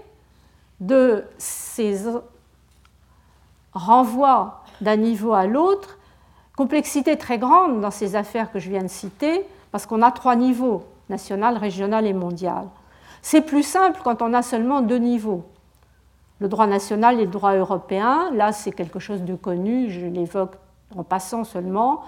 de 0.79 1.25
ces 1.37 2.05
renvois 3.73 4.63
d'un 4.79 4.95
niveau 4.95 5.33
à 5.33 5.45
l'autre, 5.45 5.97
complexité 6.55 7.17
très 7.17 7.37
grande 7.37 7.81
dans 7.81 7.91
ces 7.91 8.15
affaires 8.15 8.51
que 8.51 8.59
je 8.59 8.69
viens 8.69 8.83
de 8.83 8.87
citer, 8.87 9.45
parce 9.71 9.85
qu'on 9.85 10.01
a 10.01 10.11
trois 10.11 10.37
niveaux, 10.37 10.85
national, 11.09 11.57
régional 11.57 12.07
et 12.07 12.13
mondial. 12.13 12.67
C'est 13.29 13.41
plus 13.41 13.63
simple 13.63 13.99
quand 14.05 14.21
on 14.21 14.33
a 14.33 14.41
seulement 14.41 14.79
deux 14.79 14.99
niveaux. 14.99 15.43
Le 16.39 16.47
droit 16.47 16.65
national 16.65 17.19
et 17.19 17.25
le 17.25 17.29
droit 17.29 17.55
européen, 17.55 18.31
là 18.31 18.53
c'est 18.53 18.71
quelque 18.71 18.99
chose 18.99 19.23
de 19.23 19.35
connu, 19.35 19.89
je 19.89 20.05
l'évoque 20.05 20.55
en 20.95 21.03
passant 21.03 21.43
seulement. 21.43 22.03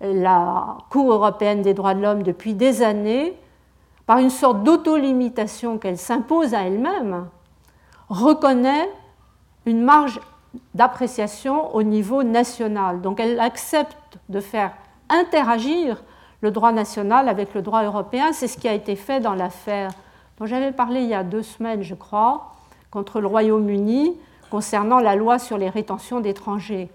La 0.00 0.78
Cour 0.88 1.12
européenne 1.12 1.60
des 1.60 1.74
droits 1.74 1.92
de 1.92 2.00
l'homme, 2.00 2.22
depuis 2.22 2.54
des 2.54 2.80
années, 2.80 3.38
par 4.06 4.16
une 4.20 4.30
sorte 4.30 4.62
d'autolimitation 4.62 5.76
qu'elle 5.76 5.98
s'impose 5.98 6.54
à 6.54 6.62
elle-même, 6.62 7.26
reconnaît 8.08 8.90
une 9.66 9.82
marge 9.82 10.18
d'appréciation 10.72 11.74
au 11.76 11.82
niveau 11.82 12.22
national. 12.22 13.02
Donc 13.02 13.20
elle 13.20 13.38
accepte 13.38 14.16
de 14.30 14.40
faire 14.40 14.72
interagir 15.10 16.02
le 16.40 16.50
droit 16.50 16.72
national 16.72 17.28
avec 17.28 17.52
le 17.52 17.60
droit 17.60 17.82
européen. 17.82 18.32
C'est 18.32 18.48
ce 18.48 18.56
qui 18.56 18.66
a 18.66 18.72
été 18.72 18.96
fait 18.96 19.20
dans 19.20 19.34
l'affaire 19.34 19.90
dont 20.38 20.46
j'avais 20.46 20.72
parlé 20.72 21.02
il 21.02 21.08
y 21.08 21.14
a 21.14 21.24
deux 21.24 21.42
semaines, 21.42 21.82
je 21.82 21.94
crois, 21.94 22.52
contre 22.90 23.20
le 23.20 23.26
Royaume-Uni 23.26 24.16
concernant 24.50 25.00
la 25.00 25.16
loi 25.16 25.38
sur 25.38 25.58
les 25.58 25.68
rétentions 25.68 26.20
d'étrangers 26.20 26.90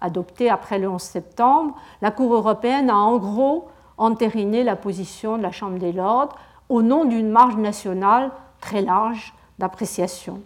adoptée 0.00 0.50
après 0.50 0.78
le 0.78 0.88
11 0.88 1.00
septembre. 1.00 1.76
La 2.00 2.10
Cour 2.10 2.34
européenne 2.34 2.90
a 2.90 2.96
en 2.96 3.18
gros 3.18 3.68
entériné 3.96 4.64
la 4.64 4.76
position 4.76 5.38
de 5.38 5.42
la 5.42 5.52
Chambre 5.52 5.78
des 5.78 5.92
Lords 5.92 6.36
au 6.68 6.82
nom 6.82 7.04
d'une 7.04 7.30
marge 7.30 7.56
nationale 7.56 8.30
très 8.60 8.82
large 8.82 9.34
d'appréciation. 9.58 10.40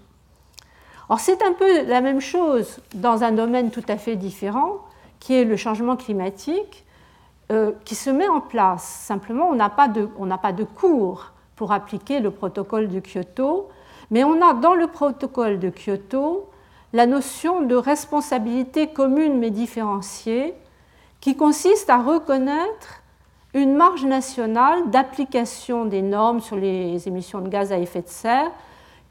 Or, 1.09 1.21
c'est 1.21 1.43
un 1.43 1.53
peu 1.53 1.87
la 1.87 2.01
même 2.01 2.21
chose 2.21 2.81
dans 2.95 3.23
un 3.23 3.33
domaine 3.33 3.71
tout 3.71 3.85
à 3.89 3.97
fait 3.97 4.17
différent, 4.17 4.79
qui 5.21 5.35
est 5.35 5.45
le 5.45 5.57
changement 5.57 5.97
climatique, 5.97 6.85
euh, 7.53 7.73
qui 7.85 7.95
se 7.95 8.11
met 8.11 8.27
en 8.27 8.41
place. 8.41 8.83
Simplement, 8.83 9.49
on 9.49 9.55
n'a 9.55 9.71
pas, 9.71 9.89
pas, 9.89 10.53
de 10.53 10.65
cours 10.65 11.31
pour 11.57 11.73
appliquer 11.73 12.21
le 12.21 12.31
protocole 12.31 12.89
de 12.89 13.01
Kyoto, 13.01 13.69
mais 14.11 14.25
on 14.25 14.41
a 14.41 14.55
dans 14.55 14.75
le 14.75 14.87
protocole 14.87 15.59
de 15.59 15.71
Kyoto 15.71 16.49
la 16.93 17.07
notion 17.07 17.63
de 17.63 17.75
responsabilité 17.75 18.87
commune 18.87 19.39
mais 19.39 19.51
différenciée, 19.51 20.55
qui 21.21 21.37
consiste 21.37 21.91
à 21.91 21.99
reconnaître 21.99 23.03
une 23.55 23.75
marge 23.75 24.05
nationale 24.05 24.91
d'application 24.91 25.87
des 25.87 26.03
normes 26.03 26.41
sur 26.41 26.57
les 26.57 27.09
émissions 27.09 27.41
de 27.41 27.49
gaz 27.49 27.73
à 27.73 27.79
effet 27.79 28.03
de 28.03 28.09
serre 28.09 28.51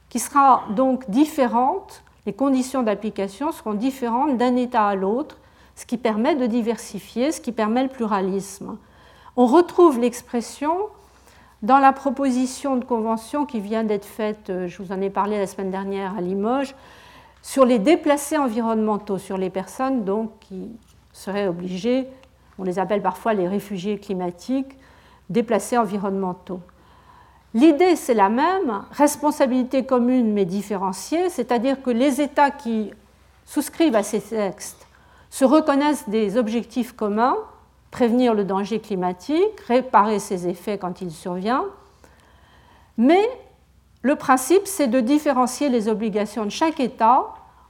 qui 0.10 0.20
sera 0.20 0.64
donc 0.70 1.10
différente, 1.10 2.04
les 2.26 2.34
conditions 2.34 2.84
d'application 2.84 3.52
seront 3.52 3.74
différentes 3.74 4.38
d'un 4.38 4.56
État 4.56 4.88
à 4.88 4.96
l'autre, 4.96 5.38
ce 5.76 5.86
qui 5.86 5.98
permet 5.98 6.36
de 6.36 6.46
diversifier, 6.46 7.32
ce 7.32 7.42
qui 7.42 7.52
permet 7.52 7.84
le 7.84 7.90
pluralisme. 7.90 8.78
On 9.36 9.46
retrouve 9.46 10.00
l'expression 10.00 10.74
dans 11.62 11.80
la 11.80 11.94
proposition 11.94 12.76
de 12.76 12.86
convention 12.86 13.46
qui 13.46 13.60
vient 13.60 13.84
d'être 13.84 14.06
faite, 14.06 14.50
euh, 14.50 14.68
je 14.68 14.82
vous 14.82 14.92
en 14.92 15.02
ai 15.02 15.10
parlé 15.10 15.38
la 15.38 15.48
semaine 15.48 15.72
dernière 15.72 16.16
à 16.18 16.22
Limoges, 16.22 16.76
sur 17.42 17.66
les 17.66 17.80
déplacés 17.80 18.38
environnementaux, 18.38 19.18
sur 19.18 19.38
les 19.38 19.50
personnes 19.50 20.04
donc 20.04 20.32
qui 20.40 20.70
seraient 21.14 21.48
obligées, 21.48 22.08
on 22.58 22.64
les 22.64 22.80
appelle 22.80 23.02
parfois 23.02 23.34
les 23.34 23.48
réfugiés 23.48 24.00
climatiques, 24.00 24.78
déplacés 25.30 25.78
environnementaux. 25.78 26.60
L'idée, 27.54 27.96
c'est 27.96 28.14
la 28.14 28.30
même, 28.30 28.84
responsabilité 28.92 29.86
commune 29.86 30.34
mais 30.34 30.46
différenciée, 30.46 31.30
c'est-à-dire 31.30 31.82
que 31.82 31.90
les 31.90 32.20
États 32.20 32.52
qui 32.52 32.92
souscrivent 33.46 33.96
à 33.96 34.04
ces 34.04 34.22
textes 34.22 34.88
se 35.30 35.46
reconnaissent 35.46 36.10
des 36.10 36.38
objectifs 36.38 36.94
communs, 36.94 37.38
prévenir 37.96 38.34
le 38.34 38.44
danger 38.44 38.82
climatique, 38.82 39.58
réparer 39.70 40.20
ses 40.20 40.50
effets 40.50 40.78
quand 40.78 41.00
il 41.00 41.12
survient, 41.12 41.64
mais 42.98 43.26
le 44.02 44.18
principe, 44.18 44.68
c'est 44.68 44.88
de 44.88 45.00
différencier 45.00 45.70
les 45.70 45.88
obligations 45.88 46.44
de 46.44 46.50
chaque 46.50 46.82
État 46.82 47.24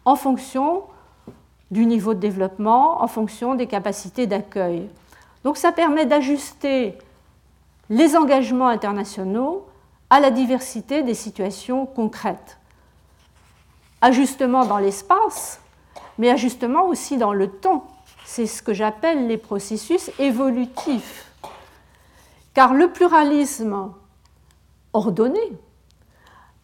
en 0.03 0.15
fonction 0.15 0.82
du 1.69 1.86
niveau 1.86 2.15
de 2.15 2.19
développement, 2.19 3.03
en 3.03 3.07
fonction 3.07 3.53
des 3.53 3.67
capacités 3.67 4.26
d'accueil. 4.26 4.89
Donc 5.43 5.57
ça 5.57 5.71
permet 5.71 6.07
d'ajuster 6.07 6.97
les 7.91 8.17
engagements 8.17 8.69
internationaux 8.69 9.67
à 10.09 10.19
la 10.19 10.32
diversité 10.32 11.03
des 11.03 11.13
situations 11.13 11.86
concrètes. 11.86 12.57
Ajustement 14.01 14.65
dans 14.65 14.80
l'espace, 14.80 15.61
mais 16.17 16.32
ajustement 16.32 16.88
aussi 16.88 17.17
dans 17.17 17.34
le 17.34 17.47
temps. 17.47 17.86
C'est 18.26 18.47
ce 18.47 18.61
que 18.61 18.73
j'appelle 18.73 19.28
les 19.28 19.38
processus 19.38 20.11
évolutifs. 20.19 21.32
Car 22.53 22.73
le 22.73 22.89
pluralisme 22.89 23.91
ordonné 24.93 25.53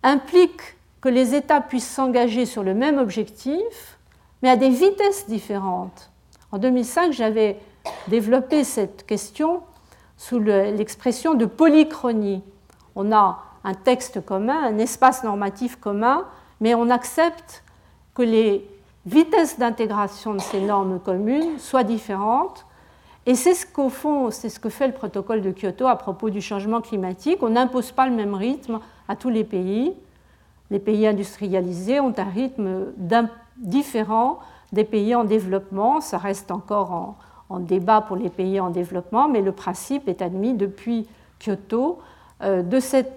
implique 0.04 0.62
que 1.00 1.10
les 1.10 1.36
États 1.36 1.62
puissent 1.62 1.90
s'engager 1.90 2.46
sur 2.46 2.64
le 2.64 2.74
même 2.74 2.98
objectif, 2.98 3.98
mais 4.42 4.50
à 4.50 4.56
des 4.56 4.70
vitesses 4.70 5.28
différentes. 5.28 6.12
En 6.52 6.58
2005, 6.58 7.14
j'avais 7.14 7.60
développé 8.08 8.64
cette 8.64 9.06
question 9.06 9.64
sous 10.18 10.40
l'expression 10.40 11.34
de 11.34 11.46
polychronie 11.46 12.44
on 12.96 13.12
a 13.12 13.44
un 13.64 13.74
texte 13.74 14.26
commun, 14.26 14.64
un 14.64 14.78
espace 14.78 15.24
normatif 15.24 15.78
commun, 15.78 16.26
mais 16.60 16.76
on 16.76 16.90
accepte 16.90 17.64
que 18.14 18.22
les 18.22 18.68
vitesses 19.06 19.58
d'intégration 19.58 20.34
de 20.34 20.42
ces 20.42 20.62
normes 20.62 21.00
communes 21.00 21.58
soient 21.60 21.84
différentes. 21.84 22.66
Et 23.26 23.36
c'est 23.36 23.54
ce 23.54 23.66
qu'au 23.66 23.90
fond, 23.90 24.32
c'est 24.32 24.50
ce 24.50 24.60
que 24.60 24.70
fait 24.70 24.88
le 24.88 24.94
protocole 24.94 25.42
de 25.42 25.52
Kyoto 25.52 25.88
à 25.88 25.96
propos 25.96 26.30
du 26.30 26.42
changement 26.42 26.82
climatique. 26.82 27.44
On 27.44 27.50
n'impose 27.50 27.92
pas 27.92 28.08
le 28.08 28.16
même 28.16 28.34
rythme 28.34 28.80
à 29.08 29.16
tous 29.16 29.30
les 29.30 29.44
pays. 29.44 29.94
Les 30.72 30.80
pays 30.80 31.06
industrialisés 31.06 32.00
ont 32.00 32.14
un 32.18 32.24
rythme 32.24 32.88
différent 33.58 34.40
des 34.72 34.86
pays 34.86 35.14
en 35.14 35.24
développement. 35.24 36.02
Ça 36.02 36.18
reste 36.18 36.50
encore 36.50 37.16
en, 37.50 37.60
débat 37.60 38.00
pour 38.00 38.16
les 38.16 38.30
pays 38.30 38.60
en 38.62 38.70
développement, 38.70 39.28
mais 39.28 39.42
le 39.42 39.52
principe 39.52 40.08
est 40.08 40.22
admis 40.22 40.54
depuis 40.54 41.06
Kyoto 41.40 42.00
euh, 42.42 42.64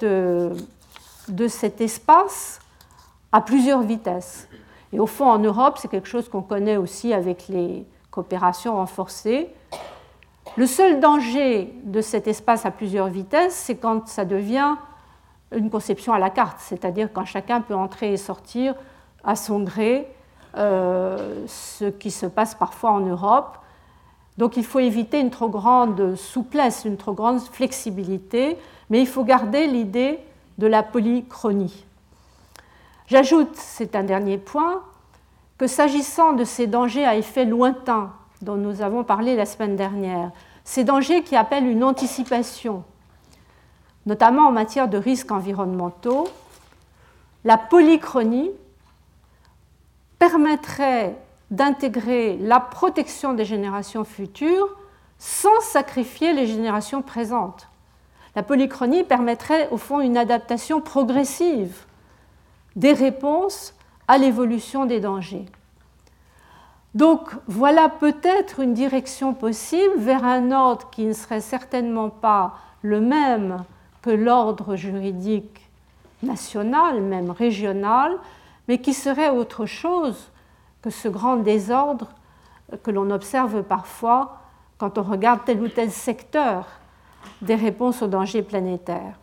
euh, 0.03 0.55
de 1.28 1.49
cet 1.49 1.80
espace 1.80 2.59
à 3.30 3.41
plusieurs 3.41 3.82
vitesses. 3.82 4.49
Et 4.95 5.01
au 5.01 5.09
fond, 5.09 5.28
en 5.28 5.38
Europe, 5.38 5.78
c'est 5.78 5.88
quelque 5.88 6.07
chose 6.07 6.28
qu'on 6.28 6.42
connaît 6.42 6.76
aussi 6.76 7.12
avec 7.12 7.49
les 7.49 7.84
coopérations 8.12 8.76
renforcées. 8.76 9.49
Le 10.57 10.66
seul 10.66 11.01
danger 11.01 11.74
de 11.82 12.01
cet 12.01 12.28
espace 12.28 12.64
à 12.64 12.70
plusieurs 12.70 13.09
vitesses, 13.09 13.55
c'est 13.55 13.74
quand 13.74 14.07
ça 14.07 14.24
devient 14.24 14.76
une 15.53 15.68
conception 15.68 16.12
à 16.12 16.20
la 16.20 16.30
carte, 16.30 16.59
c'est-à-dire 16.61 17.09
quand 17.12 17.24
chacun 17.24 17.61
peut 17.61 17.74
entrer 17.74 18.12
et 18.12 18.16
sortir 18.16 18.76
à 19.24 19.34
son 19.34 19.61
gré, 19.64 20.07
euh, 20.57 21.45
ce 21.49 21.86
qui 21.86 22.12
se 22.12 22.26
passe 22.26 22.55
parfois 22.55 22.92
en 22.92 23.01
Europe. 23.01 23.59
Donc 24.38 24.57
il 24.57 24.64
faut 24.64 24.78
éviter 24.78 25.18
une 25.18 25.30
trop 25.30 25.49
grande 25.49 26.14
souplesse, 26.14 26.84
une 26.84 26.97
trop 26.97 27.14
grande 27.14 27.40
flexibilité, 27.40 28.59
mais 28.90 29.01
il 29.01 29.09
faut 29.09 29.24
garder 29.24 29.66
l'idée 29.66 30.20
de 30.59 30.68
la 30.68 30.84
polychronie. 30.84 31.84
J'ajoute, 33.07 33.55
c'est 33.55 33.96
un 33.96 34.02
dernier 34.02 34.38
point, 34.38 34.82
que 35.59 35.66
s'agissant 35.66 36.32
de 36.32 36.44
ces 36.44 36.66
dangers 36.66 37.05
à 37.05 37.16
effet 37.16 37.44
lointain 37.44 38.12
dont 38.42 38.57
nous 38.57 38.82
avons 38.82 39.05
parlé 39.05 39.36
la 39.36 39.46
semaine 39.46 39.76
dernière, 39.76 40.30
ces 40.64 40.84
dangers 40.84 41.22
qui 41.22 41.36
appellent 41.36 41.66
une 41.66 41.84
anticipation, 41.84 42.82
notamment 44.07 44.48
en 44.48 44.52
matière 44.52 44.88
de 44.88 44.96
risques 44.96 45.32
environnementaux, 45.32 46.28
la 47.44 47.59
polychronie 47.59 48.50
permettrait 50.18 51.14
d'intégrer 51.50 52.38
la 52.38 52.59
protection 52.59 53.34
des 53.34 53.44
générations 53.44 54.05
futures 54.05 54.74
sans 55.18 55.61
sacrifier 55.61 56.32
les 56.32 56.46
générations 56.46 57.02
présentes. 57.02 57.68
La 58.34 58.42
polychronie 58.42 59.05
permettrait 59.05 59.68
au 59.70 59.76
fond 59.76 60.00
une 60.00 60.16
adaptation 60.16 60.80
progressive 60.80 61.84
des 62.76 62.92
réponses 62.92 63.74
à 64.08 64.18
l'évolution 64.18 64.84
des 64.84 65.00
dangers. 65.00 65.46
Donc 66.94 67.30
voilà 67.48 67.88
peut-être 67.88 68.60
une 68.60 68.74
direction 68.74 69.34
possible 69.34 69.94
vers 69.96 70.24
un 70.24 70.52
ordre 70.52 70.90
qui 70.90 71.04
ne 71.04 71.12
serait 71.12 71.40
certainement 71.40 72.08
pas 72.08 72.54
le 72.82 73.00
même 73.00 73.64
que 74.02 74.10
l'ordre 74.10 74.76
juridique 74.76 75.68
national, 76.22 77.00
même 77.00 77.30
régional, 77.30 78.16
mais 78.68 78.78
qui 78.78 78.94
serait 78.94 79.30
autre 79.30 79.66
chose 79.66 80.30
que 80.82 80.90
ce 80.90 81.08
grand 81.08 81.36
désordre 81.36 82.08
que 82.82 82.90
l'on 82.90 83.10
observe 83.10 83.62
parfois 83.62 84.38
quand 84.78 84.98
on 84.98 85.02
regarde 85.02 85.40
tel 85.44 85.60
ou 85.60 85.68
tel 85.68 85.90
secteur 85.90 86.66
des 87.42 87.54
réponses 87.54 88.02
aux 88.02 88.06
dangers 88.06 88.42
planétaires. 88.42 89.18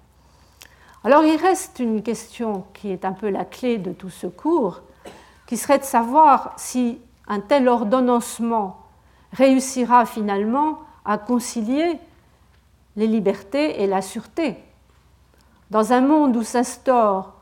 Alors 1.04 1.24
il 1.24 1.36
reste 1.36 1.80
une 1.80 2.04
question 2.04 2.66
qui 2.74 2.92
est 2.92 3.06
un 3.06 3.14
peu 3.14 3.30
la 3.30 3.44
clé 3.44 3.80
de 3.80 3.92
tout 3.92 4.12
ce 4.12 4.28
cours, 4.28 4.82
qui 5.48 5.58
serait 5.58 5.80
de 5.80 5.84
savoir 5.84 6.54
si 6.58 7.00
un 7.28 7.40
tel 7.40 7.68
ordonnancement 7.68 8.78
réussira 9.34 10.06
finalement 10.06 10.80
à 11.04 11.18
concilier 11.18 12.00
les 12.96 13.08
libertés 13.08 13.82
et 13.82 13.88
la 13.88 14.02
sûreté. 14.02 14.58
Dans 15.72 15.94
un 15.94 16.02
monde 16.02 16.36
où 16.36 16.44
s'instaure 16.44 17.34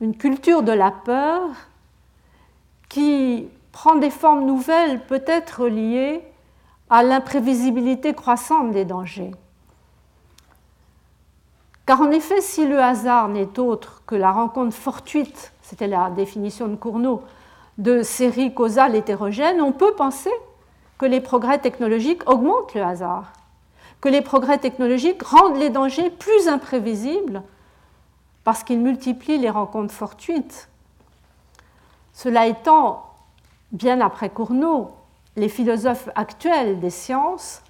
une 0.00 0.16
culture 0.16 0.62
de 0.62 0.72
la 0.72 0.90
peur 0.90 1.42
qui 2.90 3.48
prend 3.72 3.96
des 3.96 4.10
formes 4.10 4.44
nouvelles 4.44 5.06
peut-être 5.06 5.66
liées 5.68 6.20
à 6.90 7.02
l'imprévisibilité 7.02 8.12
croissante 8.12 8.72
des 8.72 8.84
dangers. 8.84 9.32
Car 11.86 12.00
en 12.00 12.10
effet, 12.10 12.40
si 12.40 12.66
le 12.66 12.80
hasard 12.80 13.28
n'est 13.28 13.58
autre 13.58 14.02
que 14.06 14.14
la 14.14 14.32
rencontre 14.32 14.74
fortuite, 14.74 15.52
c'était 15.60 15.86
la 15.86 16.10
définition 16.10 16.68
de 16.68 16.76
Cournot, 16.76 17.22
de 17.76 18.02
séries 18.02 18.54
causales 18.54 18.94
hétérogènes, 18.94 19.60
on 19.60 19.72
peut 19.72 19.92
penser 19.94 20.30
que 20.96 21.06
les 21.06 21.20
progrès 21.20 21.58
technologiques 21.58 22.28
augmentent 22.28 22.74
le 22.74 22.82
hasard, 22.82 23.32
que 24.00 24.08
les 24.08 24.22
progrès 24.22 24.58
technologiques 24.58 25.22
rendent 25.22 25.56
les 25.56 25.70
dangers 25.70 26.10
plus 26.10 26.48
imprévisibles 26.48 27.42
parce 28.44 28.62
qu'ils 28.62 28.80
multiplient 28.80 29.38
les 29.38 29.50
rencontres 29.50 29.92
fortuites. 29.92 30.68
Cela 32.12 32.46
étant, 32.46 33.10
bien 33.72 34.00
après 34.00 34.30
Cournot, 34.30 34.92
les 35.36 35.48
philosophes 35.48 36.08
actuels 36.14 36.80
des 36.80 36.90
sciences 36.90 37.62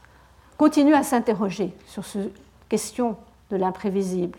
continuent 0.58 0.94
à 0.94 1.02
s'interroger 1.02 1.74
sur 1.86 2.04
cette 2.04 2.32
question 2.68 3.16
de 3.50 3.56
l'imprévisible. 3.56 4.38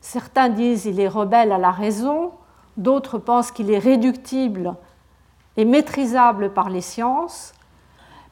Certains 0.00 0.48
disent 0.48 0.82
qu'il 0.82 1.00
est 1.00 1.08
rebelle 1.08 1.52
à 1.52 1.58
la 1.58 1.70
raison, 1.70 2.32
d'autres 2.76 3.18
pensent 3.18 3.50
qu'il 3.50 3.70
est 3.70 3.78
réductible 3.78 4.74
et 5.56 5.64
maîtrisable 5.64 6.52
par 6.52 6.70
les 6.70 6.80
sciences. 6.80 7.52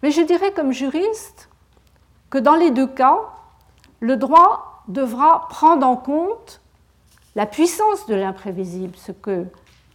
Mais 0.02 0.10
je 0.10 0.22
dirais 0.22 0.52
comme 0.52 0.72
juriste 0.72 1.48
que 2.30 2.38
dans 2.38 2.54
les 2.54 2.70
deux 2.70 2.86
cas, 2.86 3.18
le 4.00 4.16
droit 4.16 4.82
devra 4.88 5.48
prendre 5.48 5.86
en 5.86 5.96
compte 5.96 6.60
la 7.34 7.46
puissance 7.46 8.06
de 8.06 8.14
l'imprévisible, 8.14 8.96
ce 8.96 9.12
que 9.12 9.46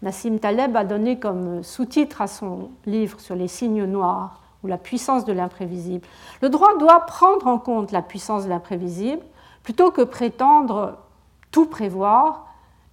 Nassim 0.02 0.40
Taleb 0.40 0.76
a 0.76 0.84
donné 0.84 1.20
comme 1.20 1.64
sous-titre 1.64 2.22
à 2.22 2.28
son 2.28 2.72
livre 2.86 3.20
sur 3.20 3.36
les 3.36 3.48
signes 3.48 3.86
noirs, 3.86 4.42
ou 4.64 4.68
la 4.68 4.78
puissance 4.78 5.26
de 5.26 5.34
l'imprévisible. 5.34 6.06
Le 6.42 6.50
droit 6.50 6.78
doit 6.78 7.06
prendre 7.06 7.48
en 7.48 7.58
compte 7.58 7.92
la 7.92 8.02
puissance 8.02 8.44
de 8.44 8.50
l'imprévisible 8.50 9.24
plutôt 9.64 9.92
que 9.92 10.02
prétendre 10.02 10.98
tout 11.52 11.66
prévoir 11.66 12.48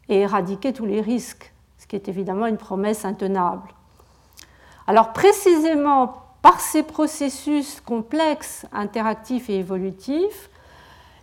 et 0.09 0.21
éradiquer 0.21 0.73
tous 0.73 0.87
les 0.87 1.01
risques, 1.01 1.53
ce 1.79 1.87
qui 1.87 1.97
est 1.97 2.09
évidemment 2.09 2.47
une 2.47 2.57
promesse 2.57 3.05
intenable. 3.05 3.69
Alors 4.87 5.13
précisément 5.13 6.23
par 6.43 6.61
ces 6.61 6.83
processus 6.83 7.81
complexes, 7.81 8.67
interactifs 8.73 9.51
et 9.51 9.59
évolutifs, 9.59 10.51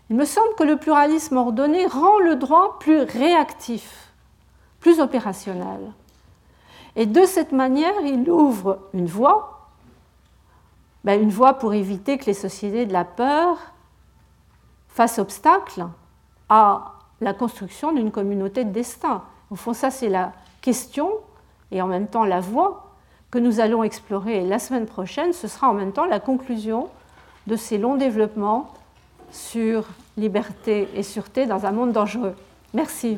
il 0.10 0.16
me 0.16 0.26
semble 0.26 0.54
que 0.56 0.64
le 0.64 0.78
pluralisme 0.78 1.38
ordonné 1.38 1.88
rend 1.88 2.20
le 2.20 2.36
droit 2.36 2.78
plus 2.80 3.02
réactif, 3.02 4.12
plus 4.80 5.00
opérationnel. 5.00 5.94
Et 6.96 7.06
de 7.06 7.26
cette 7.26 7.52
manière, 7.52 7.94
il 8.04 8.30
ouvre 8.30 8.80
une 8.94 9.08
voie, 9.08 9.70
ben, 11.04 11.20
une 11.20 11.32
voie 11.32 11.56
pour 11.56 11.74
éviter 11.74 12.18
que 12.18 12.26
les 12.26 12.34
sociétés 12.34 12.86
de 12.86 12.94
la 12.94 13.04
peur 13.04 13.58
fassent 14.96 15.20
obstacle 15.20 15.86
à 16.48 16.94
la 17.20 17.34
construction 17.34 17.92
d'une 17.92 18.12
communauté 18.12 18.64
de 18.64 18.72
destin. 18.72 19.24
Au 19.52 19.56
fond, 19.56 19.74
ça, 19.74 19.92
c'est 19.92 20.08
la 20.08 20.32
question 20.62 21.12
et 21.72 21.82
en 21.82 21.88
même 21.88 22.08
temps 22.08 22.24
la 22.24 22.40
voie 22.40 22.94
que 23.30 23.38
nous 23.38 23.60
allons 23.60 23.84
explorer 23.84 24.46
la 24.46 24.58
semaine 24.58 24.86
prochaine. 24.86 25.34
Ce 25.34 25.50
sera 25.50 25.70
en 25.70 25.74
même 25.74 25.92
temps 25.92 26.06
la 26.06 26.22
conclusion 26.22 26.88
de 27.46 27.58
ces 27.58 27.78
longs 27.78 27.98
développements 27.98 28.74
sur 29.32 29.84
liberté 30.16 30.88
et 30.96 31.04
sûreté 31.04 31.46
dans 31.46 31.66
un 31.66 31.72
monde 31.72 31.92
dangereux. 31.92 32.36
Merci. 32.74 33.18